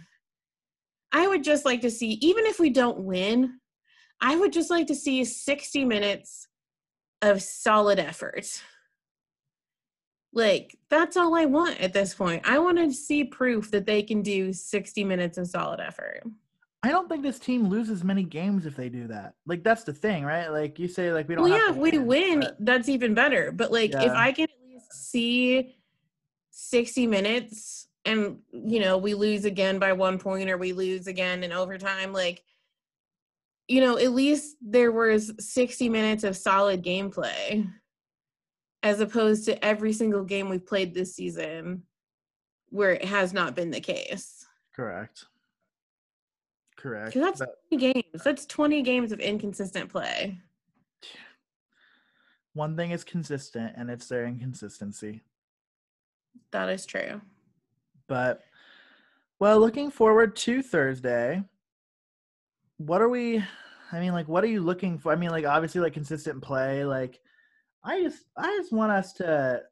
I 1.11 1.27
would 1.27 1.43
just 1.43 1.65
like 1.65 1.81
to 1.81 1.91
see, 1.91 2.13
even 2.21 2.45
if 2.45 2.59
we 2.59 2.69
don't 2.69 2.99
win, 2.99 3.59
I 4.21 4.35
would 4.35 4.53
just 4.53 4.69
like 4.69 4.87
to 4.87 4.95
see 4.95 5.23
60 5.23 5.85
minutes 5.85 6.47
of 7.21 7.41
solid 7.41 7.99
effort. 7.99 8.61
Like, 10.31 10.77
that's 10.89 11.17
all 11.17 11.35
I 11.35 11.45
want 11.45 11.79
at 11.81 11.93
this 11.93 12.13
point. 12.13 12.47
I 12.47 12.59
want 12.59 12.77
to 12.77 12.91
see 12.93 13.23
proof 13.23 13.71
that 13.71 13.85
they 13.85 14.03
can 14.03 14.21
do 14.21 14.53
60 14.53 15.03
minutes 15.03 15.37
of 15.37 15.47
solid 15.47 15.79
effort. 15.79 16.23
I 16.81 16.89
don't 16.91 17.09
think 17.09 17.23
this 17.23 17.39
team 17.39 17.67
loses 17.67 18.03
many 18.03 18.23
games 18.23 18.65
if 18.65 18.75
they 18.75 18.87
do 18.89 19.07
that. 19.07 19.33
Like 19.45 19.63
that's 19.63 19.83
the 19.83 19.91
thing, 19.91 20.23
right? 20.23 20.47
Like 20.47 20.79
you 20.79 20.87
say, 20.87 21.11
like 21.11 21.27
we 21.27 21.35
don't. 21.35 21.49
Well, 21.49 21.51
yeah, 21.51 21.71
if 21.71 21.75
we 21.75 21.97
win, 21.97 22.39
but... 22.39 22.55
that's 22.59 22.87
even 22.87 23.13
better. 23.13 23.51
But 23.51 23.71
like, 23.71 23.91
yeah. 23.91 24.03
if 24.03 24.11
I 24.11 24.31
can 24.31 24.45
at 24.45 24.65
least 24.65 24.93
see 24.93 25.75
sixty 26.51 27.05
minutes, 27.05 27.87
and 28.05 28.37
you 28.51 28.79
know, 28.79 28.97
we 28.97 29.13
lose 29.13 29.43
again 29.43 29.77
by 29.77 29.91
one 29.91 30.19
point, 30.19 30.49
or 30.49 30.57
we 30.57 30.71
lose 30.71 31.07
again 31.07 31.43
in 31.43 31.51
overtime, 31.51 32.13
like, 32.13 32.43
you 33.67 33.81
know, 33.81 33.97
at 33.97 34.13
least 34.13 34.55
there 34.61 34.93
was 34.93 35.33
sixty 35.37 35.89
minutes 35.89 36.23
of 36.23 36.37
solid 36.37 36.81
gameplay 36.81 37.69
as 38.83 38.99
opposed 38.99 39.45
to 39.45 39.63
every 39.63 39.93
single 39.93 40.23
game 40.23 40.49
we've 40.49 40.65
played 40.65 40.93
this 40.93 41.15
season 41.15 41.83
where 42.69 42.91
it 42.91 43.05
has 43.05 43.33
not 43.33 43.55
been 43.55 43.71
the 43.71 43.79
case. 43.79 44.45
Correct. 44.75 45.25
Correct. 46.77 47.13
That's 47.13 47.39
that, 47.39 47.55
20 47.69 47.93
games. 47.93 48.23
That's 48.23 48.45
20 48.45 48.81
games 48.83 49.11
of 49.11 49.19
inconsistent 49.19 49.89
play. 49.89 50.37
One 52.53 52.77
thing 52.77 52.91
is 52.91 53.03
consistent, 53.03 53.73
and 53.75 53.89
it's 53.89 54.07
their 54.07 54.25
inconsistency. 54.25 55.21
That 56.51 56.69
is 56.69 56.85
true. 56.85 57.21
But, 58.07 58.43
well, 59.39 59.59
looking 59.59 59.91
forward 59.91 60.35
to 60.37 60.61
Thursday, 60.61 61.43
what 62.77 63.01
are 63.01 63.09
we? 63.09 63.43
I 63.91 63.99
mean, 63.99 64.13
like, 64.13 64.27
what 64.27 64.43
are 64.43 64.47
you 64.47 64.61
looking 64.61 64.97
for? 64.97 65.11
I 65.11 65.15
mean, 65.15 65.31
like, 65.31 65.45
obviously, 65.45 65.81
like 65.81 65.93
consistent 65.93 66.41
play. 66.41 66.85
Like, 66.85 67.19
I 67.83 68.01
just 68.01 68.23
I 68.37 68.57
just 68.57 68.71
want 68.71 68.91
us 68.91 69.13
to 69.13 69.63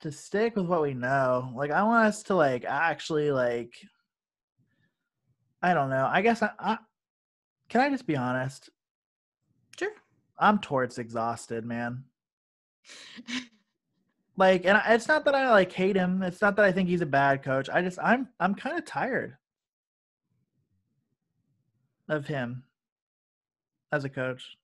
to 0.00 0.12
stick 0.12 0.56
with 0.56 0.66
what 0.66 0.82
we 0.82 0.94
know. 0.94 1.52
Like 1.54 1.70
I 1.70 1.82
want 1.82 2.06
us 2.06 2.22
to 2.24 2.34
like 2.34 2.64
actually 2.64 3.30
like 3.30 3.74
I 5.62 5.74
don't 5.74 5.90
know. 5.90 6.08
I 6.10 6.22
guess 6.22 6.42
I, 6.42 6.50
I 6.58 6.78
can 7.68 7.80
I 7.80 7.90
just 7.90 8.06
be 8.06 8.16
honest? 8.16 8.70
Sure. 9.78 9.92
I'm 10.38 10.58
Torts 10.58 10.98
exhausted, 10.98 11.64
man. 11.64 12.04
like 14.36 14.64
and 14.64 14.76
I, 14.76 14.94
it's 14.94 15.08
not 15.08 15.24
that 15.24 15.34
I 15.34 15.50
like 15.50 15.72
hate 15.72 15.96
him. 15.96 16.22
It's 16.22 16.42
not 16.42 16.56
that 16.56 16.64
I 16.64 16.72
think 16.72 16.88
he's 16.88 17.00
a 17.00 17.06
bad 17.06 17.42
coach. 17.42 17.68
I 17.68 17.82
just 17.82 17.98
I'm 18.02 18.28
I'm 18.40 18.54
kind 18.54 18.78
of 18.78 18.84
tired 18.84 19.36
of 22.08 22.26
him 22.26 22.64
as 23.92 24.04
a 24.04 24.08
coach. 24.08 24.56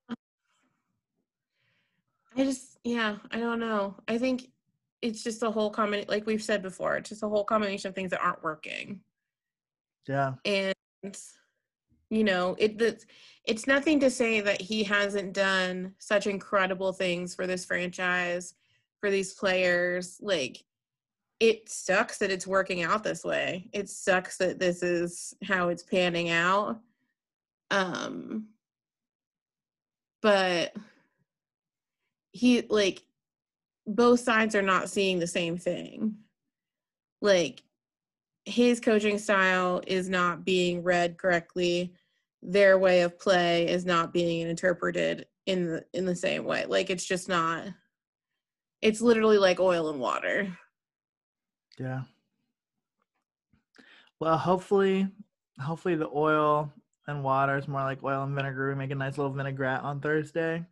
I 2.36 2.44
just, 2.44 2.78
yeah, 2.84 3.16
I 3.30 3.38
don't 3.38 3.60
know. 3.60 3.96
I 4.08 4.18
think 4.18 4.48
it's 5.02 5.22
just 5.22 5.42
a 5.42 5.50
whole 5.50 5.70
combination, 5.70 6.08
like 6.08 6.26
we've 6.26 6.42
said 6.42 6.62
before, 6.62 6.96
it's 6.96 7.08
just 7.08 7.22
a 7.22 7.28
whole 7.28 7.44
combination 7.44 7.88
of 7.88 7.94
things 7.94 8.10
that 8.10 8.22
aren't 8.22 8.42
working. 8.42 9.00
Yeah. 10.08 10.34
And, 10.44 10.74
you 12.10 12.24
know, 12.24 12.56
it, 12.58 12.80
it's, 12.80 13.06
it's 13.44 13.66
nothing 13.66 14.00
to 14.00 14.10
say 14.10 14.40
that 14.40 14.60
he 14.60 14.84
hasn't 14.84 15.32
done 15.32 15.94
such 15.98 16.26
incredible 16.26 16.92
things 16.92 17.34
for 17.34 17.46
this 17.46 17.64
franchise, 17.64 18.54
for 19.00 19.10
these 19.10 19.34
players. 19.34 20.18
Like, 20.20 20.64
it 21.40 21.68
sucks 21.68 22.18
that 22.18 22.30
it's 22.30 22.46
working 22.46 22.82
out 22.82 23.02
this 23.02 23.24
way. 23.24 23.68
It 23.72 23.88
sucks 23.88 24.36
that 24.38 24.60
this 24.60 24.82
is 24.82 25.34
how 25.42 25.68
it's 25.68 25.82
panning 25.82 26.30
out. 26.30 26.78
Um, 27.70 28.46
but 30.20 30.76
he 32.32 32.62
like 32.68 33.02
both 33.86 34.20
sides 34.20 34.54
are 34.54 34.62
not 34.62 34.90
seeing 34.90 35.18
the 35.18 35.26
same 35.26 35.56
thing. 35.56 36.16
Like 37.20 37.62
his 38.44 38.80
coaching 38.80 39.18
style 39.18 39.82
is 39.86 40.08
not 40.08 40.44
being 40.44 40.82
read 40.82 41.18
correctly. 41.18 41.94
Their 42.42 42.78
way 42.78 43.02
of 43.02 43.18
play 43.18 43.68
is 43.68 43.84
not 43.84 44.12
being 44.12 44.48
interpreted 44.48 45.26
in 45.46 45.66
the 45.66 45.84
in 45.92 46.04
the 46.04 46.16
same 46.16 46.44
way. 46.44 46.64
Like 46.66 46.90
it's 46.90 47.04
just 47.04 47.28
not 47.28 47.64
it's 48.80 49.00
literally 49.00 49.38
like 49.38 49.60
oil 49.60 49.90
and 49.90 50.00
water. 50.00 50.56
Yeah. 51.78 52.02
Well, 54.18 54.38
hopefully 54.38 55.08
hopefully 55.60 55.94
the 55.94 56.10
oil 56.12 56.72
and 57.06 57.22
water 57.22 57.56
is 57.56 57.68
more 57.68 57.82
like 57.82 58.02
oil 58.02 58.22
and 58.22 58.34
vinegar. 58.34 58.68
We 58.68 58.74
make 58.74 58.90
a 58.90 58.94
nice 58.94 59.18
little 59.18 59.32
vinaigrette 59.32 59.82
on 59.82 60.00
Thursday. 60.00 60.64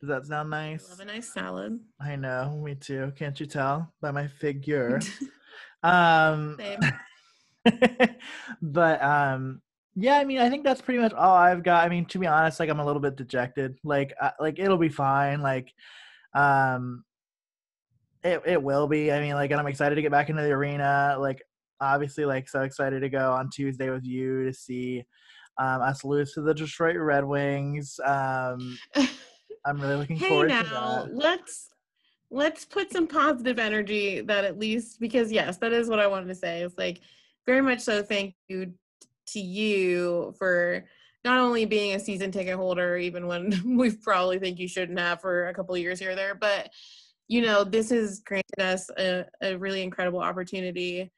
Does 0.00 0.08
that 0.08 0.26
sound 0.26 0.50
nice? 0.50 0.86
I 0.86 0.90
love 0.90 1.00
a 1.00 1.04
nice 1.06 1.32
salad. 1.32 1.80
I 2.00 2.14
know, 2.14 2.60
me 2.64 2.76
too. 2.76 3.12
Can't 3.16 3.38
you 3.40 3.46
tell 3.46 3.92
by 4.00 4.12
my 4.12 4.28
figure? 4.28 5.00
um 5.82 6.56
but 8.62 9.02
um 9.02 9.60
yeah, 10.00 10.18
I 10.18 10.24
mean, 10.24 10.38
I 10.38 10.48
think 10.48 10.62
that's 10.62 10.80
pretty 10.80 11.00
much 11.00 11.12
all 11.12 11.34
I've 11.34 11.64
got. 11.64 11.84
I 11.84 11.88
mean, 11.88 12.06
to 12.06 12.20
be 12.20 12.26
honest, 12.28 12.60
like 12.60 12.70
I'm 12.70 12.78
a 12.78 12.84
little 12.84 13.02
bit 13.02 13.16
dejected. 13.16 13.76
Like 13.82 14.14
uh, 14.20 14.30
like 14.38 14.60
it'll 14.60 14.78
be 14.78 14.88
fine. 14.88 15.42
Like 15.42 15.72
um 16.34 17.04
it 18.22 18.40
it 18.46 18.62
will 18.62 18.86
be. 18.86 19.10
I 19.10 19.20
mean, 19.20 19.34
like 19.34 19.50
and 19.50 19.58
I'm 19.58 19.66
excited 19.66 19.96
to 19.96 20.02
get 20.02 20.12
back 20.12 20.30
into 20.30 20.42
the 20.42 20.52
arena. 20.52 21.16
Like 21.18 21.42
obviously 21.80 22.24
like 22.24 22.48
so 22.48 22.62
excited 22.62 23.00
to 23.00 23.08
go 23.08 23.32
on 23.32 23.50
Tuesday 23.50 23.90
with 23.90 24.04
you 24.04 24.44
to 24.44 24.52
see 24.52 25.02
um, 25.58 25.82
us 25.82 26.04
lose 26.04 26.32
to 26.34 26.42
the 26.42 26.54
Detroit 26.54 26.96
Red 26.96 27.24
Wings. 27.24 27.98
Um 28.04 28.78
I'm 29.66 29.80
really 29.80 29.96
looking 29.96 30.16
hey 30.16 30.28
forward 30.28 30.48
now, 30.48 30.62
to 30.62 30.68
that. 30.68 31.14
Let's 31.14 31.68
let's 32.30 32.64
put 32.64 32.92
some 32.92 33.06
positive 33.06 33.58
energy 33.58 34.20
that 34.20 34.44
at 34.44 34.58
least 34.58 35.00
because 35.00 35.32
yes, 35.32 35.56
that 35.58 35.72
is 35.72 35.88
what 35.88 36.00
I 36.00 36.06
wanted 36.06 36.28
to 36.28 36.34
say. 36.34 36.62
It's 36.62 36.76
like 36.76 37.00
very 37.46 37.62
much 37.62 37.80
so 37.80 38.02
thank 38.02 38.34
you 38.48 38.72
to 39.28 39.40
you 39.40 40.34
for 40.38 40.84
not 41.24 41.38
only 41.38 41.64
being 41.64 41.94
a 41.94 42.00
season 42.00 42.30
ticket 42.30 42.56
holder, 42.56 42.96
even 42.96 43.26
when 43.26 43.62
we 43.76 43.90
probably 43.90 44.38
think 44.38 44.58
you 44.58 44.68
shouldn't 44.68 44.98
have 44.98 45.20
for 45.20 45.48
a 45.48 45.54
couple 45.54 45.74
of 45.74 45.80
years 45.80 45.98
here 45.98 46.12
or 46.12 46.14
there, 46.14 46.34
but 46.34 46.70
you 47.28 47.42
know, 47.42 47.62
this 47.62 47.90
has 47.90 48.20
granted 48.20 48.60
us 48.60 48.88
a, 48.98 49.26
a 49.42 49.56
really 49.56 49.82
incredible 49.82 50.20
opportunity 50.20 51.12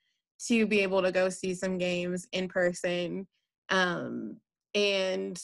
to 0.47 0.67
be 0.67 0.81
able 0.81 1.03
to 1.03 1.13
go 1.13 1.29
see 1.29 1.55
some 1.55 1.79
games 1.79 2.27
in 2.33 2.49
person. 2.49 3.27
Um, 3.69 4.39
and 4.75 5.41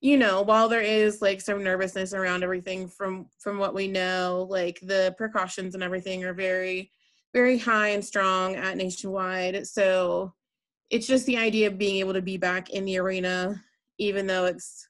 you 0.00 0.16
know, 0.16 0.42
while 0.42 0.68
there 0.68 0.82
is 0.82 1.22
like 1.22 1.40
some 1.40 1.64
nervousness 1.64 2.12
around 2.12 2.42
everything 2.42 2.88
from 2.88 3.26
from 3.38 3.58
what 3.58 3.74
we 3.74 3.88
know, 3.88 4.46
like 4.50 4.78
the 4.82 5.14
precautions 5.16 5.74
and 5.74 5.82
everything 5.82 6.24
are 6.24 6.34
very 6.34 6.90
very 7.32 7.58
high 7.58 7.88
and 7.88 8.04
strong 8.04 8.56
at 8.56 8.76
Nationwide. 8.76 9.66
So 9.66 10.32
it's 10.90 11.06
just 11.06 11.26
the 11.26 11.36
idea 11.36 11.66
of 11.66 11.78
being 11.78 11.96
able 11.96 12.14
to 12.14 12.22
be 12.22 12.36
back 12.38 12.70
in 12.70 12.84
the 12.84 12.98
arena, 12.98 13.60
even 13.98 14.26
though 14.26 14.46
it's 14.46 14.88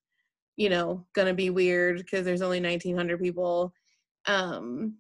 you 0.57 0.71
know 0.71 1.07
gonna 1.15 1.35
be 1.35 1.51
weird 1.51 1.99
because 1.99 2.25
there's 2.25 2.43
only 2.43 2.61
1900 2.61 3.21
people 3.21 3.73
um 4.27 4.97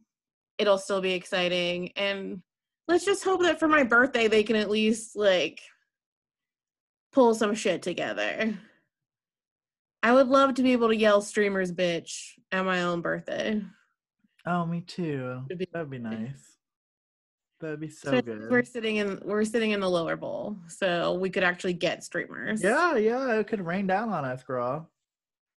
it'll 0.59 0.79
still 0.79 1.01
be 1.01 1.13
exciting 1.13 1.91
and 1.97 2.43
let's 2.89 3.05
just 3.05 3.25
hope 3.25 3.41
that 3.43 3.59
for 3.59 3.69
my 3.69 3.83
birthday 3.83 4.29
they 4.29 4.43
can 4.43 4.57
at 4.57 4.71
least 4.71 5.17
like 5.17 5.61
pull 7.13 7.35
some 7.35 7.55
shit 7.55 7.83
together 7.83 8.57
i 10.07 10.13
would 10.13 10.29
love 10.29 10.55
to 10.55 10.63
be 10.63 10.73
able 10.73 10.89
to 10.89 10.97
yell 10.97 11.21
streamers 11.21 11.73
bitch 11.73 12.33
at 12.53 12.65
my 12.65 12.83
own 12.83 13.01
birthday 13.01 13.63
oh 14.47 14.65
me 14.65 14.81
too 14.81 15.43
that'd 15.73 15.91
be 15.91 15.99
nice 15.99 16.53
That'd 17.59 17.81
be 17.81 17.89
so, 17.89 18.11
so, 18.11 18.21
good. 18.21 18.51
We're 18.51 18.65
sitting 18.65 18.97
in 18.97 19.19
we're 19.25 19.43
sitting 19.43 19.71
in 19.71 19.81
the 19.81 19.89
lower 19.89 20.15
bowl, 20.15 20.59
so 20.69 21.15
we 21.15 21.31
could 21.31 21.43
actually 21.43 21.73
get 21.73 22.05
streamers. 22.05 22.63
Yeah, 22.63 22.97
yeah, 22.97 23.33
it 23.37 23.47
could 23.47 23.65
rain 23.65 23.87
down 23.87 24.11
on 24.11 24.27
us, 24.27 24.43
girl 24.43 24.91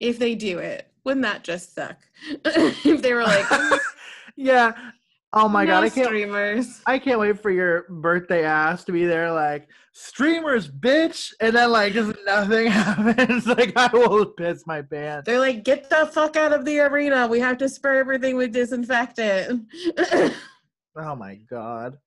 if 0.01 0.19
they 0.19 0.35
do 0.35 0.59
it. 0.59 0.91
Wouldn't 1.05 1.23
that 1.23 1.45
just 1.45 1.75
suck? 1.75 1.97
if 2.45 3.03
they 3.03 3.15
were 3.15 3.23
like, 3.23 3.47
yeah. 4.37 4.73
Oh 5.39 5.51
my 5.51 5.65
no 5.67 5.73
god, 5.73 5.85
I 5.85 5.91
can't 5.91 6.07
streamers. 6.07 6.81
I 6.87 6.99
can't 6.99 7.21
wait 7.21 7.43
for 7.43 7.51
your 7.51 7.85
birthday 7.91 8.43
ass 8.43 8.85
to 8.85 8.93
be 8.93 9.05
there 9.05 9.31
like 9.31 9.69
streamers 9.93 10.67
bitch 10.71 11.35
and 11.43 11.55
then 11.55 11.73
like 11.73 11.93
just 11.93 12.17
nothing 12.25 12.67
happens. 12.71 13.47
like 13.47 13.77
I 13.77 13.91
will 13.93 14.25
piss 14.25 14.67
my 14.67 14.81
pants. 14.81 15.27
They're 15.27 15.39
like, 15.39 15.63
get 15.63 15.91
the 15.91 16.07
fuck 16.07 16.37
out 16.37 16.55
of 16.55 16.65
the 16.65 16.81
arena. 16.81 17.27
We 17.27 17.39
have 17.41 17.59
to 17.59 17.69
spray 17.69 17.99
everything 17.99 18.39
with 18.39 18.53
disinfectant. 18.53 19.67
oh 20.97 21.15
my 21.17 21.35
god. 21.35 21.99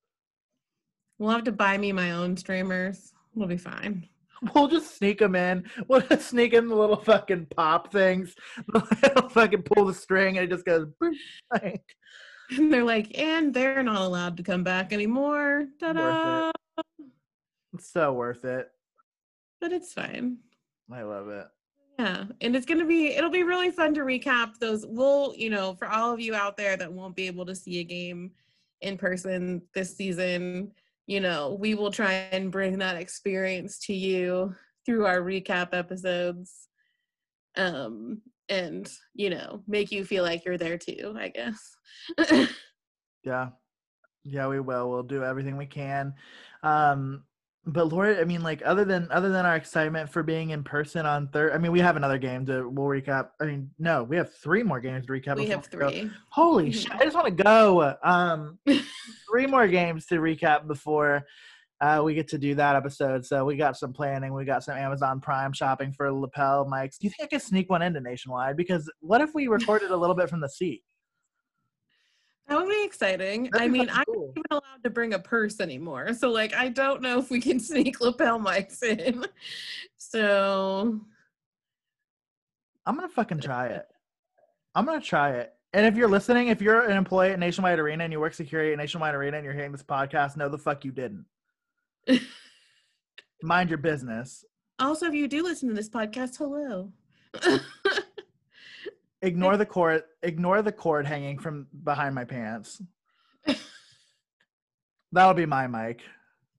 We'll 1.20 1.30
have 1.30 1.44
to 1.44 1.52
buy 1.52 1.78
me 1.78 1.92
my 1.92 2.14
own 2.14 2.36
streamers. 2.36 3.14
We'll 3.36 3.48
be 3.48 3.58
fine. 3.58 4.08
We'll 4.56 4.70
just 4.70 4.98
sneak 4.98 5.20
them 5.20 5.36
in. 5.36 5.70
We'll 5.88 6.02
just 6.02 6.30
sneak 6.30 6.54
in 6.54 6.68
the 6.68 6.76
little 6.76 6.96
fucking 6.96 7.46
pop 7.56 7.92
things. 7.92 8.34
They'll 8.74 9.30
fucking 9.30 9.64
pull 9.64 9.86
the 9.86 9.94
string 9.94 10.40
and 10.40 10.46
it 10.46 10.50
just 10.50 10.66
goes. 10.66 10.88
Like. 11.52 11.84
And 12.58 12.74
they're 12.74 12.84
like, 12.84 13.16
and 13.18 13.54
they're 13.54 13.84
not 13.84 14.02
allowed 14.02 14.38
to 14.38 14.44
come 14.44 14.64
back 14.64 14.92
anymore. 14.92 15.68
Ta-da! 15.80 16.50
It. 16.50 16.86
It's 17.74 17.92
so 17.92 18.12
worth 18.14 18.44
it. 18.44 18.70
But 19.62 19.72
it's 19.72 19.94
fine. 19.94 20.38
I 20.92 21.04
love 21.04 21.30
it. 21.30 21.46
Yeah, 22.00 22.24
and 22.42 22.56
it's 22.56 22.66
gonna 22.66 22.86
be 22.86 23.10
it'll 23.10 23.30
be 23.30 23.44
really 23.44 23.70
fun 23.70 23.94
to 23.94 24.02
recap 24.02 24.58
those. 24.60 24.86
We'll 24.88 25.36
you 25.36 25.52
know 25.52 25.76
for 25.76 25.88
all 25.88 26.12
of 26.12 26.20
you 26.20 26.34
out 26.34 26.58
there 26.58 26.76
that 26.78 26.92
won't 26.92 27.16
be 27.16 27.28
able 27.28 27.46
to 27.46 27.56
see 27.56 27.80
a 27.80 27.84
game 27.84 28.32
in 28.82 28.98
person 28.98 29.62
this 29.76 29.96
season 29.96 30.72
you 31.10 31.20
know, 31.20 31.58
we 31.60 31.74
will 31.74 31.90
try 31.90 32.12
and 32.32 32.52
bring 32.52 32.78
that 32.78 32.96
experience 32.96 33.80
to 33.80 33.96
you 33.96 34.54
through 34.86 35.08
our 35.08 35.22
recap 35.22 35.70
episodes. 35.74 36.68
Um, 37.58 38.22
and, 38.50 38.92
you 39.14 39.30
know, 39.30 39.64
make 39.68 39.92
you 39.92 40.04
feel 40.04 40.24
like 40.24 40.46
you're 40.46 40.58
there 40.58 40.78
too, 40.78 41.16
I 41.18 41.30
guess. 41.30 41.76
yeah. 43.24 43.50
Yeah, 44.24 44.48
we 44.48 44.60
will. 44.60 44.90
We'll 44.90 45.04
do 45.04 45.24
everything 45.24 45.58
we 45.58 45.66
can. 45.66 46.14
Um, 46.62 47.24
but 47.66 47.92
Lord, 47.92 48.20
I 48.20 48.24
mean, 48.24 48.42
like 48.42 48.62
other 48.66 48.86
than 48.86 49.08
other 49.12 49.30
than 49.30 49.46
our 49.46 49.56
excitement 49.56 50.10
for 50.10 50.24
being 50.24 50.52
in 50.52 50.64
person 50.64 51.06
on 51.06 51.28
third, 51.28 51.54
I 51.54 51.58
mean, 51.58 51.72
we 51.72 51.80
have 51.80 51.98
another 51.98 52.18
game 52.18 52.46
to 52.48 52.68
we'll 52.68 52.88
recap. 52.88 53.30
I 53.40 53.46
mean, 53.46 53.70
no, 53.78 54.04
we 54.04 54.18
have 54.18 54.34
three 54.34 54.64
more 54.64 54.80
games 54.80 55.06
to 55.06 55.12
recap. 55.12 55.36
We 55.36 55.48
have 55.48 55.66
three. 55.66 56.10
Holy 56.30 56.72
shit! 56.72 56.92
I 56.94 57.04
just 57.04 57.16
want 57.16 57.28
to 57.28 57.44
go. 57.44 57.96
Um, 58.04 58.60
three 59.30 59.46
more 59.46 59.68
games 59.68 60.06
to 60.08 60.16
recap 60.16 60.68
before 60.68 61.26
uh, 61.82 62.02
we 62.04 62.14
get 62.14 62.28
to 62.30 62.38
do 62.38 62.56
that 62.56 62.76
episode. 62.76 63.26
So 63.26 63.46
we 63.46 63.56
got 63.56 63.78
some 63.78 63.94
planning. 63.94 64.34
We 64.34 64.46
got 64.46 64.64
some 64.64 64.78
Amazon 64.78 65.22
Prime 65.22 65.54
shopping 65.54 65.94
for 65.94 66.12
lapel 66.12 66.66
mics. 66.66 66.98
Do 66.98 67.08
you 67.08 67.10
think 67.10 67.28
I 67.32 67.36
could 67.36 67.42
sneak 67.42 67.70
one 67.70 67.82
into 67.82 68.02
Nationwide? 68.02 68.58
Because 68.58 68.92
what 69.00 69.22
if 69.22 69.34
we 69.34 69.48
recorded 69.48 69.92
a 69.92 69.98
little 69.98 70.16
bit 70.16 70.30
from 70.30 70.42
the 70.42 70.50
seat? 70.50 70.84
That 72.48 72.58
would 72.58 72.68
be 72.68 72.84
exciting. 72.84 73.44
That'd 73.44 73.62
I 73.62 73.68
be 73.68 73.80
mean, 73.80 73.90
I'm 73.90 74.04
not 74.08 74.32
even 74.32 74.44
allowed 74.50 74.84
to 74.84 74.90
bring 74.90 75.14
a 75.14 75.20
purse 75.20 75.60
anymore. 75.60 76.14
So, 76.16 76.32
like, 76.32 76.56
I 76.56 76.70
don't 76.70 77.02
know 77.02 77.20
if 77.20 77.30
we 77.30 77.40
can 77.40 77.60
sneak 77.60 78.02
lapel 78.02 78.40
mics 78.40 78.82
in. 78.84 79.26
So, 79.98 81.00
I'm 82.86 82.96
going 82.96 83.08
to 83.08 83.14
fucking 83.14 83.42
try 83.42 83.68
it. 83.68 83.86
I'm 84.74 84.86
going 84.86 85.00
to 85.00 85.06
try 85.06 85.32
it. 85.34 85.54
And 85.74 85.86
if 85.86 85.96
you're 85.96 86.10
listening, 86.10 86.48
if 86.48 86.62
you're 86.62 86.90
an 86.90 86.98
employee 86.98 87.30
at 87.30 87.40
Nationwide 87.40 87.78
Arena 87.78 88.04
and 88.04 88.12
you 88.12 88.20
work 88.20 88.34
security 88.34 88.72
at 88.72 88.80
Nationwide 88.80 89.14
Arena 89.14 89.38
and 89.38 89.46
you're 89.46 89.54
hearing 89.54 89.72
this 89.72 89.84
podcast, 89.84 90.36
no, 90.36 90.50
the 90.50 90.58
fuck 90.58 90.84
you 90.84 90.92
didn't. 90.92 91.26
Mind 93.44 93.70
your 93.70 93.78
business. 93.78 94.46
Also, 94.80 95.06
if 95.06 95.14
you 95.14 95.28
do 95.28 95.44
listen 95.44 95.70
to 95.70 95.76
this 95.76 95.90
podcast, 95.90 96.38
hello. 96.38 96.92
ignore 99.22 99.58
the 99.58 99.66
cord 99.66 100.04
ignore 100.24 100.62
the 100.62 100.72
cord 100.72 101.06
hanging 101.06 101.38
from 101.40 101.68
behind 101.84 102.16
my 102.16 102.24
pants. 102.24 102.82
That'll 105.12 105.34
be 105.34 105.46
my 105.46 105.68
mic. 105.68 106.02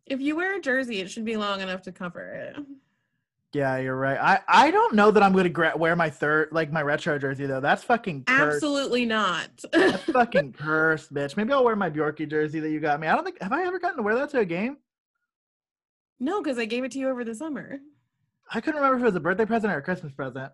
If 0.06 0.20
you 0.20 0.36
wear 0.36 0.58
a 0.58 0.60
jersey 0.60 1.00
it 1.00 1.10
should 1.10 1.24
be 1.24 1.36
long 1.36 1.60
enough 1.60 1.82
to 1.82 1.92
cover 1.92 2.32
it. 2.32 2.56
Yeah 3.52 3.78
you're 3.78 3.96
right. 3.96 4.18
I 4.20 4.40
i 4.46 4.70
don't 4.70 4.94
know 4.94 5.10
that 5.10 5.22
i'm 5.22 5.32
gonna 5.32 5.48
gra- 5.48 5.76
wear 5.76 5.96
my 5.96 6.10
third 6.10 6.48
like 6.52 6.70
my 6.70 6.82
retro 6.82 7.18
jersey 7.18 7.46
though. 7.46 7.60
That's 7.60 7.82
fucking 7.82 8.24
cursed. 8.24 8.56
absolutely 8.56 9.06
not. 9.06 9.48
That's 9.72 10.02
fucking 10.04 10.52
cursed 10.52 11.12
bitch. 11.14 11.36
Maybe 11.36 11.52
i'll 11.52 11.64
wear 11.64 11.76
my 11.76 11.90
bjorky 11.90 12.28
jersey 12.28 12.60
that 12.60 12.70
you 12.70 12.80
got 12.80 13.00
me. 13.00 13.06
I 13.08 13.14
don't 13.14 13.24
think 13.24 13.40
have 13.42 13.52
i 13.52 13.64
ever 13.64 13.78
gotten 13.78 13.96
to 13.96 14.02
wear 14.02 14.14
that 14.16 14.30
to 14.30 14.40
a 14.40 14.44
game 14.44 14.76
no 16.20 16.42
because 16.42 16.58
i 16.58 16.64
gave 16.64 16.84
it 16.84 16.92
to 16.92 16.98
you 16.98 17.08
over 17.08 17.24
the 17.24 17.34
summer 17.34 17.78
i 18.52 18.60
couldn't 18.60 18.80
remember 18.80 18.96
if 18.96 19.02
it 19.02 19.06
was 19.06 19.16
a 19.16 19.20
birthday 19.20 19.46
present 19.46 19.72
or 19.72 19.78
a 19.78 19.82
christmas 19.82 20.12
present 20.12 20.52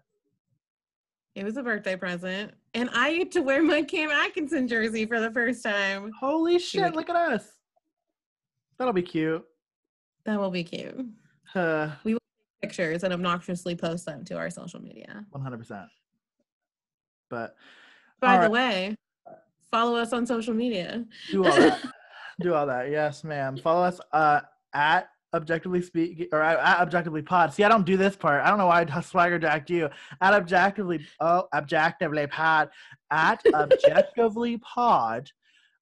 it 1.36 1.44
was 1.44 1.58
a 1.58 1.62
birthday 1.62 1.96
present. 1.96 2.54
And 2.72 2.88
I 2.94 3.14
get 3.14 3.30
to 3.32 3.42
wear 3.42 3.62
my 3.62 3.82
Cam 3.82 4.10
Atkinson 4.10 4.66
jersey 4.66 5.04
for 5.04 5.20
the 5.20 5.30
first 5.30 5.62
time. 5.62 6.10
Holy 6.18 6.58
shit, 6.58 6.94
look 6.94 7.10
at 7.10 7.16
us. 7.16 7.46
That'll 8.78 8.94
be 8.94 9.02
cute. 9.02 9.44
That 10.24 10.40
will 10.40 10.50
be 10.50 10.64
cute. 10.64 10.98
Uh, 11.54 11.90
we 12.04 12.14
will 12.14 12.20
take 12.62 12.70
pictures 12.70 13.04
and 13.04 13.12
obnoxiously 13.12 13.76
post 13.76 14.06
them 14.06 14.24
to 14.24 14.38
our 14.38 14.48
social 14.48 14.80
media. 14.80 15.26
100%. 15.34 15.86
But 17.28 17.54
by 18.18 18.38
the 18.38 18.50
right. 18.50 18.50
way, 18.50 18.96
follow 19.70 19.96
us 19.96 20.14
on 20.14 20.26
social 20.26 20.54
media. 20.54 21.04
Do 21.30 21.44
all 21.44 21.54
that. 21.54 21.82
Do 22.40 22.54
all 22.54 22.66
that. 22.66 22.90
Yes, 22.90 23.24
ma'am. 23.24 23.58
Follow 23.58 23.82
us 23.82 24.00
uh, 24.12 24.40
at 24.72 25.10
objectively 25.35 25.83
speak 25.83 26.29
or 26.33 26.43
at 26.43 26.81
objectively 26.81 27.22
pod. 27.22 27.53
See, 27.53 27.64
I 27.64 27.68
don't 27.68 27.87
do 27.87 27.97
this 27.97 28.16
part. 28.16 28.43
I 28.45 28.49
don't 28.49 28.59
know 28.59 28.66
why 28.66 28.87
I 28.91 29.01
swagger 29.03 29.39
jacked 29.39 29.70
you. 29.70 29.89
At 30.20 30.35
objectively 30.35 31.07
oh 31.20 31.49
objectively 31.55 32.27
pod 32.27 32.70
at 33.11 33.43
objectively 33.55 34.59
pod, 34.59 35.31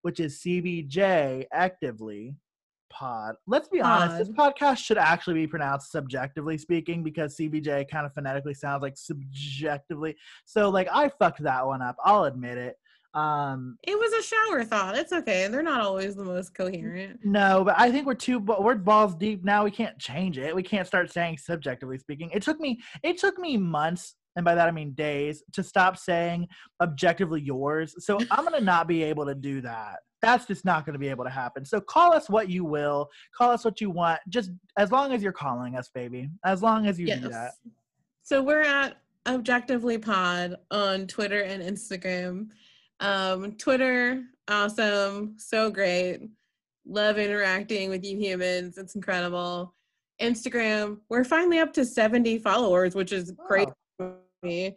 which 0.02 0.20
is 0.20 0.40
CBJ 0.40 1.46
actively 1.52 2.36
pod. 2.90 3.34
Let's 3.46 3.68
be 3.68 3.80
honest, 3.80 4.18
this 4.18 4.30
podcast 4.30 4.78
should 4.78 4.98
actually 4.98 5.34
be 5.34 5.46
pronounced 5.46 5.90
subjectively 5.90 6.56
speaking 6.58 7.02
because 7.02 7.36
CBJ 7.36 7.88
kind 7.88 8.06
of 8.06 8.14
phonetically 8.14 8.54
sounds 8.54 8.82
like 8.82 8.96
subjectively. 8.96 10.16
So 10.44 10.70
like 10.70 10.88
I 10.92 11.08
fucked 11.08 11.42
that 11.42 11.66
one 11.66 11.82
up. 11.82 11.96
I'll 12.04 12.24
admit 12.24 12.58
it. 12.58 12.76
Um, 13.14 13.78
it 13.84 13.96
was 13.96 14.12
a 14.12 14.22
shower 14.22 14.64
thought. 14.64 14.96
It's 14.96 15.12
okay. 15.12 15.46
They're 15.46 15.62
not 15.62 15.80
always 15.80 16.16
the 16.16 16.24
most 16.24 16.52
coherent. 16.52 17.20
No, 17.22 17.62
but 17.64 17.76
I 17.78 17.90
think 17.90 18.06
we're 18.06 18.14
too 18.14 18.40
we're 18.40 18.74
balls 18.74 19.14
deep 19.14 19.44
now. 19.44 19.64
We 19.64 19.70
can't 19.70 19.96
change 19.98 20.36
it. 20.36 20.54
We 20.54 20.64
can't 20.64 20.86
start 20.86 21.12
saying 21.12 21.38
subjectively 21.38 21.98
speaking. 21.98 22.30
It 22.34 22.42
took 22.42 22.58
me 22.58 22.80
it 23.04 23.18
took 23.18 23.38
me 23.38 23.56
months, 23.56 24.16
and 24.34 24.44
by 24.44 24.56
that 24.56 24.66
I 24.68 24.72
mean 24.72 24.94
days, 24.94 25.44
to 25.52 25.62
stop 25.62 25.96
saying 25.96 26.48
objectively 26.82 27.40
yours. 27.40 27.94
So 28.04 28.18
I'm 28.32 28.44
gonna 28.44 28.60
not 28.60 28.88
be 28.88 29.04
able 29.04 29.26
to 29.26 29.34
do 29.34 29.60
that. 29.60 29.98
That's 30.20 30.46
just 30.46 30.64
not 30.64 30.86
going 30.86 30.94
to 30.94 30.98
be 30.98 31.08
able 31.08 31.24
to 31.24 31.30
happen. 31.30 31.66
So 31.66 31.82
call 31.82 32.14
us 32.14 32.30
what 32.30 32.48
you 32.48 32.64
will. 32.64 33.10
Call 33.36 33.50
us 33.50 33.62
what 33.62 33.78
you 33.82 33.90
want. 33.90 34.20
Just 34.30 34.52
as 34.78 34.90
long 34.90 35.12
as 35.12 35.22
you're 35.22 35.32
calling 35.32 35.76
us, 35.76 35.90
baby. 35.94 36.30
As 36.46 36.62
long 36.62 36.86
as 36.86 36.98
you 36.98 37.06
yes. 37.08 37.20
do 37.20 37.28
that. 37.28 37.50
So 38.22 38.42
we're 38.42 38.62
at 38.62 38.96
Objectively 39.26 39.98
Pod 39.98 40.56
on 40.70 41.06
Twitter 41.06 41.42
and 41.42 41.62
Instagram. 41.62 42.48
Um, 43.00 43.56
Twitter, 43.56 44.22
awesome, 44.48 45.34
so 45.38 45.70
great. 45.70 46.20
Love 46.86 47.18
interacting 47.18 47.90
with 47.90 48.04
you 48.04 48.16
humans. 48.16 48.78
It's 48.78 48.94
incredible. 48.94 49.74
Instagram, 50.20 50.98
we're 51.08 51.24
finally 51.24 51.58
up 51.58 51.72
to 51.74 51.84
70 51.84 52.38
followers, 52.38 52.94
which 52.94 53.12
is 53.12 53.32
great 53.48 53.68
for 53.96 54.16
me. 54.42 54.76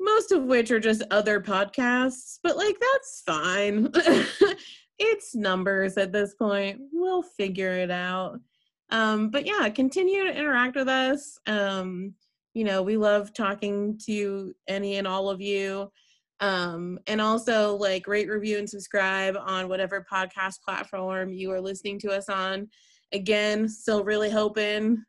Most 0.00 0.32
of 0.32 0.44
which 0.44 0.70
are 0.70 0.80
just 0.80 1.02
other 1.10 1.40
podcasts, 1.40 2.38
but 2.42 2.56
like 2.56 2.76
that's 2.80 3.22
fine. 3.26 3.88
it's 4.98 5.34
numbers 5.34 5.96
at 5.96 6.12
this 6.12 6.34
point. 6.34 6.80
We'll 6.92 7.22
figure 7.22 7.72
it 7.72 7.90
out. 7.90 8.40
Um, 8.90 9.30
but 9.30 9.46
yeah, 9.46 9.68
continue 9.68 10.24
to 10.24 10.36
interact 10.36 10.76
with 10.76 10.88
us. 10.88 11.38
Um, 11.46 12.14
you 12.54 12.64
know, 12.64 12.82
we 12.82 12.96
love 12.96 13.32
talking 13.32 13.98
to 14.06 14.54
any 14.66 14.96
and 14.96 15.06
all 15.06 15.30
of 15.30 15.40
you. 15.40 15.90
Um, 16.40 16.98
and 17.06 17.20
also 17.20 17.74
like 17.76 18.06
rate, 18.06 18.28
review, 18.28 18.58
and 18.58 18.68
subscribe 18.68 19.36
on 19.36 19.68
whatever 19.68 20.06
podcast 20.10 20.62
platform 20.62 21.32
you 21.32 21.50
are 21.50 21.60
listening 21.60 21.98
to 22.00 22.10
us 22.10 22.28
on. 22.28 22.68
Again, 23.12 23.68
still 23.68 24.04
really 24.04 24.30
hoping 24.30 25.04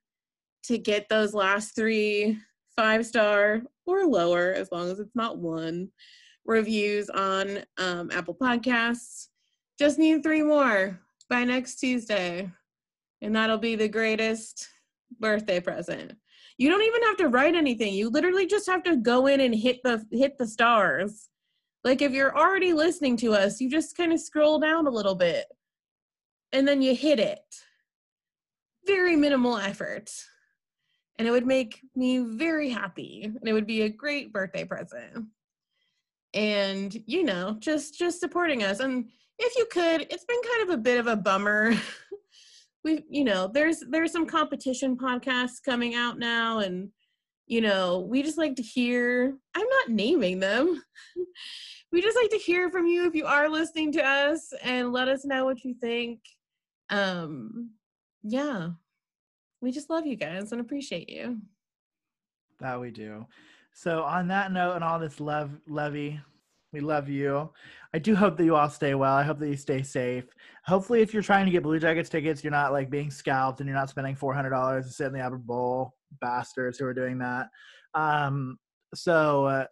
to 0.63 0.77
get 0.77 1.07
those 1.09 1.33
last 1.33 1.75
three 1.75 2.37
five 2.75 3.05
star 3.05 3.61
or 3.85 4.05
lower, 4.05 4.53
as 4.53 4.71
long 4.71 4.89
as 4.89 4.99
it's 4.99 5.15
not 5.15 5.37
one, 5.37 5.89
reviews 6.45 7.09
on 7.09 7.59
um, 7.77 8.09
Apple 8.11 8.35
Podcasts. 8.35 9.27
Just 9.77 9.99
need 9.99 10.23
three 10.23 10.43
more 10.43 10.99
by 11.29 11.43
next 11.43 11.75
Tuesday, 11.75 12.49
and 13.21 13.35
that'll 13.35 13.57
be 13.57 13.75
the 13.75 13.87
greatest 13.87 14.67
birthday 15.19 15.59
present. 15.59 16.13
You 16.59 16.69
don't 16.69 16.83
even 16.83 17.03
have 17.03 17.17
to 17.17 17.29
write 17.29 17.55
anything. 17.55 17.93
You 17.93 18.09
literally 18.09 18.45
just 18.45 18.67
have 18.67 18.83
to 18.83 18.97
go 18.97 19.27
in 19.27 19.39
and 19.39 19.55
hit 19.55 19.79
the 19.83 20.05
hit 20.11 20.37
the 20.37 20.45
stars. 20.45 21.29
Like 21.85 22.01
if 22.01 22.11
you're 22.11 22.37
already 22.37 22.73
listening 22.73 23.15
to 23.17 23.33
us, 23.33 23.61
you 23.61 23.71
just 23.71 23.95
kind 23.95 24.11
of 24.11 24.19
scroll 24.19 24.59
down 24.59 24.85
a 24.85 24.91
little 24.91 25.15
bit 25.15 25.45
and 26.51 26.67
then 26.67 26.81
you 26.81 26.93
hit 26.93 27.17
it. 27.17 27.39
Very 28.85 29.15
minimal 29.15 29.57
effort. 29.57 30.11
And 31.17 31.27
it 31.27 31.31
would 31.31 31.47
make 31.47 31.81
me 31.95 32.19
very 32.19 32.69
happy. 32.69 33.23
And 33.23 33.47
it 33.47 33.53
would 33.53 33.67
be 33.67 33.83
a 33.83 33.89
great 33.89 34.33
birthday 34.33 34.65
present. 34.65 35.27
And 36.33 36.95
you 37.07 37.23
know, 37.23 37.55
just 37.59 37.97
just 37.97 38.19
supporting 38.19 38.63
us. 38.63 38.81
And 38.81 39.05
if 39.37 39.55
you 39.55 39.65
could, 39.71 40.01
it's 40.09 40.25
been 40.25 40.41
kind 40.41 40.69
of 40.69 40.77
a 40.77 40.81
bit 40.81 40.99
of 40.99 41.07
a 41.07 41.15
bummer 41.15 41.73
we 42.83 43.03
you 43.09 43.23
know 43.23 43.47
there's 43.47 43.83
there's 43.89 44.11
some 44.11 44.25
competition 44.25 44.97
podcasts 44.97 45.63
coming 45.63 45.95
out 45.95 46.17
now 46.17 46.59
and 46.59 46.89
you 47.45 47.61
know 47.61 47.99
we 48.09 48.23
just 48.23 48.37
like 48.37 48.55
to 48.55 48.61
hear 48.61 49.35
i'm 49.55 49.67
not 49.67 49.89
naming 49.89 50.39
them. 50.39 50.81
We 51.91 52.01
just 52.01 52.17
like 52.17 52.29
to 52.31 52.37
hear 52.37 52.69
from 52.69 52.85
you 52.85 53.07
if 53.07 53.15
you 53.15 53.25
are 53.25 53.49
listening 53.49 53.91
to 53.93 54.05
us 54.05 54.53
and 54.63 54.93
let 54.93 55.07
us 55.07 55.25
know 55.25 55.45
what 55.45 55.63
you 55.63 55.73
think. 55.73 56.19
Um 56.89 57.71
yeah. 58.23 58.69
We 59.61 59.71
just 59.71 59.89
love 59.89 60.05
you 60.05 60.15
guys 60.15 60.51
and 60.51 60.61
appreciate 60.61 61.09
you. 61.09 61.39
That 62.59 62.79
we 62.79 62.91
do. 62.91 63.25
So 63.73 64.03
on 64.03 64.27
that 64.27 64.51
note 64.51 64.75
and 64.75 64.83
all 64.83 64.99
this 64.99 65.19
love 65.19 65.51
levy 65.67 66.19
we 66.71 66.79
love 66.79 67.09
you. 67.09 67.49
I 67.93 67.99
do 67.99 68.15
hope 68.15 68.37
that 68.37 68.45
you 68.45 68.55
all 68.55 68.69
stay 68.69 68.93
well. 68.93 69.13
I 69.13 69.23
hope 69.23 69.39
that 69.39 69.47
you 69.47 69.57
stay 69.57 69.81
safe. 69.81 70.25
Hopefully, 70.65 71.01
if 71.01 71.13
you're 71.13 71.23
trying 71.23 71.45
to 71.45 71.51
get 71.51 71.63
Blue 71.63 71.79
Jackets 71.79 72.09
tickets, 72.09 72.43
you're 72.43 72.51
not 72.51 72.71
like 72.71 72.89
being 72.89 73.09
scalped 73.09 73.59
and 73.59 73.67
you're 73.67 73.77
not 73.77 73.89
spending 73.89 74.15
four 74.15 74.33
hundred 74.33 74.51
dollars 74.51 74.85
to 74.85 74.93
sit 74.93 75.07
in 75.07 75.13
the 75.13 75.21
Upper 75.21 75.37
Bowl. 75.37 75.93
Bastards 76.21 76.77
who 76.77 76.85
are 76.85 76.93
doing 76.93 77.19
that. 77.19 77.49
Um, 77.93 78.57
so 78.93 79.45
uh, 79.45 79.65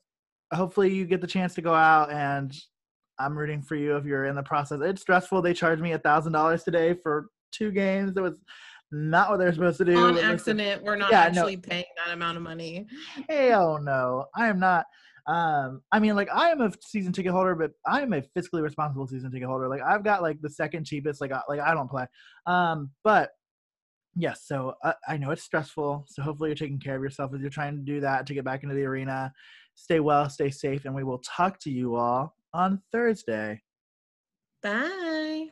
hopefully, 0.53 0.93
you 0.93 1.05
get 1.05 1.21
the 1.21 1.27
chance 1.27 1.53
to 1.55 1.61
go 1.61 1.73
out, 1.73 2.11
and 2.11 2.55
I'm 3.19 3.37
rooting 3.37 3.61
for 3.61 3.75
you 3.75 3.95
if 3.97 4.05
you're 4.05 4.25
in 4.25 4.35
the 4.35 4.43
process. 4.43 4.79
It's 4.81 5.01
stressful. 5.01 5.41
They 5.41 5.53
charged 5.53 5.81
me 5.81 5.93
a 5.93 5.99
thousand 5.99 6.33
dollars 6.33 6.63
today 6.63 6.95
for 7.01 7.27
two 7.51 7.71
games. 7.71 8.13
It 8.15 8.21
was 8.21 8.33
not 8.91 9.29
what 9.29 9.37
they're 9.37 9.53
supposed 9.53 9.77
to 9.79 9.85
do. 9.85 9.97
On 9.97 10.17
accident, 10.17 10.83
we're 10.83 10.95
not 10.95 11.11
yeah, 11.11 11.21
actually 11.21 11.57
no. 11.57 11.61
paying 11.61 11.85
that 12.03 12.13
amount 12.13 12.37
of 12.37 12.43
money. 12.43 12.87
Hell 13.29 13.79
no, 13.81 14.25
I 14.35 14.47
am 14.47 14.59
not. 14.59 14.85
Um, 15.27 15.81
I 15.91 15.99
mean, 15.99 16.15
like 16.15 16.29
I 16.33 16.51
am 16.51 16.61
a 16.61 16.71
season 16.81 17.11
ticket 17.11 17.33
holder, 17.33 17.53
but 17.53 17.71
I 17.85 18.01
am 18.01 18.13
a 18.13 18.21
fiscally 18.21 18.61
responsible 18.61 19.07
season 19.07 19.29
ticket 19.31 19.47
holder. 19.47 19.67
Like 19.67 19.81
I've 19.81 20.03
got 20.03 20.21
like 20.21 20.41
the 20.41 20.49
second 20.49 20.85
cheapest. 20.85 21.19
Like 21.19 21.33
I, 21.33 21.41
like 21.49 21.59
I 21.59 21.73
don't 21.73 21.89
play. 21.89 22.05
Um, 22.45 22.91
but 23.03 23.31
yes, 24.15 24.43
so 24.45 24.75
I, 24.83 24.93
I 25.07 25.17
know 25.17 25.31
it's 25.31 25.43
stressful. 25.43 26.05
So 26.07 26.21
hopefully 26.21 26.49
you're 26.49 26.55
taking 26.55 26.79
care 26.79 26.95
of 26.95 27.03
yourself 27.03 27.33
as 27.33 27.41
you're 27.41 27.49
trying 27.49 27.75
to 27.75 27.83
do 27.83 27.99
that 28.01 28.25
to 28.27 28.33
get 28.33 28.45
back 28.45 28.63
into 28.63 28.75
the 28.75 28.85
arena. 28.85 29.33
Stay 29.75 29.99
well, 29.99 30.29
stay 30.29 30.49
safe, 30.49 30.85
and 30.85 30.95
we 30.95 31.03
will 31.03 31.19
talk 31.19 31.59
to 31.59 31.69
you 31.69 31.95
all 31.95 32.35
on 32.53 32.81
Thursday. 32.91 33.61
Bye. 34.63 35.49